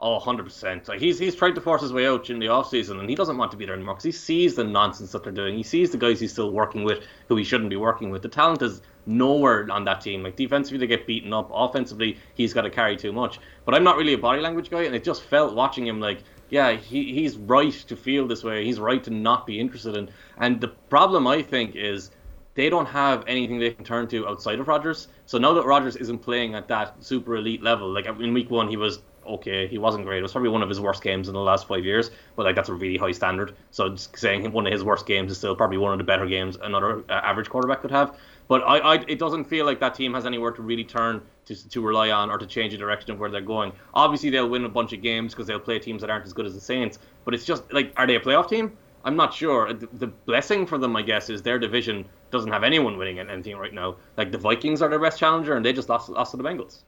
Oh, 0.02 0.18
100%. 0.18 0.88
Like 0.88 1.02
he's 1.02 1.20
he's 1.20 1.36
tried 1.36 1.56
to 1.56 1.62
force 1.62 1.82
his 1.82 1.92
way 1.92 2.08
out 2.08 2.30
in 2.30 2.40
the 2.40 2.48
off 2.48 2.70
season, 2.70 3.02
and 3.02 3.10
he 3.10 3.16
doesn't 3.16 3.38
want 3.38 3.52
to 3.52 3.58
be 3.58 3.66
there 3.66 3.76
anymore 3.76 3.96
because 3.96 4.06
he 4.06 4.14
sees 4.14 4.56
the 4.56 4.64
nonsense 4.64 5.12
that 5.12 5.24
they're 5.26 5.34
doing. 5.34 5.58
He 5.58 5.64
sees 5.64 5.92
the 5.92 5.98
guys 5.98 6.22
he's 6.22 6.32
still 6.32 6.52
working 6.52 6.86
with 6.86 7.04
who 7.28 7.36
he 7.36 7.44
shouldn't 7.44 7.70
be 7.70 7.76
working 7.76 8.10
with. 8.10 8.22
The 8.22 8.30
talent 8.30 8.62
is 8.62 8.82
nowhere 9.06 9.70
on 9.70 9.84
that 9.86 10.00
team. 10.00 10.24
Like 10.24 10.38
defensively, 10.38 10.78
they 10.78 10.88
get 10.88 11.06
beaten 11.06 11.34
up. 11.34 11.52
Offensively, 11.54 12.18
he's 12.34 12.54
got 12.54 12.62
to 12.62 12.70
carry 12.70 12.96
too 12.96 13.12
much. 13.12 13.40
But 13.66 13.76
I'm 13.76 13.84
not 13.84 13.98
really 13.98 14.14
a 14.14 14.18
body 14.18 14.40
language 14.40 14.70
guy, 14.70 14.84
and 14.84 14.96
it 14.96 15.04
just 15.04 15.24
felt 15.24 15.54
watching 15.54 15.86
him 15.86 16.00
like 16.00 16.24
yeah, 16.50 16.74
he, 16.74 17.14
he's 17.14 17.38
right 17.38 17.74
to 17.74 17.96
feel 17.96 18.28
this 18.28 18.44
way. 18.44 18.66
He's 18.66 18.80
right 18.80 19.04
to 19.04 19.12
not 19.12 19.46
be 19.46 19.60
interested 19.60 19.96
in. 19.96 20.10
And 20.38 20.60
the 20.60 20.68
problem, 20.68 21.28
I 21.28 21.42
think, 21.42 21.76
is 21.76 22.12
they 22.56 22.70
don't 22.70 22.88
have 22.88 23.24
anything 23.28 23.60
they 23.60 23.72
can 23.72 23.86
turn 23.86 24.08
to 24.10 24.28
outside 24.28 24.60
of 24.60 24.68
Rodgers. 24.68 25.08
So 25.26 25.38
now 25.38 25.54
that 25.54 25.66
Rodgers 25.66 25.96
isn't 25.96 26.20
playing 26.20 26.56
at 26.56 26.68
that 26.68 27.04
super 27.04 27.36
elite 27.36 27.62
level, 27.62 27.92
like 27.92 28.06
in 28.06 28.34
week 28.34 28.50
one, 28.50 28.68
he 28.68 28.78
was 28.78 29.02
okay. 29.26 29.68
He 29.68 29.78
wasn't 29.78 30.06
great. 30.06 30.20
It 30.20 30.24
was 30.24 30.32
probably 30.32 30.50
one 30.50 30.64
of 30.64 30.70
his 30.70 30.80
worst 30.80 31.04
games 31.04 31.28
in 31.28 31.34
the 31.34 31.40
last 31.40 31.68
five 31.68 31.86
years, 31.86 32.12
but 32.36 32.46
like 32.46 32.56
that's 32.56 32.70
a 32.70 32.74
really 32.74 32.98
high 32.98 33.12
standard. 33.12 33.56
So 33.72 33.96
saying 33.96 34.52
one 34.52 34.66
of 34.66 34.74
his 34.74 34.84
worst 34.84 35.06
games 35.06 35.32
is 35.32 35.38
still 35.38 35.56
probably 35.56 35.78
one 35.78 35.92
of 35.92 36.00
the 36.00 36.04
better 36.04 36.26
games 36.26 36.58
another 36.62 37.04
uh, 37.10 37.14
average 37.14 37.50
quarterback 37.50 37.82
could 37.82 37.92
have. 37.92 38.18
But 38.48 38.64
I, 38.64 38.80
I, 38.80 38.96
it 39.08 39.20
doesn't 39.20 39.46
feel 39.46 39.66
like 39.66 39.80
that 39.82 39.94
team 39.94 40.14
has 40.16 40.26
anywhere 40.26 40.52
to 40.52 40.62
really 40.62 40.84
turn 40.84 41.22
to, 41.50 41.70
to 41.70 41.82
rely 41.82 42.12
on 42.12 42.30
or 42.30 42.38
to 42.38 42.46
change 42.46 42.72
the 42.72 42.78
direction 42.78 43.12
of 43.12 43.20
where 43.20 43.30
they're 43.30 43.42
going. 43.42 43.72
Obviously, 43.94 44.30
they'll 44.30 44.50
win 44.50 44.66
a 44.66 44.70
bunch 44.70 44.94
of 44.94 45.02
games 45.02 45.34
because 45.34 45.48
they'll 45.48 45.60
play 45.60 45.80
teams 45.80 46.02
that 46.02 46.10
aren't 46.10 46.26
as 46.26 46.34
good 46.34 46.46
as 46.46 46.54
the 46.54 46.62
Saints. 46.62 47.00
But 47.26 47.34
it's 47.34 47.46
just 47.46 47.64
like, 47.74 47.92
are 47.98 48.08
they 48.08 48.16
a 48.16 48.20
playoff 48.20 48.48
team? 48.50 48.78
I'm 49.04 49.16
not 49.16 49.34
sure. 49.34 49.74
The, 49.74 49.88
the 49.94 50.08
blessing 50.08 50.66
for 50.66 50.78
them, 50.78 50.96
I 50.96 51.02
guess, 51.02 51.30
is 51.30 51.42
their 51.42 51.58
division 51.58 52.06
doesn't 52.32 52.52
have 52.52 52.64
anyone 52.64 52.98
winning 52.98 53.20
anything 53.20 53.58
right 53.58 53.74
now. 53.74 53.96
Like 54.18 54.32
the 54.32 54.38
Vikings 54.38 54.82
are 54.82 54.90
their 54.90 55.00
best 55.00 55.18
challenger, 55.18 55.56
and 55.56 55.66
they 55.66 55.74
just 55.74 55.90
lost, 55.90 56.10
lost 56.10 56.32
to 56.32 56.38
the 56.38 56.44
Bengals. 56.44 56.80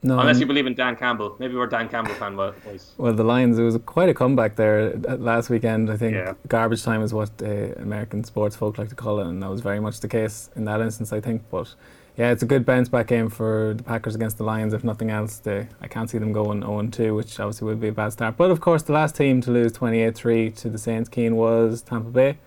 No, 0.00 0.16
unless 0.20 0.38
you 0.38 0.46
believe 0.46 0.66
in 0.66 0.74
Dan 0.74 0.94
Campbell. 0.94 1.34
Maybe 1.40 1.56
we're 1.56 1.66
Dan 1.66 1.88
Campbell 1.88 2.14
fan 2.14 2.36
boys. 2.36 2.92
Well, 2.98 3.12
the 3.12 3.24
Lions, 3.24 3.58
it 3.58 3.64
was 3.64 3.76
quite 3.84 4.08
a 4.08 4.14
comeback 4.14 4.54
there 4.54 4.92
last 4.92 5.50
weekend. 5.50 5.90
I 5.90 5.96
think 5.96 6.14
yeah. 6.14 6.34
garbage 6.46 6.84
time 6.84 7.02
is 7.02 7.12
what 7.12 7.30
uh, 7.42 7.72
American 7.78 8.22
sports 8.22 8.54
folk 8.54 8.78
like 8.78 8.90
to 8.90 8.94
call 8.94 9.18
it, 9.18 9.26
and 9.26 9.42
that 9.42 9.50
was 9.50 9.60
very 9.60 9.80
much 9.80 9.98
the 9.98 10.06
case 10.06 10.50
in 10.54 10.66
that 10.66 10.80
instance, 10.80 11.12
I 11.12 11.20
think. 11.20 11.42
But 11.50 11.74
yeah, 12.18 12.32
it's 12.32 12.42
a 12.42 12.46
good 12.46 12.66
bounce 12.66 12.88
back 12.88 13.06
game 13.06 13.30
for 13.30 13.74
the 13.76 13.82
Packers 13.84 14.16
against 14.16 14.38
the 14.38 14.42
Lions. 14.44 14.74
If 14.74 14.82
nothing 14.82 15.08
else, 15.08 15.38
they, 15.38 15.68
I 15.80 15.86
can't 15.86 16.10
see 16.10 16.18
them 16.18 16.32
going 16.32 16.62
0 16.62 16.88
2, 16.88 17.14
which 17.14 17.38
obviously 17.38 17.66
would 17.66 17.80
be 17.80 17.88
a 17.88 17.92
bad 17.92 18.12
start. 18.12 18.36
But 18.36 18.50
of 18.50 18.60
course, 18.60 18.82
the 18.82 18.92
last 18.92 19.14
team 19.14 19.40
to 19.42 19.52
lose 19.52 19.70
28 19.70 20.16
3 20.16 20.50
to 20.50 20.68
the 20.68 20.78
Saints 20.78 21.08
Cian 21.14 21.36
was 21.36 21.80
Tampa 21.80 22.10
Bay, 22.10 22.38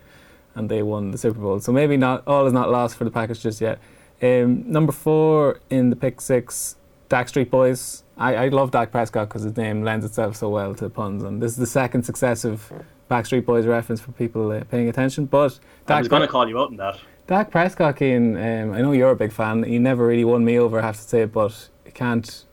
and 0.56 0.68
they 0.70 0.84
won 0.84 1.12
the 1.12 1.18
Super 1.18 1.40
Bowl. 1.40 1.62
So 1.62 1.72
maybe 1.72 1.96
not 1.96 2.28
all 2.28 2.46
is 2.46 2.52
not 2.52 2.70
lost 2.70 2.98
for 2.98 3.06
the 3.06 3.12
Packers 3.12 3.42
just 3.42 3.62
yet. 3.62 3.80
Um, 4.22 4.70
number 4.70 4.92
four 4.92 5.62
in 5.70 5.90
the 5.90 5.96
pick 5.96 6.20
six, 6.20 6.76
Dak 7.08 7.30
Street 7.30 7.50
Boys. 7.50 8.04
I, 8.18 8.36
I 8.36 8.48
love 8.50 8.72
Dak 8.72 8.92
Prescott 8.92 9.30
because 9.30 9.44
his 9.44 9.56
name 9.56 9.84
lends 9.84 10.04
itself 10.04 10.36
so 10.36 10.50
well 10.50 10.76
to 10.76 10.90
puns, 10.90 11.24
and 11.24 11.42
this 11.42 11.54
is 11.54 11.58
the 11.58 11.66
second 11.66 12.04
successive 12.04 12.74
Backstreet 13.10 13.46
Boys 13.46 13.66
reference 13.66 14.02
for 14.02 14.12
people 14.12 14.52
uh, 14.52 14.66
paying 14.66 14.90
attention. 14.90 15.26
But 15.26 15.60
Dak 15.86 15.96
I 15.96 16.00
was 16.00 16.08
going 16.10 16.24
to 16.24 16.28
call 16.28 16.48
you 16.48 16.60
out 16.60 16.72
on 16.72 16.76
that. 16.76 17.00
Dak 17.28 17.52
Prescott, 17.52 17.98
Cian, 17.98 18.36
um, 18.36 18.74
I 18.74 18.82
know 18.82 18.92
you're 18.92 19.12
a 19.12 19.16
big 19.16 19.32
fan. 19.32 19.64
He 19.64 19.80
never 19.80 20.06
really 20.06 20.26
won 20.26 20.44
me 20.44 20.60
over, 20.60 20.80
I 20.80 20.82
have 20.82 20.98
to 20.98 21.02
say, 21.02 21.26
but 21.26 21.70
you 21.86 21.92
can't 21.92 22.46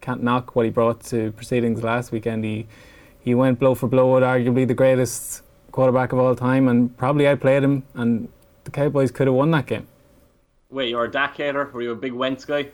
can't 0.00 0.22
knock 0.22 0.54
what 0.54 0.64
he 0.64 0.70
brought 0.70 1.00
to 1.04 1.32
proceedings 1.32 1.82
last 1.82 2.12
weekend. 2.12 2.44
He 2.44 2.66
he 3.18 3.34
went 3.34 3.58
blow 3.58 3.74
for 3.74 3.88
blow 3.88 4.14
with 4.14 4.22
arguably 4.22 4.66
the 4.68 4.74
greatest 4.74 5.42
quarterback 5.72 6.12
of 6.12 6.18
all 6.18 6.34
time, 6.34 6.68
and 6.68 6.96
probably 6.96 7.26
outplayed 7.26 7.62
him. 7.62 7.82
And 7.94 8.28
the 8.64 8.70
Cowboys 8.70 9.10
could 9.10 9.26
have 9.26 9.34
won 9.34 9.50
that 9.52 9.66
game. 9.66 9.86
Wait, 10.70 10.90
you're 10.90 11.04
a 11.04 11.10
Dak 11.10 11.36
hater? 11.36 11.70
Were 11.72 11.82
you 11.82 11.92
a 11.92 11.96
big 11.96 12.12
Wentz 12.12 12.44
guy? 12.44 12.68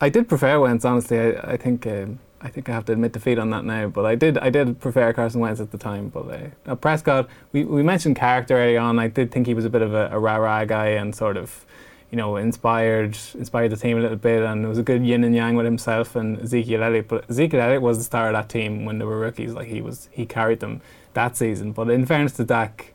I 0.00 0.08
did 0.08 0.28
prefer 0.28 0.60
Wentz, 0.60 0.84
honestly. 0.84 1.18
I, 1.18 1.52
I 1.52 1.56
think 1.56 1.86
um, 1.86 2.18
I 2.44 2.48
think 2.50 2.68
I 2.68 2.72
have 2.72 2.84
to 2.84 2.92
admit 2.92 3.12
defeat 3.12 3.38
on 3.38 3.48
that 3.50 3.64
now, 3.64 3.88
but 3.88 4.04
I 4.04 4.16
did 4.16 4.36
I 4.36 4.50
did 4.50 4.78
prefer 4.78 5.14
Carson 5.14 5.40
Wentz 5.40 5.60
at 5.62 5.70
the 5.70 5.78
time. 5.78 6.10
But 6.10 6.52
uh, 6.66 6.74
Prescott, 6.74 7.26
we, 7.52 7.64
we 7.64 7.82
mentioned 7.82 8.16
character 8.16 8.58
early 8.58 8.76
on. 8.76 8.98
I 8.98 9.08
did 9.08 9.32
think 9.32 9.46
he 9.46 9.54
was 9.54 9.64
a 9.64 9.70
bit 9.70 9.80
of 9.80 9.94
a, 9.94 10.10
a 10.12 10.18
rah 10.18 10.36
rah 10.36 10.66
guy 10.66 10.88
and 10.88 11.16
sort 11.16 11.38
of, 11.38 11.64
you 12.10 12.18
know, 12.18 12.36
inspired 12.36 13.16
inspired 13.32 13.70
the 13.70 13.78
team 13.78 13.96
a 13.96 14.02
little 14.02 14.18
bit, 14.18 14.42
and 14.42 14.62
it 14.62 14.68
was 14.68 14.76
a 14.76 14.82
good 14.82 15.06
yin 15.06 15.24
and 15.24 15.34
yang 15.34 15.56
with 15.56 15.64
himself 15.64 16.14
and 16.16 16.38
Ezekiel 16.38 16.82
Elliott. 16.82 17.08
But 17.08 17.30
Ezekiel 17.30 17.62
Elliott 17.62 17.80
was 17.80 17.96
the 17.96 18.04
star 18.04 18.26
of 18.26 18.34
that 18.34 18.50
team 18.50 18.84
when 18.84 18.98
they 18.98 19.06
were 19.06 19.18
rookies. 19.18 19.54
Like 19.54 19.68
he 19.68 19.80
was, 19.80 20.10
he 20.12 20.26
carried 20.26 20.60
them 20.60 20.82
that 21.14 21.38
season. 21.38 21.72
But 21.72 21.88
in 21.88 22.04
fairness 22.04 22.34
to 22.34 22.44
Dak, 22.44 22.92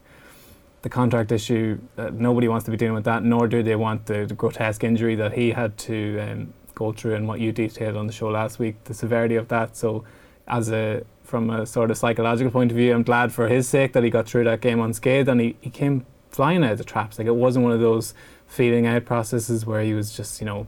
the 0.83 0.89
contract 0.89 1.31
issue, 1.31 1.79
uh, 1.97 2.11
nobody 2.13 2.47
wants 2.47 2.65
to 2.65 2.71
be 2.71 2.77
dealing 2.77 2.93
with 2.93 3.05
that, 3.05 3.23
nor 3.23 3.47
do 3.47 3.63
they 3.63 3.75
want 3.75 4.05
the, 4.05 4.27
the 4.27 4.35
grotesque 4.35 4.83
injury 4.83 5.15
that 5.15 5.33
he 5.33 5.51
had 5.51 5.75
to. 5.79 6.19
Um, 6.19 6.53
go 6.79 6.93
through 6.93 7.15
and 7.15 7.27
what 7.27 7.39
you 7.41 7.51
detailed 7.51 7.97
on 7.97 8.07
the 8.07 8.13
show 8.13 8.29
last 8.29 8.57
week, 8.57 8.75
the 8.85 8.93
severity 8.93 9.35
of 9.35 9.49
that. 9.49 9.75
So, 9.75 10.05
as 10.47 10.71
a 10.71 11.03
from 11.23 11.49
a 11.51 11.65
sort 11.65 11.91
of 11.91 11.97
psychological 11.97 12.51
point 12.51 12.71
of 12.71 12.77
view, 12.77 12.91
I'm 12.93 13.03
glad 13.03 13.31
for 13.31 13.47
his 13.47 13.67
sake 13.67 13.93
that 13.93 14.03
he 14.03 14.09
got 14.09 14.27
through 14.27 14.45
that 14.45 14.61
game 14.61 14.79
unscathed 14.79 15.29
and 15.29 15.39
he, 15.39 15.55
he 15.61 15.69
came 15.69 16.05
flying 16.31 16.63
out 16.63 16.71
of 16.71 16.77
the 16.79 16.83
traps. 16.83 17.19
Like 17.19 17.27
it 17.27 17.35
wasn't 17.35 17.65
one 17.65 17.73
of 17.73 17.79
those 17.79 18.15
feeding 18.47 18.87
out 18.87 19.05
processes 19.05 19.63
where 19.63 19.81
he 19.83 19.93
was 19.93 20.15
just, 20.17 20.41
you 20.41 20.45
know, 20.45 20.65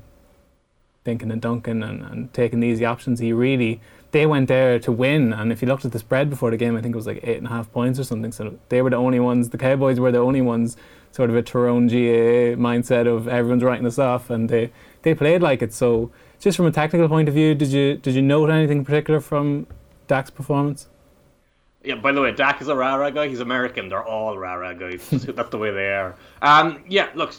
thinking 1.03 1.31
and 1.31 1.41
dunking 1.41 1.81
and, 1.81 2.03
and 2.03 2.31
taking 2.33 2.59
the 2.59 2.67
easy 2.67 2.85
options. 2.85 3.19
He 3.19 3.33
really 3.33 3.81
they 4.11 4.25
went 4.25 4.49
there 4.49 4.77
to 4.77 4.91
win 4.91 5.31
and 5.33 5.51
if 5.51 5.61
you 5.61 5.67
looked 5.67 5.85
at 5.85 5.93
the 5.93 5.99
spread 5.99 6.29
before 6.29 6.51
the 6.51 6.57
game 6.57 6.75
I 6.75 6.81
think 6.81 6.93
it 6.93 6.97
was 6.97 7.07
like 7.07 7.21
eight 7.23 7.37
and 7.37 7.47
a 7.47 7.49
half 7.49 7.71
points 7.71 7.97
or 7.97 8.03
something. 8.03 8.31
So 8.31 8.59
they 8.69 8.81
were 8.81 8.91
the 8.91 8.97
only 8.97 9.19
ones 9.19 9.49
the 9.49 9.57
Cowboys 9.57 9.99
were 9.99 10.11
the 10.11 10.19
only 10.19 10.41
ones 10.41 10.77
sort 11.11 11.29
of 11.29 11.35
a 11.35 11.41
Tyrone 11.41 11.87
GAA 11.87 12.55
mindset 12.55 13.07
of 13.07 13.27
everyone's 13.27 13.63
writing 13.63 13.87
us 13.87 13.97
off 13.97 14.29
and 14.29 14.47
they 14.49 14.71
they 15.03 15.15
played 15.15 15.41
like 15.41 15.61
it. 15.61 15.73
So, 15.73 16.11
just 16.39 16.57
from 16.57 16.65
a 16.65 16.71
technical 16.71 17.07
point 17.07 17.27
of 17.27 17.33
view, 17.33 17.55
did 17.55 17.69
you 17.69 17.97
did 17.97 18.15
you 18.15 18.21
note 18.21 18.49
anything 18.49 18.79
in 18.79 18.85
particular 18.85 19.19
from 19.19 19.67
Dak's 20.07 20.29
performance? 20.29 20.87
Yeah. 21.83 21.95
By 21.95 22.11
the 22.11 22.21
way, 22.21 22.31
Dak 22.31 22.61
is 22.61 22.67
a 22.67 22.75
rara 22.75 23.11
guy. 23.11 23.27
He's 23.27 23.39
American. 23.39 23.89
They're 23.89 24.03
all 24.03 24.37
rara 24.37 24.75
guys. 24.75 25.09
That's 25.09 25.49
the 25.49 25.57
way 25.57 25.71
they 25.71 25.93
are. 25.93 26.15
Um. 26.41 26.83
Yeah. 26.87 27.09
Look. 27.15 27.33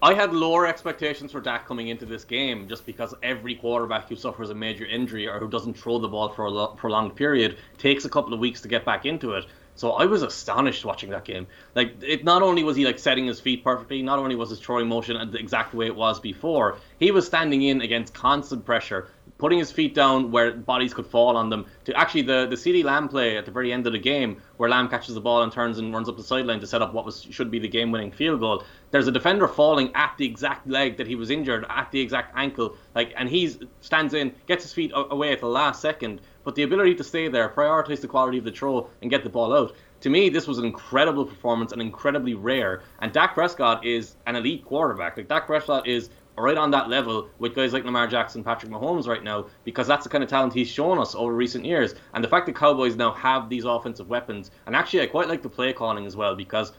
I 0.00 0.14
had 0.14 0.32
lower 0.32 0.64
expectations 0.64 1.32
for 1.32 1.40
Dak 1.40 1.66
coming 1.66 1.88
into 1.88 2.06
this 2.06 2.24
game 2.24 2.68
just 2.68 2.86
because 2.86 3.14
every 3.24 3.56
quarterback 3.56 4.08
who 4.08 4.14
suffers 4.14 4.50
a 4.50 4.54
major 4.54 4.86
injury 4.86 5.26
or 5.26 5.40
who 5.40 5.48
doesn't 5.48 5.76
throw 5.76 5.98
the 5.98 6.06
ball 6.06 6.28
for 6.28 6.46
a 6.46 6.76
prolonged 6.76 7.16
period 7.16 7.58
takes 7.78 8.04
a 8.04 8.08
couple 8.08 8.32
of 8.32 8.38
weeks 8.38 8.60
to 8.60 8.68
get 8.68 8.84
back 8.84 9.06
into 9.06 9.32
it. 9.32 9.46
So 9.78 9.92
I 9.92 10.06
was 10.06 10.22
astonished 10.22 10.84
watching 10.84 11.10
that 11.10 11.24
game. 11.24 11.46
Like 11.76 12.02
it, 12.02 12.24
not 12.24 12.42
only 12.42 12.64
was 12.64 12.76
he 12.76 12.84
like 12.84 12.98
setting 12.98 13.26
his 13.26 13.38
feet 13.38 13.62
perfectly, 13.62 14.02
not 14.02 14.18
only 14.18 14.34
was 14.34 14.50
his 14.50 14.58
throwing 14.58 14.88
motion 14.88 15.30
the 15.30 15.38
exact 15.38 15.72
way 15.72 15.86
it 15.86 15.94
was 15.94 16.18
before, 16.18 16.78
he 16.98 17.12
was 17.12 17.26
standing 17.26 17.62
in 17.62 17.80
against 17.80 18.12
constant 18.12 18.64
pressure, 18.64 19.08
putting 19.38 19.60
his 19.60 19.70
feet 19.70 19.94
down 19.94 20.32
where 20.32 20.50
bodies 20.50 20.92
could 20.92 21.06
fall 21.06 21.36
on 21.36 21.48
them. 21.48 21.64
To 21.84 21.96
actually 21.96 22.22
the 22.22 22.48
the 22.50 22.56
CeeDee 22.56 22.82
Lamb 22.82 23.08
play 23.08 23.36
at 23.36 23.44
the 23.44 23.52
very 23.52 23.72
end 23.72 23.86
of 23.86 23.92
the 23.92 24.00
game, 24.00 24.42
where 24.56 24.68
Lamb 24.68 24.88
catches 24.88 25.14
the 25.14 25.20
ball 25.20 25.44
and 25.44 25.52
turns 25.52 25.78
and 25.78 25.94
runs 25.94 26.08
up 26.08 26.16
the 26.16 26.24
sideline 26.24 26.58
to 26.58 26.66
set 26.66 26.82
up 26.82 26.92
what 26.92 27.04
was 27.04 27.22
should 27.30 27.48
be 27.48 27.60
the 27.60 27.68
game-winning 27.68 28.10
field 28.10 28.40
goal. 28.40 28.64
There's 28.90 29.06
a 29.06 29.12
defender 29.12 29.46
falling 29.46 29.94
at 29.94 30.14
the 30.18 30.26
exact 30.26 30.66
leg 30.66 30.96
that 30.96 31.06
he 31.06 31.14
was 31.14 31.30
injured 31.30 31.66
at 31.68 31.92
the 31.92 32.00
exact 32.00 32.32
ankle, 32.36 32.74
like, 32.96 33.12
and 33.16 33.28
he 33.28 33.54
stands 33.80 34.12
in, 34.12 34.34
gets 34.48 34.64
his 34.64 34.72
feet 34.72 34.90
away 34.94 35.30
at 35.30 35.38
the 35.38 35.46
last 35.46 35.80
second. 35.80 36.20
But 36.48 36.54
the 36.54 36.62
ability 36.62 36.94
to 36.94 37.04
stay 37.04 37.28
there, 37.28 37.50
prioritize 37.50 38.00
the 38.00 38.08
quality 38.08 38.38
of 38.38 38.44
the 38.44 38.50
throw, 38.50 38.88
and 39.02 39.10
get 39.10 39.22
the 39.22 39.28
ball 39.28 39.54
out. 39.54 39.76
To 40.00 40.08
me, 40.08 40.30
this 40.30 40.46
was 40.46 40.56
an 40.56 40.64
incredible 40.64 41.26
performance 41.26 41.72
and 41.72 41.82
incredibly 41.82 42.32
rare. 42.32 42.80
And 43.00 43.12
Dak 43.12 43.34
Prescott 43.34 43.84
is 43.84 44.16
an 44.26 44.34
elite 44.34 44.64
quarterback. 44.64 45.18
Like 45.18 45.28
Dak 45.28 45.46
Prescott 45.46 45.86
is 45.86 46.08
right 46.38 46.56
on 46.56 46.70
that 46.70 46.88
level 46.88 47.28
with 47.38 47.54
guys 47.54 47.74
like 47.74 47.84
Lamar 47.84 48.06
Jackson, 48.06 48.42
Patrick 48.42 48.72
Mahomes 48.72 49.06
right 49.06 49.22
now, 49.22 49.48
because 49.64 49.86
that's 49.86 50.04
the 50.04 50.08
kind 50.08 50.24
of 50.24 50.30
talent 50.30 50.54
he's 50.54 50.70
shown 50.70 50.98
us 50.98 51.14
over 51.14 51.34
recent 51.34 51.66
years. 51.66 51.94
And 52.14 52.24
the 52.24 52.28
fact 52.28 52.46
that 52.46 52.56
Cowboys 52.56 52.96
now 52.96 53.12
have 53.12 53.50
these 53.50 53.66
offensive 53.66 54.08
weapons, 54.08 54.50
and 54.64 54.74
actually 54.74 55.02
I 55.02 55.06
quite 55.06 55.28
like 55.28 55.42
the 55.42 55.50
play 55.50 55.74
calling 55.74 56.06
as 56.06 56.16
well 56.16 56.34
because 56.34 56.72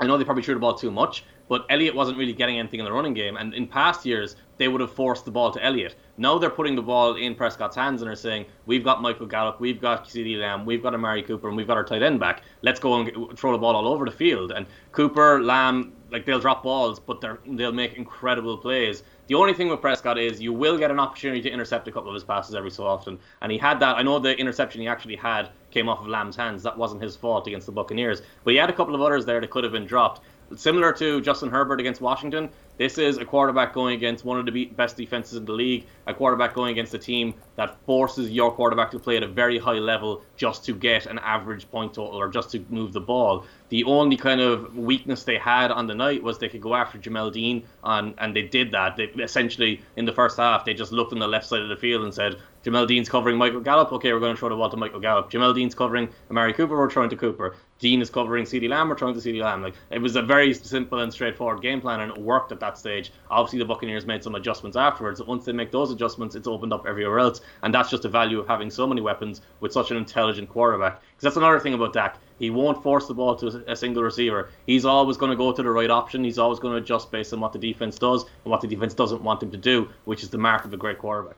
I 0.00 0.06
know 0.06 0.16
they 0.16 0.24
probably 0.24 0.42
threw 0.42 0.54
the 0.54 0.60
ball 0.60 0.78
too 0.78 0.90
much, 0.90 1.26
but 1.48 1.66
Elliott 1.68 1.94
wasn't 1.94 2.18
really 2.18 2.32
getting 2.32 2.58
anything 2.58 2.80
in 2.80 2.86
the 2.86 2.92
running 2.92 3.14
game. 3.14 3.36
And 3.36 3.54
in 3.54 3.66
past 3.66 4.06
years, 4.06 4.36
they 4.56 4.68
would 4.68 4.80
have 4.80 4.92
forced 4.92 5.24
the 5.24 5.30
ball 5.30 5.50
to 5.50 5.64
Elliott. 5.64 5.96
Now 6.16 6.38
they're 6.38 6.50
putting 6.50 6.76
the 6.76 6.82
ball 6.82 7.16
in 7.16 7.34
Prescott's 7.34 7.76
hands 7.76 8.02
and 8.02 8.10
are 8.10 8.16
saying, 8.16 8.46
we've 8.66 8.84
got 8.84 9.02
Michael 9.02 9.26
Gallup, 9.26 9.60
we've 9.60 9.80
got 9.80 10.04
CeeDee 10.04 10.40
Lamb, 10.40 10.64
we've 10.64 10.82
got 10.82 10.94
Amari 10.94 11.22
Cooper, 11.22 11.48
and 11.48 11.56
we've 11.56 11.66
got 11.66 11.76
our 11.76 11.84
tight 11.84 12.02
end 12.02 12.20
back. 12.20 12.42
Let's 12.62 12.78
go 12.78 12.94
and 12.94 13.06
get, 13.06 13.38
throw 13.38 13.52
the 13.52 13.58
ball 13.58 13.74
all 13.74 13.88
over 13.88 14.04
the 14.04 14.12
field. 14.12 14.52
And 14.52 14.66
Cooper, 14.92 15.42
Lamb, 15.42 15.92
like 16.10 16.24
they'll 16.24 16.38
drop 16.38 16.62
balls, 16.62 17.00
but 17.00 17.20
they're, 17.20 17.40
they'll 17.46 17.72
make 17.72 17.94
incredible 17.94 18.56
plays. 18.56 19.02
The 19.26 19.34
only 19.34 19.54
thing 19.54 19.68
with 19.68 19.80
Prescott 19.80 20.18
is 20.18 20.40
you 20.40 20.52
will 20.52 20.76
get 20.78 20.90
an 20.90 21.00
opportunity 21.00 21.40
to 21.40 21.50
intercept 21.50 21.88
a 21.88 21.92
couple 21.92 22.10
of 22.10 22.14
his 22.14 22.24
passes 22.24 22.54
every 22.54 22.70
so 22.70 22.86
often, 22.86 23.18
and 23.40 23.50
he 23.50 23.58
had 23.58 23.80
that. 23.80 23.96
I 23.96 24.02
know 24.02 24.18
the 24.18 24.36
interception 24.38 24.82
he 24.82 24.86
actually 24.86 25.16
had 25.16 25.48
came 25.70 25.88
off 25.88 26.00
of 26.00 26.06
Lamb's 26.06 26.36
hands. 26.36 26.62
That 26.62 26.76
wasn't 26.76 27.02
his 27.02 27.16
fault 27.16 27.46
against 27.46 27.66
the 27.66 27.72
Buccaneers, 27.72 28.22
but 28.44 28.52
he 28.52 28.58
had 28.58 28.70
a 28.70 28.72
couple 28.72 28.94
of 28.94 29.00
others 29.00 29.24
there 29.24 29.40
that 29.40 29.50
could 29.50 29.64
have 29.64 29.72
been 29.72 29.86
dropped. 29.86 30.20
Similar 30.56 30.92
to 30.94 31.20
Justin 31.20 31.50
Herbert 31.50 31.80
against 31.80 32.00
Washington, 32.00 32.50
this 32.76 32.98
is 32.98 33.18
a 33.18 33.24
quarterback 33.24 33.72
going 33.72 33.94
against 33.94 34.24
one 34.24 34.38
of 34.38 34.52
the 34.52 34.64
best 34.64 34.96
defenses 34.96 35.38
in 35.38 35.44
the 35.44 35.52
league, 35.52 35.86
a 36.06 36.14
quarterback 36.14 36.54
going 36.54 36.72
against 36.72 36.92
a 36.92 36.98
team 36.98 37.34
that 37.54 37.76
forces 37.86 38.30
your 38.30 38.50
quarterback 38.50 38.90
to 38.90 38.98
play 38.98 39.16
at 39.16 39.22
a 39.22 39.28
very 39.28 39.58
high 39.58 39.78
level 39.78 40.22
just 40.36 40.64
to 40.64 40.74
get 40.74 41.06
an 41.06 41.20
average 41.20 41.70
point 41.70 41.94
total 41.94 42.18
or 42.18 42.28
just 42.28 42.50
to 42.50 42.64
move 42.70 42.92
the 42.92 43.00
ball. 43.00 43.46
The 43.68 43.84
only 43.84 44.16
kind 44.16 44.40
of 44.40 44.76
weakness 44.76 45.22
they 45.22 45.38
had 45.38 45.70
on 45.70 45.86
the 45.86 45.94
night 45.94 46.22
was 46.22 46.38
they 46.38 46.48
could 46.48 46.60
go 46.60 46.74
after 46.74 46.98
Jamel 46.98 47.32
Dean, 47.32 47.64
on, 47.84 48.14
and 48.18 48.34
they 48.34 48.42
did 48.42 48.72
that. 48.72 48.96
They 48.96 49.04
essentially 49.22 49.80
in 49.96 50.04
the 50.04 50.12
first 50.12 50.36
half 50.36 50.64
they 50.64 50.74
just 50.74 50.90
looked 50.90 51.12
on 51.12 51.20
the 51.20 51.28
left 51.28 51.46
side 51.46 51.62
of 51.62 51.68
the 51.68 51.76
field 51.76 52.02
and 52.04 52.12
said, 52.12 52.36
Jamel 52.64 52.88
Dean's 52.88 53.08
covering 53.08 53.36
Michael 53.36 53.60
Gallup. 53.60 53.92
Okay, 53.92 54.12
we're 54.12 54.20
going 54.20 54.34
to 54.34 54.38
throw 54.38 54.48
the 54.48 54.56
ball 54.56 54.70
to 54.70 54.76
Michael 54.76 55.00
Gallup. 55.00 55.30
Jamel 55.30 55.54
Dean's 55.54 55.74
covering 55.74 56.08
Amari 56.30 56.54
Cooper. 56.54 56.76
We're 56.76 56.90
throwing 56.90 57.10
to 57.10 57.16
Cooper. 57.16 57.56
Dean 57.78 58.00
is 58.00 58.08
covering 58.08 58.44
CeeDee 58.44 58.68
Lamb. 58.68 58.94
Throwing 58.96 59.14
to 59.14 59.20
CeeDee 59.20 59.42
Lamb. 59.42 59.62
Like 59.62 59.74
it 59.90 59.98
was 59.98 60.16
a 60.16 60.22
very 60.22 60.54
simple 60.54 61.00
and 61.00 61.12
straightforward 61.12 61.62
game 61.62 61.80
plan, 61.80 62.00
and 62.00 62.12
it 62.12 62.18
worked 62.18 62.52
at 62.52 62.60
that 62.60 62.78
stage. 62.78 63.12
Obviously, 63.30 63.58
the 63.58 63.64
Buccaneers 63.64 64.06
made 64.06 64.22
some 64.22 64.34
adjustments 64.34 64.76
afterwards. 64.76 65.22
Once 65.22 65.44
they 65.44 65.52
make 65.52 65.72
those 65.72 65.90
adjustments, 65.90 66.34
it's 66.34 66.46
opened 66.46 66.72
up 66.72 66.86
everywhere 66.86 67.18
else, 67.18 67.40
and 67.62 67.74
that's 67.74 67.90
just 67.90 68.04
the 68.04 68.08
value 68.08 68.38
of 68.38 68.46
having 68.46 68.70
so 68.70 68.86
many 68.86 69.00
weapons 69.00 69.40
with 69.60 69.72
such 69.72 69.90
an 69.90 69.96
intelligent 69.96 70.48
quarterback. 70.48 71.00
Because 71.00 71.22
that's 71.22 71.36
another 71.36 71.60
thing 71.60 71.74
about 71.74 71.92
Dak. 71.92 72.18
He 72.38 72.50
won't 72.50 72.82
force 72.82 73.06
the 73.06 73.14
ball 73.14 73.36
to 73.36 73.64
a 73.68 73.76
single 73.76 74.02
receiver. 74.02 74.50
He's 74.66 74.84
always 74.84 75.16
going 75.16 75.30
to 75.30 75.36
go 75.36 75.52
to 75.52 75.62
the 75.62 75.70
right 75.70 75.90
option. 75.90 76.24
He's 76.24 76.38
always 76.38 76.58
going 76.58 76.74
to 76.74 76.82
adjust 76.82 77.10
based 77.10 77.32
on 77.32 77.40
what 77.40 77.52
the 77.52 77.58
defense 77.58 77.98
does 77.98 78.22
and 78.22 78.50
what 78.50 78.60
the 78.60 78.66
defense 78.66 78.94
doesn't 78.94 79.22
want 79.22 79.42
him 79.42 79.50
to 79.50 79.56
do, 79.56 79.88
which 80.04 80.22
is 80.22 80.30
the 80.30 80.38
mark 80.38 80.64
of 80.64 80.72
a 80.72 80.76
great 80.76 80.98
quarterback. 80.98 81.36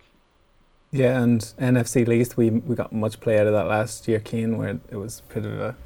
Yeah, 0.93 1.21
and 1.21 1.41
NFC 1.59 2.07
least, 2.07 2.37
we 2.37 2.51
we 2.51 2.75
got 2.75 2.93
much 2.93 3.21
play 3.21 3.39
out 3.39 3.47
of 3.47 3.53
that 3.53 3.67
last 3.67 4.07
year, 4.09 4.21
Cian, 4.21 4.57
where 4.57 4.79
it 4.91 4.97
was 4.97 5.21
bit 5.29 5.45
of 5.45 5.59
a 5.59 5.77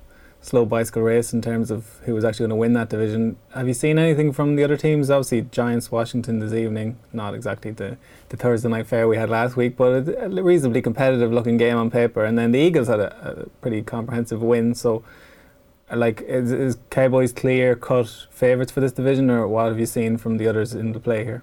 slow 0.42 0.64
bicycle 0.64 1.02
race 1.02 1.32
in 1.32 1.42
terms 1.42 1.70
of 1.70 1.98
who 2.04 2.14
was 2.14 2.24
actually 2.24 2.44
going 2.44 2.50
to 2.50 2.56
win 2.56 2.72
that 2.72 2.88
division. 2.88 3.36
Have 3.54 3.68
you 3.68 3.74
seen 3.74 3.98
anything 3.98 4.32
from 4.32 4.56
the 4.56 4.64
other 4.64 4.76
teams? 4.76 5.10
Obviously, 5.10 5.42
Giants, 5.42 5.92
Washington 5.92 6.38
this 6.38 6.52
evening, 6.52 6.98
not 7.12 7.34
exactly 7.34 7.70
the, 7.70 7.98
the 8.30 8.36
Thursday 8.36 8.68
night 8.68 8.86
fair 8.86 9.06
we 9.06 9.16
had 9.16 9.28
last 9.28 9.56
week, 9.56 9.76
but 9.76 10.08
a, 10.08 10.28
reasonably 10.42 10.80
competitive 10.80 11.30
looking 11.30 11.58
game 11.58 11.76
on 11.76 11.90
paper. 11.90 12.24
And 12.24 12.38
then 12.38 12.52
the 12.52 12.58
Eagles 12.58 12.88
had 12.88 13.00
a, 13.00 13.44
a 13.44 13.48
pretty 13.60 13.82
comprehensive 13.82 14.40
win. 14.42 14.74
So, 14.74 15.04
like, 15.94 16.22
is, 16.22 16.52
is 16.52 16.78
Cowboys 16.88 17.32
clear 17.32 17.76
cut 17.76 18.26
favourites 18.30 18.72
for 18.72 18.80
this 18.80 18.92
division, 18.92 19.30
or 19.30 19.46
what 19.46 19.66
have 19.66 19.78
you 19.78 19.86
seen 19.86 20.16
from 20.16 20.38
the 20.38 20.48
others 20.48 20.72
in 20.72 20.92
the 20.92 21.00
play 21.00 21.24
here? 21.24 21.42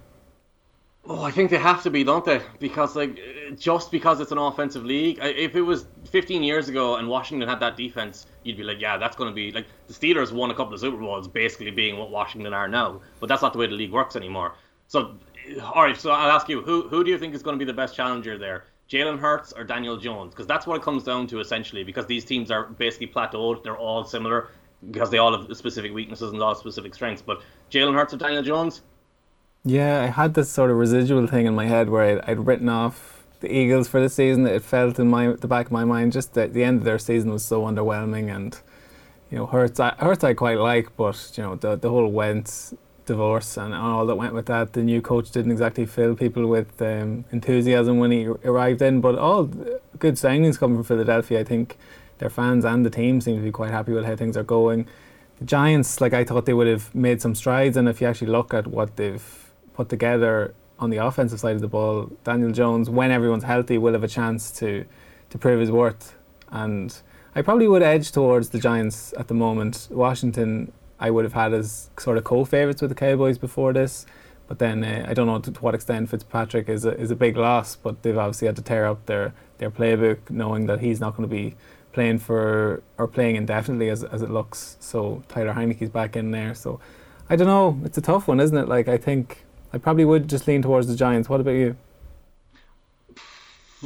Oh, 1.10 1.22
I 1.22 1.30
think 1.30 1.50
they 1.50 1.56
have 1.56 1.82
to 1.84 1.90
be, 1.90 2.04
don't 2.04 2.22
they? 2.22 2.42
Because 2.58 2.94
like, 2.94 3.18
just 3.56 3.90
because 3.90 4.20
it's 4.20 4.30
an 4.30 4.36
offensive 4.36 4.84
league. 4.84 5.18
If 5.22 5.56
it 5.56 5.62
was 5.62 5.86
15 6.10 6.42
years 6.42 6.68
ago 6.68 6.96
and 6.96 7.08
Washington 7.08 7.48
had 7.48 7.60
that 7.60 7.78
defense, 7.78 8.26
you'd 8.42 8.58
be 8.58 8.62
like, 8.62 8.78
yeah, 8.78 8.98
that's 8.98 9.16
going 9.16 9.30
to 9.30 9.34
be 9.34 9.50
like 9.50 9.66
the 9.86 9.94
Steelers 9.94 10.32
won 10.32 10.50
a 10.50 10.54
couple 10.54 10.74
of 10.74 10.80
Super 10.80 10.98
Bowls, 10.98 11.26
basically 11.26 11.70
being 11.70 11.96
what 11.96 12.10
Washington 12.10 12.52
are 12.52 12.68
now. 12.68 13.00
But 13.20 13.30
that's 13.30 13.40
not 13.40 13.54
the 13.54 13.58
way 13.58 13.66
the 13.66 13.74
league 13.74 13.90
works 13.90 14.16
anymore. 14.16 14.52
So, 14.86 15.16
all 15.62 15.82
right. 15.82 15.96
So 15.96 16.10
I'll 16.10 16.30
ask 16.30 16.46
you, 16.46 16.60
who 16.60 16.88
who 16.88 17.02
do 17.02 17.10
you 17.10 17.18
think 17.18 17.34
is 17.34 17.42
going 17.42 17.58
to 17.58 17.64
be 17.64 17.70
the 17.70 17.76
best 17.76 17.96
challenger 17.96 18.36
there? 18.36 18.64
Jalen 18.90 19.18
Hurts 19.18 19.52
or 19.52 19.64
Daniel 19.64 19.96
Jones? 19.96 20.34
Because 20.34 20.46
that's 20.46 20.66
what 20.66 20.76
it 20.76 20.82
comes 20.82 21.04
down 21.04 21.26
to 21.28 21.40
essentially. 21.40 21.84
Because 21.84 22.04
these 22.04 22.26
teams 22.26 22.50
are 22.50 22.64
basically 22.64 23.06
plateaued. 23.06 23.62
They're 23.64 23.78
all 23.78 24.04
similar 24.04 24.48
because 24.90 25.08
they 25.08 25.18
all 25.18 25.34
have 25.34 25.56
specific 25.56 25.94
weaknesses 25.94 26.32
and 26.32 26.42
all 26.42 26.54
specific 26.54 26.94
strengths. 26.94 27.22
But 27.22 27.40
Jalen 27.70 27.94
Hurts 27.94 28.12
or 28.12 28.18
Daniel 28.18 28.42
Jones? 28.42 28.82
Yeah, 29.68 30.00
I 30.00 30.06
had 30.06 30.32
this 30.32 30.50
sort 30.50 30.70
of 30.70 30.78
residual 30.78 31.26
thing 31.26 31.44
in 31.44 31.54
my 31.54 31.66
head 31.66 31.90
where 31.90 32.02
I'd, 32.02 32.30
I'd 32.30 32.46
written 32.46 32.70
off 32.70 33.22
the 33.40 33.52
Eagles 33.54 33.86
for 33.86 34.00
the 34.00 34.08
season. 34.08 34.46
It 34.46 34.62
felt 34.62 34.98
in 34.98 35.08
my 35.08 35.32
the 35.32 35.46
back 35.46 35.66
of 35.66 35.72
my 35.72 35.84
mind 35.84 36.12
just 36.12 36.32
that 36.34 36.54
the 36.54 36.64
end 36.64 36.78
of 36.78 36.84
their 36.84 36.98
season 36.98 37.30
was 37.30 37.44
so 37.44 37.64
underwhelming, 37.64 38.34
and 38.34 38.58
you 39.30 39.36
know, 39.36 39.46
Hurts 39.46 39.78
I, 39.78 39.94
Hurts 39.98 40.24
I 40.24 40.32
quite 40.32 40.56
like, 40.58 40.96
but 40.96 41.32
you 41.36 41.42
know, 41.42 41.54
the 41.54 41.76
the 41.76 41.90
whole 41.90 42.08
Wentz 42.08 42.72
divorce 43.04 43.58
and 43.58 43.74
all 43.74 44.06
that 44.06 44.16
went 44.16 44.32
with 44.32 44.46
that. 44.46 44.72
The 44.72 44.82
new 44.82 45.02
coach 45.02 45.30
didn't 45.32 45.52
exactly 45.52 45.84
fill 45.84 46.14
people 46.14 46.46
with 46.46 46.80
um, 46.80 47.26
enthusiasm 47.30 47.98
when 47.98 48.10
he 48.10 48.26
arrived 48.26 48.80
in, 48.80 49.02
but 49.02 49.18
all 49.18 49.44
good 49.98 50.14
signings 50.14 50.58
coming 50.58 50.78
from 50.78 50.84
Philadelphia. 50.84 51.40
I 51.40 51.44
think 51.44 51.76
their 52.18 52.30
fans 52.30 52.64
and 52.64 52.86
the 52.86 52.90
team 52.90 53.20
seem 53.20 53.36
to 53.36 53.42
be 53.42 53.52
quite 53.52 53.70
happy 53.70 53.92
with 53.92 54.06
how 54.06 54.16
things 54.16 54.34
are 54.34 54.42
going. 54.44 54.88
The 55.40 55.44
Giants, 55.44 56.00
like 56.00 56.14
I 56.14 56.24
thought 56.24 56.46
they 56.46 56.54
would 56.54 56.68
have 56.68 56.94
made 56.94 57.20
some 57.20 57.34
strides, 57.34 57.76
and 57.76 57.86
if 57.86 58.00
you 58.00 58.06
actually 58.06 58.30
look 58.30 58.54
at 58.54 58.66
what 58.66 58.96
they've 58.96 59.47
put 59.78 59.88
together 59.88 60.54
on 60.80 60.90
the 60.90 60.96
offensive 60.96 61.38
side 61.38 61.54
of 61.54 61.60
the 61.60 61.68
ball, 61.68 62.10
Daniel 62.24 62.50
Jones, 62.50 62.90
when 62.90 63.10
everyone's 63.12 63.44
healthy, 63.44 63.78
will 63.78 63.92
have 63.92 64.04
a 64.04 64.14
chance 64.20 64.50
to 64.60 64.84
to 65.30 65.38
prove 65.38 65.60
his 65.60 65.70
worth. 65.70 66.16
And 66.62 66.88
I 67.36 67.42
probably 67.42 67.68
would 67.68 67.82
edge 67.82 68.10
towards 68.10 68.48
the 68.48 68.58
Giants 68.58 69.14
at 69.20 69.28
the 69.28 69.34
moment. 69.34 69.86
Washington, 69.90 70.72
I 70.98 71.10
would 71.10 71.24
have 71.28 71.34
had 71.34 71.52
as 71.52 71.90
sort 71.98 72.16
of 72.18 72.24
co-favorites 72.24 72.80
with 72.82 72.90
the 72.90 73.00
Cowboys 73.06 73.38
before 73.38 73.72
this, 73.74 74.06
but 74.48 74.58
then 74.58 74.82
uh, 74.82 75.06
I 75.08 75.12
don't 75.14 75.26
know 75.26 75.38
to, 75.38 75.52
to, 75.52 75.60
what 75.60 75.74
extent 75.74 76.08
Fitzpatrick 76.08 76.68
is 76.68 76.84
a, 76.84 76.92
is 77.04 77.10
a 77.10 77.16
big 77.16 77.36
loss. 77.36 77.76
But 77.76 78.02
they've 78.02 78.18
obviously 78.24 78.46
had 78.46 78.56
to 78.56 78.66
tear 78.70 78.84
up 78.92 79.06
their 79.06 79.26
their 79.58 79.70
playbook, 79.70 80.18
knowing 80.30 80.66
that 80.66 80.80
he's 80.80 80.98
not 81.04 81.10
going 81.16 81.28
to 81.28 81.34
be 81.42 81.54
playing 81.92 82.18
for 82.18 82.82
or 82.96 83.06
playing 83.06 83.36
indefinitely 83.36 83.90
as 83.90 84.02
as 84.02 84.22
it 84.22 84.30
looks. 84.38 84.76
So 84.80 85.22
Taylor 85.28 85.54
Heinicke's 85.58 85.90
back 86.00 86.16
in 86.16 86.32
there. 86.32 86.54
So 86.54 86.80
I 87.30 87.36
don't 87.36 87.46
know. 87.54 87.78
It's 87.84 87.98
a 87.98 88.06
tough 88.12 88.26
one, 88.26 88.40
isn't 88.40 88.56
it? 88.56 88.68
Like 88.68 88.88
I 88.88 88.96
think 88.96 89.44
I 89.72 89.78
probably 89.78 90.04
would 90.04 90.28
just 90.28 90.46
lean 90.46 90.62
towards 90.62 90.86
the 90.86 90.96
Giants. 90.96 91.28
What 91.28 91.40
about 91.40 91.52
you? 91.52 91.76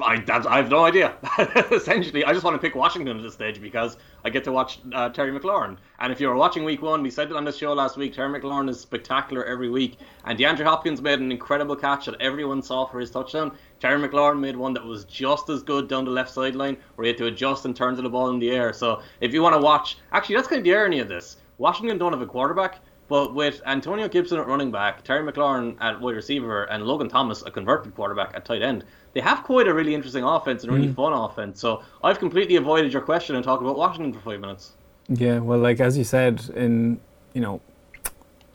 I, 0.01 0.25
I 0.49 0.57
have 0.57 0.71
no 0.71 0.85
idea. 0.87 1.15
Essentially, 1.71 2.25
I 2.25 2.33
just 2.33 2.45
want 2.45 2.55
to 2.55 2.59
pick 2.59 2.75
Washington 2.75 3.19
at 3.19 3.23
this 3.23 3.35
stage 3.35 3.61
because 3.61 3.99
I 4.25 4.31
get 4.31 4.43
to 4.45 4.53
watch 4.53 4.79
uh, 4.95 5.11
Terry 5.11 5.39
McLaurin. 5.39 5.77
And 5.99 6.11
if 6.11 6.19
you 6.19 6.29
were 6.29 6.35
watching 6.35 6.65
Week 6.65 6.81
One, 6.81 7.03
we 7.03 7.11
said 7.11 7.31
it 7.31 7.37
on 7.37 7.45
this 7.45 7.59
show 7.59 7.75
last 7.75 7.99
week. 7.99 8.15
Terry 8.15 8.41
McLaurin 8.41 8.71
is 8.71 8.81
spectacular 8.81 9.45
every 9.45 9.69
week, 9.69 9.99
and 10.25 10.39
DeAndre 10.39 10.65
Hopkins 10.65 11.03
made 11.03 11.19
an 11.19 11.31
incredible 11.31 11.77
catch 11.77 12.07
that 12.07 12.19
everyone 12.23 12.63
saw 12.63 12.87
for 12.87 13.01
his 13.01 13.11
touchdown. 13.11 13.53
Terry 13.81 14.01
McLaurin 14.01 14.41
made 14.41 14.57
one 14.57 14.73
that 14.73 14.85
was 14.85 15.05
just 15.05 15.51
as 15.51 15.63
good 15.63 15.89
down 15.89 16.07
the 16.07 16.11
left 16.11 16.31
sideline, 16.31 16.79
where 16.95 17.05
he 17.05 17.09
had 17.09 17.19
to 17.19 17.27
adjust 17.27 17.67
and 17.67 17.77
turn 17.77 17.95
to 17.97 18.03
the 18.03 18.09
ball 18.09 18.31
in 18.31 18.39
the 18.39 18.51
air. 18.51 18.73
So 18.73 19.03
if 19.21 19.35
you 19.35 19.43
want 19.43 19.55
to 19.57 19.61
watch, 19.61 19.99
actually, 20.13 20.37
that's 20.37 20.49
kind 20.49 20.61
of 20.61 20.65
the 20.65 20.75
irony 20.75 21.01
of 21.01 21.09
this. 21.09 21.37
Washington 21.59 21.99
don't 21.99 22.13
have 22.13 22.23
a 22.23 22.27
quarterback, 22.27 22.81
but 23.13 23.35
with 23.35 23.61
Antonio 23.67 24.09
Gibson 24.09 24.39
at 24.39 24.47
running 24.47 24.71
back, 24.71 25.05
Terry 25.05 25.31
McLaurin 25.31 25.77
at 25.83 26.01
wide 26.01 26.15
receiver, 26.15 26.65
and 26.65 26.83
Logan 26.85 27.11
Thomas, 27.11 27.43
a 27.43 27.51
converted 27.51 27.95
quarterback, 27.95 28.33
at 28.35 28.47
tight 28.47 28.63
end, 28.63 28.87
they 29.13 29.21
have 29.21 29.43
quite 29.43 29.69
a 29.69 29.75
really 29.75 29.95
interesting 29.95 30.25
offense 30.25 30.63
and 30.63 30.73
a 30.73 30.75
really 30.75 30.89
mm. 30.89 30.97
fun 30.97 31.13
offense. 31.13 31.61
So 31.61 31.83
I've 32.03 32.19
completely 32.19 32.57
avoided 32.57 32.91
your 32.91 33.03
question 33.03 33.37
and 33.37 33.45
talked 33.45 33.63
about 33.63 33.77
Washington 33.77 34.15
for 34.15 34.21
five 34.21 34.41
minutes. 34.41 34.73
Yeah, 35.11 35.41
well, 35.41 35.59
like 35.59 35.79
as 35.79 35.99
you 35.99 36.05
said, 36.05 36.41
in 36.55 37.03
you 37.35 37.43
know, 37.43 37.61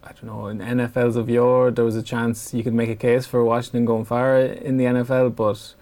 I 0.03 0.13
don't 0.13 0.23
know, 0.23 0.47
in 0.47 0.57
NFLs 0.57 1.15
of 1.17 1.29
yore, 1.29 1.69
there 1.69 1.85
was 1.85 1.95
a 1.95 2.01
chance 2.01 2.51
you 2.51 2.63
could 2.63 2.73
make 2.73 2.89
a 2.89 2.95
case 2.95 3.27
for 3.27 3.45
Washington 3.45 3.85
going 3.85 4.05
far 4.05 4.39
in 4.39 4.77
the 4.77 4.85
NFL, 4.85 5.35
but 5.35 5.75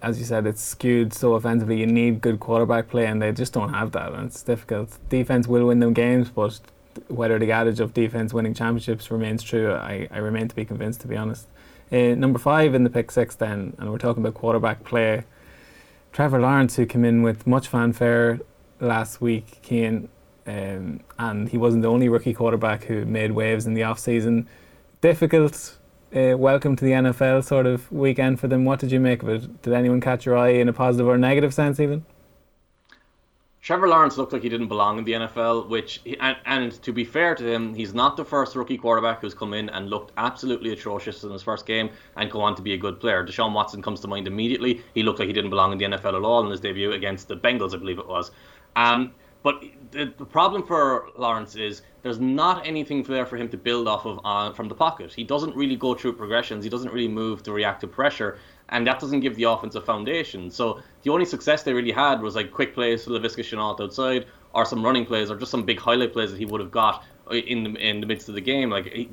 as 0.00 0.18
you 0.18 0.24
said, 0.24 0.46
it's 0.46 0.62
skewed 0.62 1.12
so 1.12 1.34
offensively. 1.34 1.78
You 1.78 1.86
need 1.86 2.22
good 2.22 2.40
quarterback 2.40 2.88
play, 2.88 3.04
and 3.04 3.20
they 3.20 3.32
just 3.32 3.52
don't 3.52 3.74
have 3.74 3.92
that, 3.92 4.12
and 4.12 4.28
it's 4.28 4.42
difficult. 4.42 4.96
Defense 5.10 5.46
will 5.46 5.66
win 5.66 5.80
them 5.80 5.92
games, 5.92 6.30
but 6.30 6.58
whether 7.08 7.38
the 7.38 7.52
adage 7.52 7.80
of 7.80 7.94
defense 7.94 8.32
winning 8.32 8.54
championships 8.54 9.10
remains 9.10 9.42
true, 9.42 9.72
I, 9.72 10.08
I 10.10 10.18
remain 10.18 10.48
to 10.48 10.54
be 10.54 10.64
convinced, 10.64 11.00
to 11.02 11.08
be 11.08 11.16
honest. 11.16 11.46
Uh, 11.90 12.14
number 12.14 12.38
five 12.38 12.74
in 12.74 12.84
the 12.84 12.90
pick 12.90 13.10
six, 13.10 13.34
then, 13.34 13.74
and 13.78 13.90
we're 13.90 13.98
talking 13.98 14.22
about 14.22 14.34
quarterback 14.34 14.84
play. 14.84 15.24
Trevor 16.12 16.40
Lawrence, 16.40 16.76
who 16.76 16.86
came 16.86 17.04
in 17.04 17.22
with 17.22 17.46
much 17.46 17.68
fanfare 17.68 18.40
last 18.80 19.20
week, 19.20 19.60
Cian, 19.62 20.08
um, 20.46 21.00
and 21.18 21.48
he 21.48 21.58
wasn't 21.58 21.82
the 21.82 21.88
only 21.88 22.08
rookie 22.08 22.34
quarterback 22.34 22.84
who 22.84 23.04
made 23.04 23.32
waves 23.32 23.66
in 23.66 23.74
the 23.74 23.82
off 23.82 23.98
season. 23.98 24.48
Difficult 25.00 25.78
uh, 26.14 26.36
welcome 26.36 26.76
to 26.76 26.84
the 26.84 26.90
NFL 26.90 27.42
sort 27.42 27.66
of 27.66 27.90
weekend 27.90 28.38
for 28.38 28.46
them. 28.46 28.66
What 28.66 28.80
did 28.80 28.92
you 28.92 29.00
make 29.00 29.22
of 29.22 29.30
it? 29.30 29.62
Did 29.62 29.72
anyone 29.72 30.00
catch 30.00 30.26
your 30.26 30.36
eye 30.36 30.50
in 30.50 30.68
a 30.68 30.72
positive 30.72 31.06
or 31.06 31.16
negative 31.16 31.54
sense, 31.54 31.80
even? 31.80 32.04
Trevor 33.62 33.86
Lawrence 33.86 34.18
looked 34.18 34.32
like 34.32 34.42
he 34.42 34.48
didn't 34.48 34.66
belong 34.66 34.98
in 34.98 35.04
the 35.04 35.12
NFL, 35.12 35.68
which 35.68 36.00
and, 36.18 36.36
and, 36.46 36.72
to 36.82 36.92
be 36.92 37.04
fair 37.04 37.36
to 37.36 37.46
him, 37.46 37.72
he's 37.72 37.94
not 37.94 38.16
the 38.16 38.24
first 38.24 38.56
rookie 38.56 38.76
quarterback 38.76 39.20
who's 39.20 39.34
come 39.34 39.54
in 39.54 39.68
and 39.68 39.88
looked 39.88 40.10
absolutely 40.16 40.72
atrocious 40.72 41.22
in 41.22 41.30
his 41.30 41.44
first 41.44 41.64
game 41.64 41.88
and 42.16 42.28
go 42.28 42.40
on 42.40 42.56
to 42.56 42.62
be 42.62 42.72
a 42.72 42.76
good 42.76 42.98
player. 42.98 43.24
Deshaun 43.24 43.52
Watson 43.52 43.80
comes 43.80 44.00
to 44.00 44.08
mind 44.08 44.26
immediately. 44.26 44.82
He 44.94 45.04
looked 45.04 45.20
like 45.20 45.28
he 45.28 45.32
didn't 45.32 45.50
belong 45.50 45.70
in 45.70 45.78
the 45.78 45.84
NFL 45.84 46.16
at 46.16 46.24
all 46.24 46.44
in 46.44 46.50
his 46.50 46.58
debut 46.58 46.90
against 46.90 47.28
the 47.28 47.36
Bengals, 47.36 47.72
I 47.72 47.78
believe 47.78 48.00
it 48.00 48.08
was. 48.08 48.32
Um, 48.74 49.12
but 49.44 49.62
the, 49.92 50.12
the, 50.18 50.24
problem 50.24 50.64
for 50.64 51.10
Lawrence 51.16 51.56
is 51.56 51.82
there's 52.02 52.20
not 52.20 52.66
anything 52.66 53.02
there 53.02 53.26
for 53.26 53.36
him 53.36 53.48
to 53.48 53.56
build 53.56 53.88
off 53.88 54.06
of 54.06 54.20
uh, 54.24 54.52
from 54.52 54.68
the 54.68 54.74
pocket. 54.74 55.12
He 55.12 55.24
doesn't 55.24 55.54
really 55.56 55.76
go 55.76 55.94
through 55.94 56.14
progressions. 56.14 56.62
He 56.64 56.70
doesn't 56.70 56.92
really 56.92 57.08
move 57.08 57.42
to 57.44 57.52
react 57.52 57.80
to 57.82 57.88
pressure, 57.88 58.38
and 58.72 58.86
that 58.86 58.98
doesn't 58.98 59.20
give 59.20 59.36
the 59.36 59.44
offense 59.44 59.74
a 59.74 59.80
foundation. 59.80 60.50
So 60.50 60.80
the 61.02 61.10
only 61.10 61.26
success 61.26 61.62
they 61.62 61.72
really 61.72 61.92
had 61.92 62.20
was 62.20 62.34
like 62.34 62.50
quick 62.50 62.74
plays 62.74 63.04
to 63.04 63.10
Laviska 63.10 63.44
Shenault 63.44 63.80
outside, 63.80 64.26
or 64.54 64.64
some 64.64 64.84
running 64.84 65.06
plays, 65.06 65.30
or 65.30 65.36
just 65.36 65.50
some 65.50 65.64
big 65.64 65.78
highlight 65.78 66.12
plays 66.12 66.30
that 66.30 66.38
he 66.38 66.46
would 66.46 66.60
have 66.60 66.70
got 66.70 67.04
in 67.30 67.64
the 67.64 67.70
in 67.88 68.00
the 68.00 68.06
midst 68.06 68.28
of 68.28 68.34
the 68.34 68.40
game. 68.40 68.70
Like 68.70 68.86
he, 68.86 69.08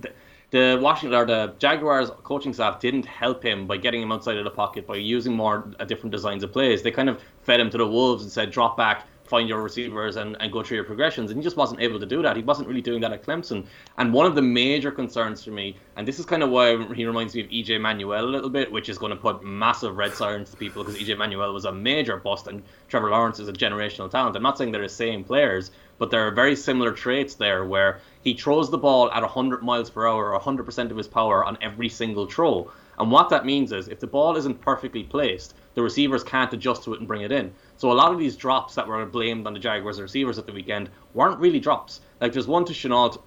the 0.52 0.80
Washington 0.82 1.20
or 1.20 1.26
the 1.26 1.54
Jaguars 1.60 2.10
coaching 2.24 2.54
staff 2.54 2.80
didn't 2.80 3.06
help 3.06 3.44
him 3.44 3.68
by 3.68 3.78
getting 3.78 4.02
him 4.02 4.12
outside 4.12 4.38
of 4.38 4.46
the 4.46 4.50
pocket 4.50 4.88
by 4.88 4.96
using 4.96 5.34
more 5.36 5.72
uh, 5.80 5.86
different 5.86 6.12
designs 6.12 6.44
of 6.44 6.52
plays. 6.52 6.82
They 6.82 6.92
kind 6.92 7.10
of 7.10 7.22
fed 7.44 7.60
him 7.60 7.70
to 7.70 7.78
the 7.78 7.88
wolves 7.88 8.24
and 8.24 8.32
said 8.32 8.50
drop 8.50 8.76
back, 8.76 9.06
find 9.30 9.48
your 9.48 9.62
receivers 9.62 10.16
and, 10.16 10.36
and 10.40 10.52
go 10.52 10.64
through 10.64 10.76
your 10.76 10.84
progressions. 10.84 11.30
And 11.30 11.40
he 11.40 11.44
just 11.44 11.56
wasn't 11.56 11.82
able 11.82 12.00
to 12.00 12.06
do 12.06 12.22
that. 12.24 12.36
He 12.36 12.42
wasn't 12.42 12.68
really 12.68 12.82
doing 12.82 13.00
that 13.02 13.14
at 13.14 13.24
Clemson. 13.24 13.66
And 13.98 14.12
one 14.12 14.26
of 14.26 14.36
the 14.36 14.42
major 14.42 14.92
concerns 14.92 15.44
for 15.44 15.52
me, 15.52 15.78
and 15.96 16.08
this 16.08 16.20
is 16.20 16.26
kind 16.26 16.42
of 16.42 16.50
why 16.50 16.84
he 16.94 17.06
reminds 17.06 17.36
me 17.36 17.42
of 17.42 17.48
EJ 17.50 17.80
Manuel 17.80 18.26
a 18.26 18.26
little 18.26 18.50
bit, 18.50 18.72
which 18.72 18.90
is 18.90 18.98
going 18.98 19.12
to 19.12 19.16
put 19.16 19.44
massive 19.44 19.96
red 19.96 20.14
sirens 20.14 20.50
to 20.50 20.58
people 20.58 20.84
because 20.84 21.00
EJ 21.00 21.18
Manuel 21.18 21.54
was 21.54 21.66
a 21.66 21.72
major 21.72 22.18
bust 22.18 22.48
and 22.48 22.64
Trevor 22.88 23.12
Lawrence 23.12 23.40
is 23.40 23.48
a 23.48 23.54
generational 23.54 24.10
talent. 24.10 24.36
I'm 24.36 24.44
not 24.44 24.58
saying 24.58 24.72
they're 24.72 24.82
the 24.82 24.90
same 24.90 25.24
players, 25.24 25.72
but 26.00 26.10
there 26.10 26.26
are 26.26 26.32
very 26.32 26.56
similar 26.56 26.92
traits 26.92 27.36
there 27.36 27.66
where 27.66 28.00
he 28.24 28.34
throws 28.34 28.72
the 28.72 28.78
ball 28.78 29.12
at 29.12 29.22
100 29.22 29.62
miles 29.62 29.90
per 29.90 30.08
hour, 30.08 30.34
or 30.34 30.40
100% 30.40 30.92
of 30.92 30.98
his 30.98 31.08
power 31.08 31.46
on 31.46 31.58
every 31.62 31.90
single 31.90 32.26
throw. 32.26 32.72
And 32.98 33.12
what 33.12 33.30
that 33.30 33.46
means 33.46 33.72
is 33.72 33.88
if 33.88 34.00
the 34.00 34.08
ball 34.08 34.36
isn't 34.36 34.60
perfectly 34.62 35.04
placed, 35.04 35.56
the 35.74 35.82
receivers 35.82 36.24
can't 36.24 36.54
adjust 36.54 36.84
to 36.84 36.94
it 36.94 37.00
and 37.00 37.08
bring 37.08 37.22
it 37.22 37.32
in. 37.32 37.54
So 37.80 37.90
a 37.90 37.94
lot 37.94 38.12
of 38.12 38.20
these 38.20 38.36
drops 38.36 38.76
that 38.76 38.86
were 38.86 39.06
blamed 39.06 39.48
on 39.48 39.54
the 39.54 39.60
Jaguars 39.60 40.02
receivers 40.02 40.38
at 40.38 40.46
the 40.46 40.52
weekend 40.52 40.90
weren't 41.14 41.40
really 41.40 41.62
drops. 41.62 42.02
Like 42.20 42.34
there's 42.34 42.46
one 42.46 42.66
to 42.66 42.74
Shenault, 42.74 43.22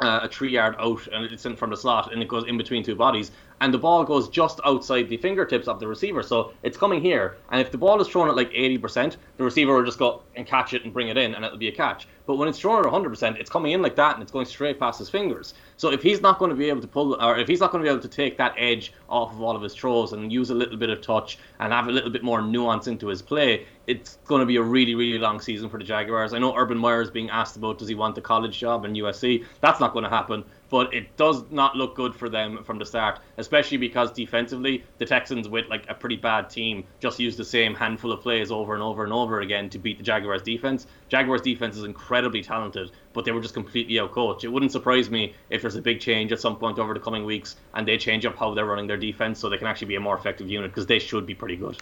uh, 0.00 0.20
a 0.24 0.28
three 0.28 0.50
yard 0.50 0.76
out, 0.78 1.06
and 1.06 1.24
it's 1.24 1.46
in 1.46 1.56
from 1.56 1.70
the 1.70 1.76
slot, 1.78 2.12
and 2.12 2.20
it 2.20 2.28
goes 2.28 2.44
in 2.44 2.58
between 2.58 2.84
two 2.84 2.94
bodies, 2.94 3.30
and 3.60 3.72
the 3.72 3.78
ball 3.78 4.04
goes 4.04 4.28
just 4.28 4.60
outside 4.64 5.08
the 5.08 5.16
fingertips 5.16 5.68
of 5.68 5.80
the 5.80 5.86
receiver. 5.86 6.22
So 6.22 6.52
it's 6.62 6.76
coming 6.76 7.00
here, 7.00 7.36
and 7.50 7.60
if 7.60 7.70
the 7.70 7.78
ball 7.78 8.00
is 8.00 8.08
thrown 8.08 8.28
at 8.28 8.36
like 8.36 8.50
80%, 8.50 9.16
the 9.36 9.44
receiver 9.44 9.74
will 9.74 9.84
just 9.84 9.98
go 9.98 10.22
and 10.36 10.46
catch 10.46 10.74
it 10.74 10.84
and 10.84 10.92
bring 10.92 11.08
it 11.08 11.16
in, 11.16 11.34
and 11.34 11.44
it'll 11.44 11.58
be 11.58 11.68
a 11.68 11.72
catch. 11.72 12.06
But 12.26 12.36
when 12.36 12.48
it's 12.48 12.58
thrown 12.58 12.84
at 12.84 12.90
100%, 12.90 13.38
it's 13.38 13.50
coming 13.50 13.72
in 13.72 13.82
like 13.82 13.96
that, 13.96 14.14
and 14.14 14.22
it's 14.22 14.32
going 14.32 14.46
straight 14.46 14.78
past 14.78 14.98
his 14.98 15.10
fingers. 15.10 15.54
So 15.76 15.90
if 15.90 16.02
he's 16.02 16.20
not 16.20 16.38
going 16.38 16.50
to 16.50 16.56
be 16.56 16.68
able 16.68 16.80
to 16.80 16.86
pull, 16.86 17.22
or 17.22 17.38
if 17.38 17.48
he's 17.48 17.60
not 17.60 17.70
going 17.70 17.84
to 17.84 17.88
be 17.88 17.92
able 17.92 18.02
to 18.02 18.08
take 18.08 18.38
that 18.38 18.54
edge 18.56 18.92
off 19.08 19.32
of 19.32 19.42
all 19.42 19.54
of 19.54 19.62
his 19.62 19.74
throws 19.74 20.12
and 20.12 20.32
use 20.32 20.50
a 20.50 20.54
little 20.54 20.76
bit 20.76 20.88
of 20.88 21.02
touch 21.02 21.38
and 21.60 21.72
have 21.72 21.88
a 21.88 21.92
little 21.92 22.10
bit 22.10 22.22
more 22.22 22.40
nuance 22.40 22.86
into 22.86 23.08
his 23.08 23.20
play, 23.20 23.66
it's 23.86 24.18
going 24.24 24.40
to 24.40 24.46
be 24.46 24.56
a 24.56 24.62
really, 24.62 24.94
really 24.94 25.18
long 25.18 25.40
season 25.40 25.68
for 25.68 25.78
the 25.78 25.84
Jaguars. 25.84 26.32
I 26.32 26.38
know 26.38 26.56
Urban 26.56 26.78
Meyer 26.78 27.02
is 27.02 27.10
being 27.10 27.28
asked 27.28 27.56
about 27.56 27.78
does 27.78 27.88
he 27.88 27.94
want 27.94 28.14
the 28.14 28.22
college 28.22 28.58
job 28.58 28.86
in 28.86 28.94
USC. 28.94 29.44
That's 29.60 29.80
not 29.80 29.92
going 29.92 30.04
to 30.04 30.10
happen 30.10 30.44
but 30.74 30.92
it 30.92 31.16
does 31.16 31.48
not 31.52 31.76
look 31.76 31.94
good 31.94 32.12
for 32.12 32.28
them 32.28 32.64
from 32.64 32.80
the 32.80 32.84
start, 32.84 33.20
especially 33.38 33.76
because 33.76 34.10
defensively, 34.10 34.82
the 34.98 35.06
Texans, 35.06 35.48
with 35.48 35.68
like 35.68 35.88
a 35.88 35.94
pretty 35.94 36.16
bad 36.16 36.50
team, 36.50 36.82
just 36.98 37.20
use 37.20 37.36
the 37.36 37.44
same 37.44 37.76
handful 37.76 38.10
of 38.10 38.20
plays 38.20 38.50
over 38.50 38.74
and 38.74 38.82
over 38.82 39.04
and 39.04 39.12
over 39.12 39.40
again 39.40 39.70
to 39.70 39.78
beat 39.78 39.98
the 39.98 40.02
Jaguars 40.02 40.42
defense. 40.42 40.88
Jaguars 41.08 41.42
defense 41.42 41.76
is 41.76 41.84
incredibly 41.84 42.42
talented, 42.42 42.90
but 43.12 43.24
they 43.24 43.30
were 43.30 43.40
just 43.40 43.54
completely 43.54 43.94
outcoached. 43.94 44.42
It 44.42 44.48
wouldn't 44.48 44.72
surprise 44.72 45.08
me 45.10 45.32
if 45.48 45.62
there's 45.62 45.76
a 45.76 45.80
big 45.80 46.00
change 46.00 46.32
at 46.32 46.40
some 46.40 46.56
point 46.56 46.80
over 46.80 46.92
the 46.92 46.98
coming 46.98 47.24
weeks 47.24 47.54
and 47.74 47.86
they 47.86 47.96
change 47.96 48.26
up 48.26 48.36
how 48.36 48.52
they're 48.52 48.66
running 48.66 48.88
their 48.88 48.96
defense 48.96 49.38
so 49.38 49.48
they 49.48 49.58
can 49.58 49.68
actually 49.68 49.86
be 49.86 49.94
a 49.94 50.00
more 50.00 50.18
effective 50.18 50.50
unit 50.50 50.72
because 50.72 50.86
they 50.86 50.98
should 50.98 51.24
be 51.24 51.36
pretty 51.36 51.54
good. 51.54 51.80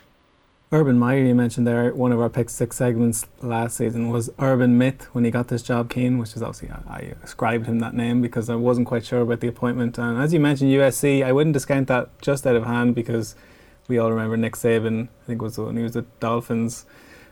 Urban 0.75 0.99
Meyer, 0.99 1.23
you 1.23 1.35
mentioned 1.35 1.67
there, 1.67 1.93
one 1.93 2.13
of 2.13 2.21
our 2.21 2.31
pick 2.31 2.49
six 2.49 2.77
segments 2.77 3.27
last 3.43 3.77
season 3.77 4.09
was 4.09 4.31
Urban 4.39 4.79
Myth 4.79 5.07
when 5.13 5.23
he 5.23 5.31
got 5.31 5.49
this 5.49 5.63
job, 5.63 5.93
Cian, 5.93 6.17
which 6.17 6.35
is 6.35 6.43
obviously, 6.43 6.71
I, 6.71 6.81
I 6.89 7.15
ascribed 7.23 7.67
him 7.67 7.81
that 7.81 7.93
name 7.93 8.23
because 8.23 8.49
I 8.49 8.55
wasn't 8.55 8.87
quite 8.87 9.05
sure 9.05 9.21
about 9.21 9.41
the 9.41 9.49
appointment. 9.49 9.99
And 9.99 10.19
as 10.19 10.33
you 10.33 10.41
mentioned, 10.41 10.71
USC, 10.71 11.23
I 11.23 11.31
wouldn't 11.31 11.53
discount 11.53 11.89
that 11.89 12.09
just 12.23 12.47
out 12.47 12.57
of 12.57 12.65
hand 12.65 12.95
because 12.95 13.35
we 13.87 13.99
all 13.99 14.11
remember 14.11 14.39
Nick 14.39 14.55
Saban, 14.55 15.09
I 15.09 15.27
think 15.27 15.43
was 15.43 15.59
when 15.59 15.77
he 15.77 15.83
was 15.83 15.95
at 15.95 16.07
Dolphins, 16.21 16.87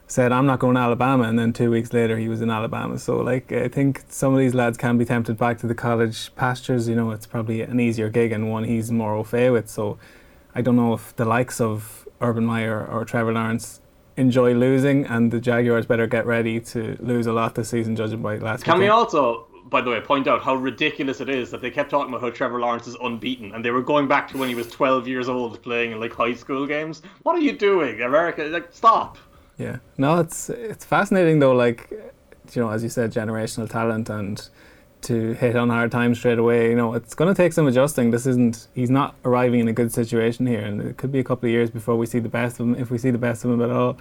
said, 0.06 0.32
I'm 0.32 0.44
not 0.44 0.58
going 0.58 0.74
to 0.74 0.82
Alabama. 0.82 1.24
And 1.24 1.38
then 1.38 1.54
two 1.54 1.70
weeks 1.70 1.94
later, 1.94 2.18
he 2.18 2.28
was 2.28 2.42
in 2.42 2.50
Alabama. 2.50 2.98
So, 2.98 3.16
like, 3.20 3.50
I 3.52 3.68
think 3.68 4.02
some 4.10 4.34
of 4.34 4.38
these 4.38 4.54
lads 4.54 4.76
can 4.76 4.98
be 4.98 5.06
tempted 5.06 5.38
back 5.38 5.56
to 5.60 5.66
the 5.66 5.74
college 5.74 6.34
pastures. 6.36 6.90
You 6.90 6.94
know, 6.94 7.10
it's 7.12 7.26
probably 7.26 7.62
an 7.62 7.80
easier 7.80 8.10
gig 8.10 8.32
and 8.32 8.50
one 8.50 8.64
he's 8.64 8.92
more 8.92 9.14
au 9.14 9.24
fait 9.24 9.48
with. 9.48 9.70
So, 9.70 9.98
I 10.54 10.60
don't 10.60 10.76
know 10.76 10.92
if 10.92 11.16
the 11.16 11.24
likes 11.24 11.58
of 11.58 12.06
Urban 12.20 12.44
Meyer 12.44 12.86
or 12.86 13.04
Trevor 13.04 13.32
Lawrence 13.32 13.80
enjoy 14.16 14.52
losing, 14.54 15.06
and 15.06 15.30
the 15.30 15.40
Jaguars 15.40 15.86
better 15.86 16.06
get 16.06 16.26
ready 16.26 16.60
to 16.60 16.96
lose 17.00 17.26
a 17.26 17.32
lot 17.32 17.54
this 17.54 17.70
season, 17.70 17.96
judging 17.96 18.22
by 18.22 18.36
last. 18.36 18.64
Game. 18.64 18.72
Can 18.72 18.80
weekend. 18.80 18.82
we 18.82 18.88
also, 18.88 19.46
by 19.66 19.80
the 19.80 19.90
way, 19.90 20.00
point 20.00 20.26
out 20.26 20.42
how 20.42 20.54
ridiculous 20.54 21.20
it 21.20 21.28
is 21.28 21.50
that 21.50 21.62
they 21.62 21.70
kept 21.70 21.90
talking 21.90 22.12
about 22.12 22.20
how 22.20 22.30
Trevor 22.30 22.60
Lawrence 22.60 22.86
is 22.86 22.96
unbeaten, 23.02 23.52
and 23.52 23.64
they 23.64 23.70
were 23.70 23.82
going 23.82 24.06
back 24.08 24.28
to 24.28 24.38
when 24.38 24.48
he 24.48 24.54
was 24.54 24.68
12 24.68 25.08
years 25.08 25.28
old 25.28 25.62
playing 25.62 25.92
in 25.92 26.00
like 26.00 26.12
high 26.12 26.34
school 26.34 26.66
games. 26.66 27.02
What 27.22 27.36
are 27.36 27.40
you 27.40 27.52
doing, 27.52 28.02
America? 28.02 28.42
Like, 28.44 28.68
stop. 28.72 29.18
Yeah, 29.56 29.78
no, 29.98 30.20
it's 30.20 30.48
it's 30.48 30.84
fascinating 30.84 31.38
though. 31.38 31.54
Like, 31.54 31.90
you 31.90 32.62
know, 32.62 32.70
as 32.70 32.82
you 32.82 32.88
said, 32.88 33.12
generational 33.12 33.68
talent 33.68 34.08
and 34.08 34.48
to 35.02 35.32
hit 35.32 35.56
on 35.56 35.70
hard 35.70 35.90
times 35.90 36.18
straight 36.18 36.38
away. 36.38 36.70
You 36.70 36.76
know, 36.76 36.94
it's 36.94 37.14
going 37.14 37.32
to 37.32 37.42
take 37.42 37.52
some 37.52 37.66
adjusting. 37.66 38.10
This 38.10 38.26
isn't. 38.26 38.68
He's 38.74 38.90
not 38.90 39.14
arriving 39.24 39.60
in 39.60 39.68
a 39.68 39.72
good 39.72 39.92
situation 39.92 40.46
here, 40.46 40.60
and 40.60 40.80
it 40.80 40.96
could 40.96 41.12
be 41.12 41.18
a 41.18 41.24
couple 41.24 41.48
of 41.48 41.52
years 41.52 41.70
before 41.70 41.96
we 41.96 42.06
see 42.06 42.18
the 42.18 42.28
best 42.28 42.60
of 42.60 42.66
him, 42.66 42.74
if 42.76 42.90
we 42.90 42.98
see 42.98 43.10
the 43.10 43.18
best 43.18 43.44
of 43.44 43.50
him 43.50 43.62
at 43.62 43.70
all. 43.70 43.98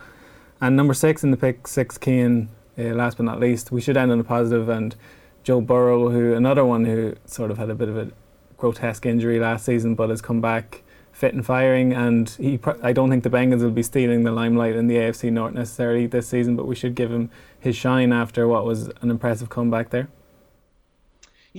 And 0.61 0.75
number 0.75 0.93
six 0.93 1.23
in 1.23 1.31
the 1.31 1.37
pick 1.37 1.67
six, 1.67 1.97
Cian. 2.03 2.49
Uh, 2.77 2.95
last 2.95 3.17
but 3.17 3.23
not 3.23 3.39
least, 3.39 3.71
we 3.71 3.81
should 3.81 3.97
end 3.97 4.11
on 4.11 4.19
a 4.19 4.23
positive. 4.23 4.69
And 4.69 4.95
Joe 5.43 5.61
Burrow, 5.61 6.09
who 6.09 6.33
another 6.33 6.65
one 6.65 6.85
who 6.85 7.15
sort 7.25 7.51
of 7.51 7.57
had 7.57 7.69
a 7.69 7.75
bit 7.75 7.89
of 7.89 7.97
a 7.97 8.11
grotesque 8.57 9.05
injury 9.05 9.39
last 9.39 9.65
season, 9.65 9.95
but 9.95 10.09
has 10.09 10.21
come 10.21 10.41
back 10.41 10.83
fit 11.11 11.33
and 11.33 11.45
firing. 11.45 11.91
And 11.93 12.29
he, 12.29 12.59
I 12.81 12.93
don't 12.93 13.09
think 13.09 13.23
the 13.23 13.29
Bengals 13.29 13.61
will 13.61 13.71
be 13.71 13.83
stealing 13.83 14.23
the 14.23 14.31
limelight 14.31 14.75
in 14.75 14.87
the 14.87 14.95
AFC 14.95 15.31
North 15.31 15.53
necessarily 15.53 16.07
this 16.07 16.27
season, 16.27 16.55
but 16.55 16.65
we 16.65 16.75
should 16.75 16.95
give 16.95 17.11
him 17.11 17.29
his 17.59 17.75
shine 17.75 18.13
after 18.13 18.47
what 18.47 18.65
was 18.65 18.87
an 19.01 19.09
impressive 19.11 19.49
comeback 19.49 19.89
there. 19.89 20.07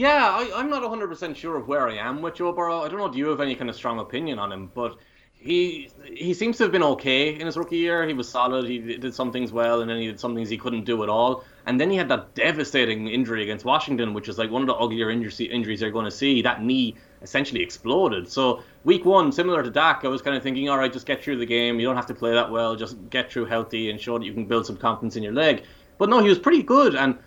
Yeah, 0.01 0.31
I, 0.31 0.61
am 0.61 0.71
not 0.71 0.83
100% 0.83 1.37
sure 1.37 1.59
of 1.59 1.69
where 1.69 1.87
I 1.87 1.97
am 1.97 2.23
with 2.23 2.37
Joe 2.37 2.55
Burrow. 2.55 2.81
I 2.81 2.89
don't 2.89 2.97
know, 2.97 3.13
do 3.13 3.19
you 3.19 3.29
have 3.29 3.43
any 3.43 3.55
kind 3.55 3.69
of 3.69 3.77
strong 3.77 3.99
opinion 3.99 4.39
on 4.39 4.51
him? 4.51 4.71
But 4.75 4.97
he 5.35 5.91
he 6.07 6.33
seems 6.33 6.57
to 6.57 6.63
have 6.63 6.73
been 6.73 6.83
okay 6.83 7.39
in 7.39 7.45
his 7.45 7.55
rookie 7.59 7.77
year. 7.77 8.07
He 8.07 8.15
was 8.15 8.27
solid. 8.27 8.67
He 8.67 8.79
did 8.79 9.15
some 9.15 9.31
things 9.31 9.53
well, 9.53 9.83
and 9.83 9.91
then 9.91 9.99
he 9.99 10.07
did 10.07 10.19
some 10.19 10.35
things 10.35 10.49
he 10.49 10.57
couldn't 10.57 10.85
do 10.85 11.03
at 11.03 11.11
all. 11.11 11.45
And 11.67 11.79
then 11.79 11.91
he 11.91 11.99
had 11.99 12.09
that 12.09 12.35
devastating 12.35 13.09
injury 13.09 13.43
against 13.43 13.67
Washington, 13.67 14.15
which 14.15 14.31
is 14.31 14.39
like 14.39 14.51
one 14.51 14.63
of 14.63 14.69
the 14.69 14.75
uglier 14.75 15.11
injuries 15.11 15.83
you're 15.83 15.91
going 15.91 16.07
to 16.07 16.11
see. 16.11 16.41
That 16.41 16.63
knee 16.63 16.97
essentially 17.21 17.61
exploded. 17.61 18.27
So 18.27 18.63
week 18.85 19.05
one, 19.05 19.31
similar 19.31 19.63
to 19.63 19.71
Dak, 19.71 20.07
I 20.07 20.09
was 20.09 20.23
kind 20.23 20.35
of 20.35 20.43
thinking, 20.43 20.71
all 20.71 20.79
right, 20.79 20.91
just 20.91 21.05
get 21.05 21.23
through 21.23 21.37
the 21.37 21.47
game. 21.47 21.79
You 21.79 21.87
don't 21.87 21.97
have 21.97 22.07
to 22.07 22.15
play 22.15 22.33
that 22.33 22.51
well. 22.51 22.75
Just 22.75 22.97
get 23.11 23.31
through 23.31 23.45
healthy 23.45 23.91
and 23.91 24.01
show 24.01 24.19
that 24.19 24.25
you 24.25 24.33
can 24.33 24.47
build 24.47 24.65
some 24.65 24.79
confidence 24.79 25.17
in 25.17 25.23
your 25.23 25.35
leg. 25.35 25.65
But 25.99 26.09
no, 26.09 26.21
he 26.21 26.31
was 26.31 26.39
pretty 26.39 26.63
good, 26.63 26.95
and 26.95 27.19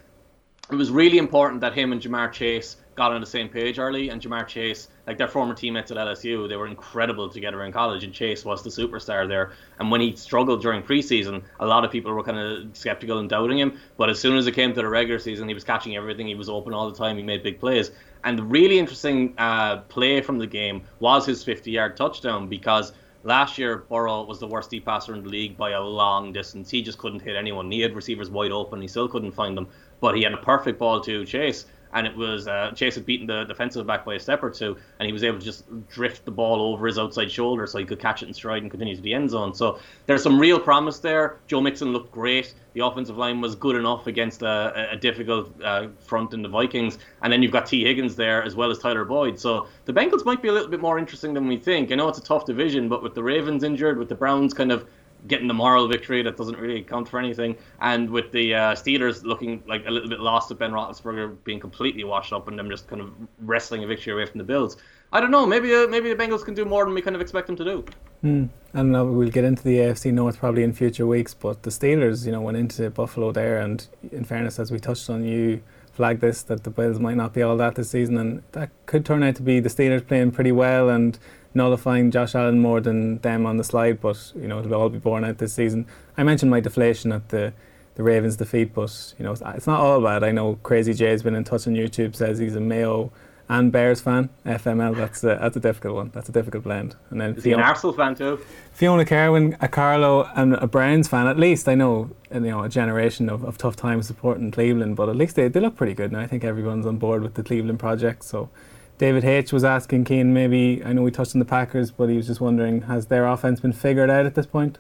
it 0.74 0.78
was 0.78 0.92
really 0.92 1.18
important 1.18 1.62
that 1.62 1.74
him 1.74 1.92
and 1.92 2.02
Ja'Marr 2.02 2.32
Chase 2.32 2.78
got 2.96 3.12
on 3.12 3.22
the 3.22 3.28
same 3.28 3.50
page 3.50 3.80
early. 3.80 4.10
And 4.10 4.22
Ja'Marr 4.22 4.48
Chase, 4.48 4.88
like 5.08 5.18
their 5.18 5.28
former 5.28 5.54
teammates 5.54 5.92
at 5.92 5.98
LSU, 5.98 6.48
they 6.48 6.56
were 6.56 6.68
incredible 6.68 7.30
together 7.30 7.64
in 7.64 7.72
college. 7.72 8.04
And 8.04 8.14
Chase 8.14 8.46
was 8.46 8.64
the 8.64 8.70
superstar 8.70 9.28
there. 9.28 9.54
And 9.80 9.90
when 9.90 10.02
he 10.02 10.16
struggled 10.16 10.62
during 10.62 10.84
preseason, 10.84 11.44
a 11.60 11.66
lot 11.66 11.84
of 11.86 11.92
people 11.92 12.14
were 12.14 12.24
kind 12.24 12.38
of 12.38 12.76
skeptical 12.78 13.20
and 13.20 13.30
doubting 13.30 13.60
him. 13.60 13.80
But 13.98 14.10
as 14.10 14.20
soon 14.20 14.38
as 14.38 14.48
it 14.48 14.54
came 14.54 14.74
to 14.74 14.82
the 14.82 14.88
regular 14.88 15.20
season, 15.20 15.48
he 15.48 15.54
was 15.54 15.64
catching 15.64 15.96
everything. 15.96 16.28
He 16.28 16.36
was 16.36 16.50
open 16.50 16.74
all 16.74 16.90
the 16.90 16.98
time. 16.98 17.18
He 17.18 17.24
made 17.24 17.44
big 17.44 17.60
plays. 17.60 17.92
And 18.24 18.38
the 18.38 18.44
really 18.44 18.80
interesting 18.80 19.34
uh, 19.38 19.78
play 19.90 20.22
from 20.22 20.38
the 20.38 20.48
game 20.48 20.84
was 21.00 21.26
his 21.26 21.44
50-yard 21.44 21.98
touchdown 21.98 22.48
because 22.48 22.94
Last 23.26 23.58
year, 23.58 23.86
Burrow 23.90 24.24
was 24.24 24.40
the 24.40 24.48
worst 24.48 24.70
deep 24.70 24.84
passer 24.84 25.14
in 25.16 25.24
the 25.24 25.30
league 25.30 25.56
by 25.56 25.72
a 25.72 25.82
long 25.82 26.34
distance. 26.34 26.70
He 26.70 26.82
just 26.82 26.98
couldn't 26.98 27.22
hit 27.22 27.38
anyone. 27.38 27.72
He 27.72 27.80
had 27.80 27.96
receivers 27.96 28.30
wide 28.30 28.52
open. 28.52 28.82
He 28.82 28.88
still 28.90 29.08
couldn't 29.08 29.32
find 29.32 29.56
them 29.56 29.70
but 30.04 30.18
he 30.18 30.22
had 30.22 30.34
a 30.34 30.38
perfect 30.38 30.78
ball 30.78 31.00
to 31.00 31.24
Chase. 31.24 31.66
and 31.94 32.06
it 32.06 32.14
was 32.14 32.46
uh, 32.46 32.72
Chase 32.76 32.96
had 32.96 33.06
beaten 33.06 33.26
the 33.26 33.46
defensive 33.46 33.88
back 33.88 34.04
by 34.04 34.16
a 34.16 34.20
step 34.20 34.44
or 34.44 34.50
two, 34.50 34.76
and 35.00 35.06
he 35.06 35.14
was 35.14 35.24
able 35.24 35.40
to 35.40 35.46
just 35.46 35.64
drift 35.88 36.26
the 36.26 36.32
ball 36.32 36.60
over 36.74 36.88
his 36.88 37.00
outside 37.00 37.32
shoulder 37.32 37.66
so 37.66 37.78
he 37.78 37.86
could 37.86 38.00
catch 38.00 38.22
it 38.22 38.28
in 38.28 38.34
stride 38.34 38.64
and 38.64 38.70
continue 38.70 38.98
to 38.98 39.02
the 39.02 39.14
end 39.14 39.30
zone. 39.30 39.54
So 39.54 39.80
there's 40.06 40.22
some 40.22 40.38
real 40.38 40.60
promise 40.60 41.00
there. 41.00 41.38
Joe 41.48 41.62
Mixon 41.62 41.94
looked 41.94 42.12
great. 42.12 42.54
The 42.74 42.82
offensive 42.82 43.18
line 43.18 43.40
was 43.40 43.56
good 43.56 43.78
enough 43.78 44.08
against 44.08 44.42
a, 44.42 44.90
a 44.92 44.98
difficult 44.98 45.54
uh, 45.64 45.88
front 46.00 46.34
in 46.34 46.42
the 46.42 46.50
Vikings, 46.50 46.98
and 47.22 47.32
then 47.32 47.42
you've 47.42 47.54
got 47.54 47.66
Tee 47.66 47.86
Higgins 47.86 48.18
there 48.18 48.44
as 48.44 48.56
well 48.56 48.72
as 48.72 48.80
Tyler 48.80 49.06
Boyd. 49.06 49.40
So 49.40 49.68
the 49.86 49.94
Bengals 49.94 50.26
might 50.26 50.42
be 50.42 50.50
a 50.50 50.52
little 50.52 50.70
bit 50.70 50.82
more 50.82 50.98
interesting 51.00 51.34
than 51.34 51.48
we 51.48 51.56
think. 51.56 51.94
I 51.94 51.96
know 51.96 52.10
it's 52.10 52.20
a 52.20 52.24
tough 52.24 52.46
division, 52.46 52.90
but 52.90 53.04
with 53.04 53.14
the 53.14 53.24
Ravens 53.24 53.64
injured, 53.64 53.98
with 53.98 54.10
the 54.10 54.16
Browns 54.16 54.54
kind 54.54 54.74
of 54.74 54.86
getting 55.28 55.48
the 55.48 55.54
moral 55.54 55.88
victory 55.88 56.22
that 56.22 56.38
doesn't 56.38 56.58
really 56.58 56.82
count 56.82 57.08
for 57.08 57.20
anything, 57.20 57.56
and 57.82 58.10
with 58.10 58.32
the 58.32 58.54
uh, 58.54 58.76
Steelers 58.76 59.24
looking 59.24 59.64
like 59.68 59.86
a 59.88 59.92
little 59.92 60.10
bit 60.10 60.20
lost 60.20 60.50
with 60.50 60.60
Ben 60.60 60.72
Roethlisberger 60.72 61.38
being 61.44 61.60
completely 61.60 62.04
washed 62.04 62.34
up 62.34 62.48
and 62.48 62.58
them 62.58 62.70
just 62.70 62.88
kind 62.88 63.02
of 63.02 63.14
wrestling 63.42 63.84
a 63.84 63.88
victory 63.88 64.14
away 64.14 64.26
from 64.26 64.38
the 64.38 64.44
Bills. 64.44 64.78
I 65.12 65.22
don't 65.22 65.32
know. 65.32 65.46
Maybe 65.46 65.74
uh, 65.74 65.88
maybe 65.88 66.12
the 66.12 66.16
Bengals 66.16 66.44
can 66.44 66.54
do 66.54 66.66
more 66.66 66.86
than 66.86 66.94
we 66.94 67.02
kind 67.02 67.16
of 67.16 67.22
expect 67.22 67.48
them 67.48 67.56
to 67.58 67.64
do. 67.64 67.86
Mm. 68.24 68.50
I 68.74 68.78
don't 68.78 68.92
know. 68.92 69.06
We'll 69.06 69.30
get 69.30 69.44
into 69.44 69.64
the 69.64 69.78
AFC 69.78 70.12
North 70.12 70.40
probably 70.40 70.64
in 70.64 70.74
future 70.74 71.06
weeks, 71.06 71.36
but 71.36 71.62
the 71.62 71.70
Steelers, 71.70 72.26
you 72.26 72.32
know, 72.32 72.42
went 72.42 72.58
into 72.58 72.90
Buffalo 72.90 73.32
there, 73.32 73.60
and 73.60 73.86
in 74.12 74.24
fairness, 74.24 74.58
as 74.60 74.72
we 74.72 74.80
touched 74.80 75.10
on, 75.10 75.24
you 75.24 75.62
flagged 75.94 76.22
this 76.22 76.42
that 76.44 76.64
the 76.64 76.72
Bills 76.72 77.00
might 77.00 77.16
not 77.16 77.34
be 77.34 77.44
all 77.44 77.56
that 77.58 77.76
this 77.76 77.92
season, 77.92 78.18
and 78.18 78.44
that 78.54 78.72
could 78.88 79.06
turn 79.06 79.22
out 79.22 79.36
to 79.36 79.44
be 79.44 79.60
the 79.60 79.70
Steelers 79.70 80.06
playing 80.06 80.32
pretty 80.32 80.52
well 80.52 80.90
and 80.90 81.20
nullifying 81.54 82.12
Josh 82.12 82.36
Allen 82.36 82.60
more 82.60 82.82
than 82.82 83.20
them 83.20 83.46
on 83.46 83.58
the 83.58 83.64
slide, 83.64 84.02
but 84.02 84.32
you 84.36 84.48
know 84.48 84.60
it'll 84.60 84.76
all 84.76 84.90
be 84.90 85.00
borne 85.00 85.24
out 85.24 85.38
this 85.38 85.54
season. 85.54 85.86
I 86.18 86.24
mentioned 86.24 86.52
my 86.52 86.60
deflation 86.60 87.12
at 87.12 87.30
the 87.30 87.54
the 87.96 88.04
Ravens 88.04 88.38
defeat, 88.38 88.74
but 88.74 89.14
you 89.18 89.26
know 89.26 89.32
it's 89.32 89.68
not 89.68 89.80
all 89.80 90.02
bad. 90.02 90.24
I 90.24 90.32
know 90.32 90.56
Crazy 90.64 90.94
Jay's 90.94 91.24
been 91.24 91.36
in 91.36 91.44
touch 91.44 91.68
on 91.68 91.74
YouTube, 91.74 92.16
says 92.16 92.40
he's 92.40 92.56
a 92.56 92.62
Mayo 92.62 93.12
and 93.50 93.72
Bears 93.72 94.02
fan. 94.02 94.30
FML, 94.46 94.96
that's 94.96 95.24
a, 95.24 95.38
that's 95.40 95.58
a 95.58 95.60
difficult 95.60 95.96
one. 95.96 96.12
That's 96.14 96.30
a 96.30 96.32
difficult 96.32 96.64
blend. 96.64 96.96
And 97.10 97.20
then 97.20 97.36
Is 97.36 97.44
Fiona, 97.44 97.62
he 97.62 97.64
an 97.64 97.70
Arsenal 97.70 97.94
fan 97.94 98.16
too? 98.16 98.40
Fiona 98.72 99.06
Carwin, 99.06 99.58
a 99.62 99.68
Carlo, 99.68 100.30
and 100.36 100.54
a 100.56 100.68
Browns 100.68 101.08
fan. 101.08 101.28
At 101.28 101.38
least 101.38 101.68
I 101.68 101.76
know 101.76 102.10
you 102.34 102.40
know 102.40 102.64
a 102.64 102.70
generation 102.70 103.30
of, 103.30 103.44
of 103.44 103.58
tough 103.58 103.76
times 103.76 104.08
supporting 104.08 104.50
Cleveland, 104.52 104.96
but 104.96 105.10
at 105.10 105.16
least 105.16 105.36
they, 105.36 105.48
they 105.48 105.60
look 105.60 105.76
pretty 105.76 105.94
good 105.94 106.12
now. 106.12 106.20
I 106.22 106.28
think 106.28 106.44
everyone's 106.44 106.86
on 106.86 106.98
board 106.98 107.22
with 107.22 107.36
the 107.36 107.44
Cleveland 107.44 107.80
project. 107.80 108.24
So 108.24 108.50
David 108.98 109.26
H 109.26 109.52
was 109.52 109.64
asking 109.64 110.06
Cian 110.06 110.34
maybe 110.34 110.84
I 110.86 110.94
know 110.94 111.02
we 111.02 111.12
touched 111.12 111.36
on 111.36 111.40
the 111.40 111.46
Packers, 111.46 111.92
but 111.92 112.10
he 112.10 112.18
was 112.18 112.28
just 112.28 112.42
wondering 112.42 112.84
has 112.84 113.08
their 113.08 113.28
offense 113.28 113.60
been 113.60 113.74
figured 113.74 114.10
out 114.10 114.26
at 114.26 114.36
this 114.36 114.46
point? 114.46 114.78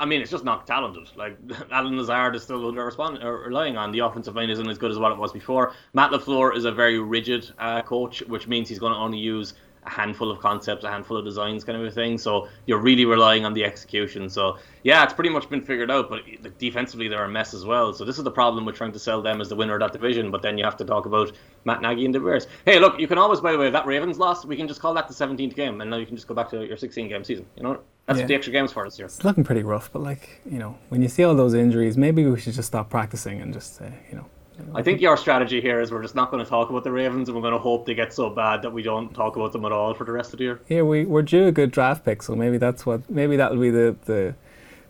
I 0.00 0.06
mean, 0.06 0.20
it's 0.20 0.30
just 0.30 0.44
not 0.44 0.66
talented. 0.66 1.08
Like 1.16 1.38
Allen 1.70 1.96
Lazard 1.96 2.34
is 2.34 2.42
still 2.42 2.72
respond, 2.72 3.22
or 3.22 3.38
relying 3.38 3.76
on 3.76 3.92
the 3.92 4.00
offensive 4.00 4.34
line 4.34 4.50
isn't 4.50 4.68
as 4.68 4.78
good 4.78 4.90
as 4.90 4.98
what 4.98 5.12
it 5.12 5.18
was 5.18 5.32
before. 5.32 5.74
Matt 5.92 6.10
LaFleur 6.10 6.56
is 6.56 6.64
a 6.64 6.72
very 6.72 6.98
rigid 6.98 7.50
uh, 7.58 7.82
coach, 7.82 8.22
which 8.22 8.48
means 8.48 8.68
he's 8.68 8.78
going 8.78 8.92
to 8.92 8.98
only 8.98 9.18
use 9.18 9.54
a 9.86 9.90
handful 9.90 10.30
of 10.30 10.40
concepts, 10.40 10.84
a 10.84 10.90
handful 10.90 11.16
of 11.16 11.24
designs, 11.24 11.64
kind 11.64 11.78
of 11.78 11.86
a 11.86 11.90
thing. 11.90 12.18
So 12.18 12.48
you're 12.66 12.78
really 12.78 13.04
relying 13.04 13.44
on 13.44 13.52
the 13.52 13.64
execution. 13.64 14.28
So 14.28 14.58
yeah, 14.82 15.04
it's 15.04 15.12
pretty 15.12 15.30
much 15.30 15.48
been 15.48 15.60
figured 15.60 15.90
out. 15.90 16.08
But 16.08 16.22
defensively, 16.58 17.08
they're 17.08 17.24
a 17.24 17.28
mess 17.28 17.54
as 17.54 17.64
well. 17.64 17.92
So 17.92 18.04
this 18.04 18.18
is 18.18 18.24
the 18.24 18.30
problem 18.30 18.64
with 18.64 18.76
trying 18.76 18.92
to 18.92 18.98
sell 18.98 19.22
them 19.22 19.40
as 19.40 19.48
the 19.48 19.56
winner 19.56 19.74
of 19.74 19.80
that 19.80 19.92
division. 19.92 20.30
But 20.30 20.42
then 20.42 20.58
you 20.58 20.64
have 20.64 20.76
to 20.78 20.84
talk 20.84 21.06
about 21.06 21.32
Matt 21.64 21.82
Nagy 21.82 22.04
and 22.04 22.14
the 22.14 22.20
Bears. 22.20 22.46
Hey, 22.64 22.78
look, 22.78 22.98
you 22.98 23.06
can 23.06 23.18
always, 23.18 23.40
by 23.40 23.52
the 23.52 23.58
way, 23.58 23.70
that 23.70 23.86
Ravens 23.86 24.18
loss, 24.18 24.44
we 24.44 24.56
can 24.56 24.68
just 24.68 24.80
call 24.80 24.94
that 24.94 25.08
the 25.08 25.14
17th 25.14 25.54
game, 25.54 25.80
and 25.80 25.90
now 25.90 25.96
you 25.96 26.06
can 26.06 26.16
just 26.16 26.28
go 26.28 26.34
back 26.34 26.50
to 26.50 26.64
your 26.64 26.76
16 26.76 27.08
game 27.08 27.24
season. 27.24 27.46
You 27.56 27.62
know. 27.62 27.80
That's 28.06 28.20
yeah. 28.20 28.26
the 28.26 28.34
extra 28.34 28.52
games 28.52 28.70
for 28.70 28.84
this 28.84 28.98
year. 28.98 29.06
It's 29.06 29.24
looking 29.24 29.44
pretty 29.44 29.62
rough, 29.62 29.90
but 29.90 30.02
like 30.02 30.42
you 30.44 30.58
know, 30.58 30.76
when 30.90 31.00
you 31.00 31.08
see 31.08 31.24
all 31.24 31.34
those 31.34 31.54
injuries, 31.54 31.96
maybe 31.96 32.22
we 32.26 32.38
should 32.38 32.52
just 32.52 32.68
stop 32.68 32.90
practicing 32.90 33.40
and 33.40 33.50
just 33.50 33.76
say, 33.76 33.94
you 34.10 34.16
know, 34.16 34.26
I 34.74 34.82
think 34.82 35.00
your 35.00 35.16
strategy 35.16 35.60
here 35.60 35.80
is 35.80 35.90
we're 35.90 36.02
just 36.02 36.14
not 36.14 36.30
going 36.30 36.44
to 36.44 36.48
talk 36.48 36.70
about 36.70 36.84
the 36.84 36.92
Ravens 36.92 37.28
and 37.28 37.36
we're 37.36 37.42
going 37.42 37.54
to 37.54 37.58
hope 37.58 37.86
they 37.86 37.94
get 37.94 38.12
so 38.12 38.30
bad 38.30 38.62
that 38.62 38.72
we 38.72 38.82
don't 38.82 39.12
talk 39.14 39.36
about 39.36 39.52
them 39.52 39.64
at 39.64 39.72
all 39.72 39.94
for 39.94 40.04
the 40.04 40.12
rest 40.12 40.32
of 40.32 40.38
the 40.38 40.44
year. 40.44 40.60
Yeah, 40.68 40.82
we, 40.82 41.04
we're 41.04 41.22
due 41.22 41.46
a 41.46 41.52
good 41.52 41.70
draft 41.70 42.04
pick, 42.04 42.22
so 42.22 42.34
maybe 42.34 42.58
that's 42.58 42.86
what 42.86 43.08
maybe 43.10 43.36
that'll 43.36 43.60
be 43.60 43.70
the, 43.70 43.96
the, 44.04 44.34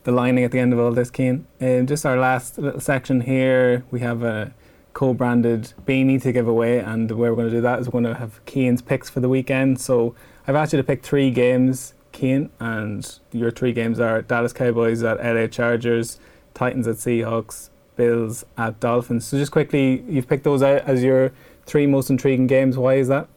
the 0.05 0.13
lining 0.13 0.45
at 0.45 0.53
the 0.53 0.59
end 0.59 0.73
of 0.73 0.79
all 0.79 0.93
this, 0.93 1.11
Cian. 1.11 1.47
Um, 1.61 1.87
just 1.87 2.05
our 2.05 2.17
last 2.19 2.59
little 2.59 2.81
section 2.81 3.23
here, 3.23 3.85
we 3.91 4.01
have 4.01 4.23
a 4.23 4.53
co-branded 4.93 5.73
beanie 5.87 6.21
to 6.23 6.33
give 6.33 6.47
away, 6.47 6.79
and 6.79 7.09
the 7.09 7.17
way 7.17 7.31
we're 7.31 7.37
going 7.37 7.49
to 7.49 7.55
do 7.55 7.63
that 7.63 7.81
is 7.81 7.89
we're 7.89 8.03
going 8.03 8.05
to 8.05 8.15
have 8.15 8.41
Cian's 8.47 8.83
picks 8.83 9.09
for 9.09 9.21
the 9.21 9.29
weekend. 9.29 9.81
So 9.81 10.15
I've 10.47 10.55
asked 10.55 10.73
you 10.73 10.77
to 10.77 10.85
pick 10.85 11.03
three 11.03 11.31
games, 11.31 11.95
Cian, 12.13 12.51
and 12.61 13.19
your 13.33 13.51
three 13.51 13.73
games 13.73 13.99
are 13.99 14.23
Dallas 14.23 14.53
Cowboys 14.53 15.03
at 15.03 15.23
LA 15.25 15.47
Chargers, 15.47 16.21
Titans 16.55 16.87
at 16.87 16.97
Seahawks, 16.97 17.71
Bills 17.97 18.45
at 18.57 18.81
Dolphins. 18.81 19.25
So 19.25 19.39
just 19.39 19.53
quickly, 19.53 20.03
you've 20.09 20.29
picked 20.29 20.45
those 20.45 20.63
out 20.63 20.83
as 20.83 21.03
your 21.03 21.33
three 21.67 21.87
most 21.87 22.11
intriguing 22.11 22.47
games. 22.47 22.77
Why 22.77 22.95
is 22.95 23.09
that? 23.09 23.29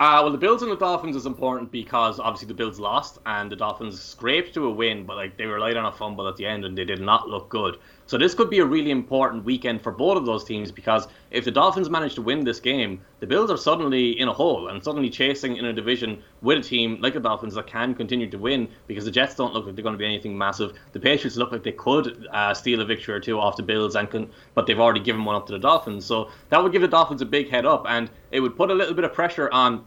Uh, 0.00 0.20
well, 0.22 0.30
the 0.30 0.38
Bills 0.38 0.62
and 0.62 0.70
the 0.70 0.76
Dolphins 0.76 1.16
is 1.16 1.26
important 1.26 1.72
because 1.72 2.20
obviously 2.20 2.46
the 2.46 2.54
Bills 2.54 2.78
lost 2.78 3.18
and 3.26 3.50
the 3.50 3.56
Dolphins 3.56 4.00
scraped 4.00 4.54
to 4.54 4.66
a 4.66 4.70
win, 4.70 5.04
but 5.04 5.16
like 5.16 5.36
they 5.36 5.44
relied 5.44 5.76
on 5.76 5.86
a 5.86 5.92
fumble 5.92 6.28
at 6.28 6.36
the 6.36 6.46
end 6.46 6.64
and 6.64 6.78
they 6.78 6.84
did 6.84 7.00
not 7.00 7.28
look 7.28 7.48
good. 7.48 7.78
So 8.08 8.16
this 8.16 8.32
could 8.32 8.48
be 8.48 8.60
a 8.60 8.64
really 8.64 8.90
important 8.90 9.44
weekend 9.44 9.82
for 9.82 9.92
both 9.92 10.16
of 10.16 10.24
those 10.24 10.42
teams 10.42 10.72
because 10.72 11.08
if 11.30 11.44
the 11.44 11.50
Dolphins 11.50 11.90
manage 11.90 12.14
to 12.14 12.22
win 12.22 12.42
this 12.42 12.58
game, 12.58 13.02
the 13.20 13.26
Bills 13.26 13.50
are 13.50 13.58
suddenly 13.58 14.18
in 14.18 14.28
a 14.28 14.32
hole 14.32 14.68
and 14.68 14.82
suddenly 14.82 15.10
chasing 15.10 15.58
in 15.58 15.66
a 15.66 15.74
division 15.74 16.22
with 16.40 16.56
a 16.56 16.62
team 16.62 16.96
like 17.02 17.12
the 17.12 17.20
Dolphins 17.20 17.54
that 17.56 17.66
can 17.66 17.94
continue 17.94 18.26
to 18.30 18.38
win 18.38 18.66
because 18.86 19.04
the 19.04 19.10
Jets 19.10 19.34
don't 19.34 19.52
look 19.52 19.66
like 19.66 19.74
they're 19.74 19.82
going 19.82 19.92
to 19.92 19.98
be 19.98 20.06
anything 20.06 20.38
massive. 20.38 20.72
The 20.92 21.00
Patriots 21.00 21.36
look 21.36 21.52
like 21.52 21.62
they 21.62 21.72
could 21.72 22.26
uh, 22.32 22.54
steal 22.54 22.80
a 22.80 22.86
victory 22.86 23.14
or 23.14 23.20
two 23.20 23.38
off 23.38 23.58
the 23.58 23.62
Bills 23.62 23.94
and 23.94 24.10
can, 24.10 24.30
but 24.54 24.66
they've 24.66 24.80
already 24.80 25.00
given 25.00 25.26
one 25.26 25.36
up 25.36 25.46
to 25.48 25.52
the 25.52 25.58
Dolphins. 25.58 26.06
So 26.06 26.30
that 26.48 26.62
would 26.62 26.72
give 26.72 26.80
the 26.80 26.88
Dolphins 26.88 27.20
a 27.20 27.26
big 27.26 27.50
head 27.50 27.66
up 27.66 27.84
and 27.86 28.10
it 28.30 28.40
would 28.40 28.56
put 28.56 28.70
a 28.70 28.74
little 28.74 28.94
bit 28.94 29.04
of 29.04 29.12
pressure 29.12 29.50
on 29.52 29.84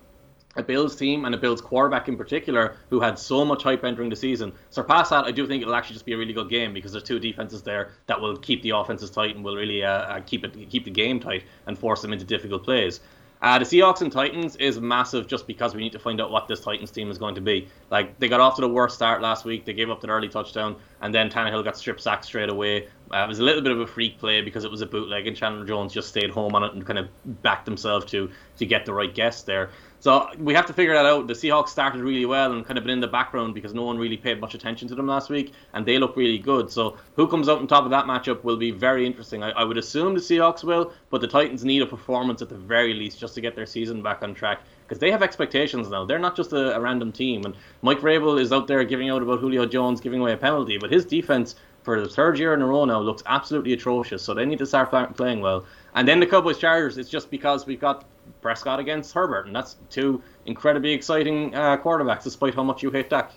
a 0.55 0.63
Bills 0.63 0.95
team 0.95 1.25
and 1.25 1.33
a 1.33 1.37
Bills 1.37 1.61
quarterback 1.61 2.07
in 2.07 2.17
particular 2.17 2.75
who 2.89 2.99
had 2.99 3.17
so 3.17 3.45
much 3.45 3.63
hype 3.63 3.83
entering 3.83 4.09
the 4.09 4.15
season. 4.15 4.51
Surpass 4.69 5.09
that, 5.09 5.25
I 5.25 5.31
do 5.31 5.47
think 5.47 5.61
it'll 5.61 5.75
actually 5.75 5.93
just 5.93 6.05
be 6.05 6.13
a 6.13 6.17
really 6.17 6.33
good 6.33 6.49
game 6.49 6.73
because 6.73 6.91
there's 6.91 7.03
two 7.03 7.19
defenses 7.19 7.61
there 7.61 7.91
that 8.07 8.19
will 8.19 8.37
keep 8.37 8.61
the 8.61 8.71
offenses 8.71 9.09
tight 9.09 9.35
and 9.35 9.43
will 9.45 9.55
really 9.55 9.83
uh, 9.83 9.89
uh 9.89 10.19
keep 10.21 10.43
it 10.43 10.69
keep 10.69 10.85
the 10.85 10.91
game 10.91 11.19
tight 11.19 11.43
and 11.67 11.77
force 11.77 12.01
them 12.01 12.13
into 12.13 12.25
difficult 12.25 12.63
plays. 12.63 12.99
Uh, 13.41 13.57
the 13.57 13.65
Seahawks 13.65 14.01
and 14.01 14.11
Titans 14.11 14.55
is 14.57 14.79
massive 14.79 15.25
just 15.25 15.47
because 15.47 15.73
we 15.73 15.81
need 15.81 15.93
to 15.93 15.99
find 15.99 16.21
out 16.21 16.29
what 16.29 16.47
this 16.47 16.59
Titans 16.59 16.91
team 16.91 17.09
is 17.09 17.17
going 17.17 17.33
to 17.33 17.41
be. 17.41 17.67
Like 17.89 18.19
they 18.19 18.29
got 18.29 18.39
off 18.39 18.55
to 18.55 18.61
the 18.61 18.69
worst 18.69 18.93
start 18.93 19.19
last 19.19 19.45
week. 19.45 19.65
They 19.65 19.73
gave 19.73 19.89
up 19.89 19.99
that 20.01 20.11
early 20.11 20.29
touchdown, 20.29 20.75
and 21.01 21.13
then 21.13 21.27
Tannehill 21.31 21.63
got 21.63 21.75
strip 21.75 21.99
sacked 21.99 22.25
straight 22.25 22.49
away. 22.49 22.87
Uh, 23.11 23.23
it 23.23 23.27
was 23.27 23.39
a 23.39 23.43
little 23.43 23.63
bit 23.63 23.71
of 23.71 23.79
a 23.79 23.87
freak 23.87 24.19
play 24.19 24.41
because 24.41 24.63
it 24.63 24.69
was 24.69 24.81
a 24.81 24.85
bootleg, 24.85 25.25
and 25.25 25.35
Chandler 25.35 25.65
Jones 25.65 25.91
just 25.91 26.09
stayed 26.09 26.29
home 26.29 26.53
on 26.53 26.63
it 26.63 26.73
and 26.73 26.85
kind 26.85 26.99
of 26.99 27.07
backed 27.41 27.65
himself 27.65 28.05
to 28.07 28.29
to 28.57 28.65
get 28.67 28.85
the 28.85 28.93
right 28.93 29.13
guess 29.13 29.41
there. 29.41 29.71
So 30.01 30.27
we 30.39 30.55
have 30.55 30.65
to 30.65 30.73
figure 30.73 30.95
that 30.95 31.05
out. 31.05 31.27
The 31.27 31.33
Seahawks 31.33 31.69
started 31.69 32.01
really 32.01 32.25
well 32.25 32.53
and 32.53 32.65
kind 32.65 32.79
of 32.79 32.83
been 32.83 32.93
in 32.93 33.01
the 33.01 33.07
background 33.07 33.53
because 33.53 33.75
no 33.75 33.83
one 33.83 33.99
really 33.99 34.17
paid 34.17 34.41
much 34.41 34.55
attention 34.55 34.87
to 34.87 34.95
them 34.95 35.05
last 35.05 35.29
week, 35.29 35.53
and 35.73 35.85
they 35.85 35.99
look 35.99 36.17
really 36.17 36.39
good. 36.39 36.71
So 36.71 36.97
who 37.15 37.27
comes 37.27 37.47
out 37.47 37.59
on 37.59 37.67
top 37.67 37.83
of 37.83 37.91
that 37.91 38.05
matchup 38.05 38.43
will 38.43 38.57
be 38.57 38.71
very 38.71 39.05
interesting. 39.05 39.43
I, 39.43 39.51
I 39.51 39.63
would 39.63 39.77
assume 39.77 40.15
the 40.15 40.19
Seahawks 40.19 40.63
will, 40.63 40.91
but 41.11 41.21
the 41.21 41.27
Titans 41.27 41.63
need 41.63 41.83
a 41.83 41.85
performance 41.85 42.41
at 42.41 42.49
the 42.49 42.57
very 42.57 42.95
least 42.95 43.19
just 43.19 43.35
to 43.35 43.41
get 43.41 43.55
their 43.55 43.67
season 43.67 44.01
back 44.01 44.23
on 44.23 44.33
track 44.33 44.61
because 44.87 44.97
they 44.97 45.11
have 45.11 45.21
expectations 45.21 45.87
now. 45.87 46.03
They're 46.03 46.17
not 46.17 46.35
just 46.35 46.51
a, 46.51 46.75
a 46.75 46.79
random 46.79 47.11
team. 47.11 47.45
And 47.45 47.55
Mike 47.83 47.99
Vrabel 47.99 48.41
is 48.41 48.51
out 48.51 48.65
there 48.65 48.83
giving 48.83 49.11
out 49.11 49.21
about 49.21 49.39
Julio 49.39 49.67
Jones 49.67 50.01
giving 50.01 50.19
away 50.19 50.33
a 50.33 50.37
penalty, 50.37 50.79
but 50.79 50.91
his 50.91 51.05
defense 51.05 51.53
for 51.83 52.01
the 52.01 52.09
third 52.09 52.39
year 52.39 52.55
in 52.55 52.61
a 52.63 52.65
row 52.65 52.85
now 52.85 52.99
looks 52.99 53.21
absolutely 53.27 53.73
atrocious. 53.73 54.23
So 54.23 54.33
they 54.33 54.45
need 54.45 54.59
to 54.59 54.65
start 54.65 55.15
playing 55.15 55.41
well. 55.41 55.65
And 55.93 56.07
then 56.07 56.19
the 56.19 56.25
Cowboys 56.25 56.57
Chargers, 56.57 56.97
it's 56.97 57.09
just 57.09 57.29
because 57.29 57.67
we've 57.67 57.79
got 57.79 58.05
Prescott 58.41 58.79
against 58.79 59.13
Herbert, 59.13 59.47
and 59.47 59.55
that's 59.55 59.77
two 59.89 60.21
incredibly 60.45 60.91
exciting 60.91 61.53
uh, 61.53 61.77
quarterbacks, 61.77 62.23
despite 62.23 62.55
how 62.55 62.63
much 62.63 62.81
you 62.83 62.91
hate 62.91 63.09
Dak. 63.09 63.31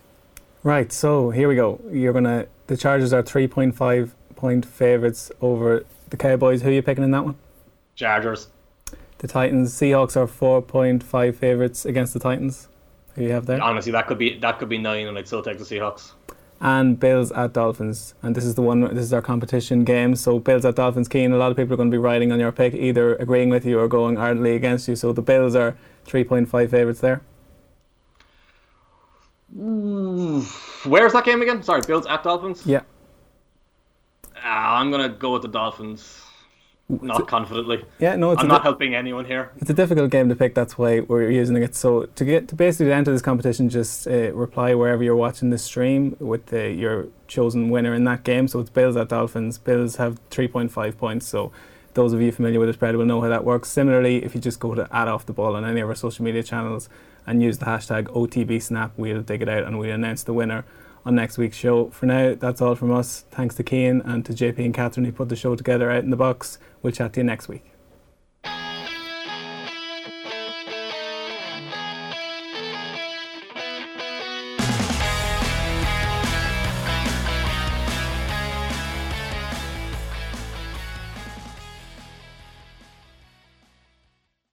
Right. 0.63 0.91
So 0.93 1.31
here 1.31 1.49
we 1.49 1.57
go. 1.57 1.81
You're 1.91 2.13
gonna. 2.13 2.47
The 2.67 2.77
Chargers 2.77 3.13
are 3.13 3.23
3.5 3.23 4.11
point 4.37 4.65
favorites 4.65 5.31
over 5.41 5.85
the 6.11 6.17
Cowboys. 6.17 6.63
Who 6.63 6.71
are 6.71 6.73
you 6.73 6.83
picking 6.83 7.05
in 7.05 7.11
that 7.11 7.25
one? 7.25 7.37
Chargers. 7.95 8.49
The 9.19 9.29
Titans. 9.29 9.73
Seahawks 9.73 10.17
are 10.17 10.27
4.5 10.27 11.35
favorites 11.35 11.85
against 11.85 12.15
the 12.15 12.21
Titans. 12.21 12.69
Who 13.15 13.23
you 13.23 13.31
have 13.31 13.47
there? 13.47 13.63
Honestly, 13.63 13.93
that 13.93 14.07
could 14.07 14.19
be 14.19 14.39
that 14.39 14.59
could 14.59 14.69
be 14.69 14.79
nine, 14.79 15.07
and 15.07 15.19
I'd 15.19 15.27
still 15.27 15.43
take 15.43 15.59
the 15.59 15.65
Seahawks 15.65 16.13
and 16.61 16.99
Bills 16.99 17.33
at 17.33 17.53
Dolphins. 17.53 18.15
And 18.23 18.35
this 18.35 18.45
is 18.45 18.55
the 18.55 18.63
one. 18.63 18.83
This 18.95 19.05
is 19.05 19.13
our 19.13 19.23
competition 19.23 19.85
game. 19.85 20.17
So 20.17 20.39
Bills 20.39 20.65
at 20.65 20.77
Dolphins. 20.77 21.09
Cian. 21.11 21.33
A 21.33 21.37
lot 21.37 21.51
of 21.51 21.57
people 21.57 21.75
are 21.75 21.77
going 21.77 21.91
to 21.91 21.95
be 21.95 21.99
riding 21.99 22.33
on 22.33 22.41
your 22.41 22.53
pick, 22.53 22.75
either 22.75 23.17
agreeing 23.17 23.51
with 23.51 23.67
you 23.67 23.79
or 23.79 23.89
going 23.89 24.17
ardently 24.17 24.55
against 24.55 24.89
you. 24.89 24.97
So 24.97 25.13
the 25.13 25.23
Bills 25.23 25.55
are 25.55 25.77
three 26.05 26.25
point 26.25 26.49
five 26.49 26.71
favorites 26.71 27.01
there. 27.01 27.23
Where's 29.53 31.13
that 31.13 31.25
game 31.25 31.43
again? 31.43 31.63
Sorry, 31.63 31.83
Bills 31.87 32.07
at 32.07 32.25
Dolphins. 32.25 32.67
Yeah. 32.67 32.81
Uh, 34.37 34.49
I'm 34.49 34.91
gonna 34.91 35.09
go 35.09 35.33
with 35.33 35.43
the 35.43 35.49
Dolphins. 35.49 36.23
Not 36.89 37.29
confidently. 37.29 37.83
Yeah, 37.99 38.17
no, 38.17 38.33
it's 38.33 38.43
I'm 38.43 38.49
not 38.49 38.63
helping 38.63 38.95
anyone 38.95 39.25
here. 39.25 39.51
It's 39.57 39.71
a 39.71 39.75
difficult 39.75 40.11
game 40.11 40.29
to 40.29 40.37
pick. 40.37 40.55
That's 40.55 40.77
why 40.77 41.01
we're 41.01 41.31
using 41.31 41.57
it. 41.57 41.75
So 41.75 42.05
to 42.05 42.25
get 42.25 42.49
to 42.49 42.55
basically 42.55 42.93
enter 42.93 43.11
this 43.11 43.23
competition, 43.23 43.71
just 43.71 44.07
uh, 44.07 44.33
reply 44.35 44.75
wherever 44.75 45.03
you're 45.03 45.17
watching 45.17 45.49
the 45.49 45.57
stream 45.57 46.15
with 46.21 46.47
the, 46.47 46.71
your 46.71 47.07
chosen 47.27 47.71
winner 47.71 47.95
in 47.95 48.05
that 48.05 48.23
game. 48.23 48.49
So 48.49 48.61
it's 48.61 48.69
Bills 48.69 48.97
at 48.97 49.09
Dolphins. 49.09 49.57
Bills 49.57 49.97
have 49.97 50.21
3.5 50.29 50.99
points. 50.99 51.27
So 51.27 51.53
those 51.95 52.13
of 52.13 52.21
you 52.21 52.31
familiar 52.31 52.61
with 52.61 52.69
the 52.69 52.75
spread 52.75 52.97
will 52.97 53.07
know 53.07 53.23
how 53.23 53.29
that 53.29 53.45
works. 53.45 53.71
Similarly, 53.71 54.23
if 54.23 54.35
you 54.35 54.41
just 54.41 54.61
go 54.61 54.75
to 54.75 54.87
add 54.93 55.09
off 55.09 55.25
the 55.25 55.33
ball 55.33 55.57
on 55.57 55.65
any 55.65 55.81
of 55.81 55.89
our 55.89 55.95
social 55.95 56.23
media 56.23 56.43
channels 56.43 56.91
and 57.27 57.43
use 57.43 57.59
the 57.59 57.65
hashtag 57.65 58.09
OTBSnap, 58.09 58.91
we'll 58.99 59.23
dig 59.23 59.41
it 59.41 59.49
out 59.49 59.65
and 59.65 59.79
we'll 59.79 59.91
announce 59.91 60.23
the 60.23 60.35
winner 60.35 60.67
on 61.05 61.15
next 61.15 61.39
week's 61.39 61.57
show. 61.57 61.91
For 61.91 62.07
now, 62.07 62.35
that's 62.35 62.61
all 62.61 62.75
from 62.75 62.93
us. 62.93 63.25
Thanks 63.31 63.55
to 63.57 63.63
Cian 63.63 64.01
and 64.03 64.25
to 64.27 64.33
JP 64.33 64.65
and 64.65 64.75
Catherine 64.75 65.05
who 65.05 65.13
put 65.13 65.29
the 65.29 65.37
show 65.37 65.55
together 65.57 65.91
out 65.91 66.05
in 66.05 66.11
the 66.11 66.17
box. 66.17 66.59
We'll 66.83 66.93
chat 66.93 67.13
to 67.15 67.21
you 67.21 67.25
next 67.25 67.49
week. 67.49 67.74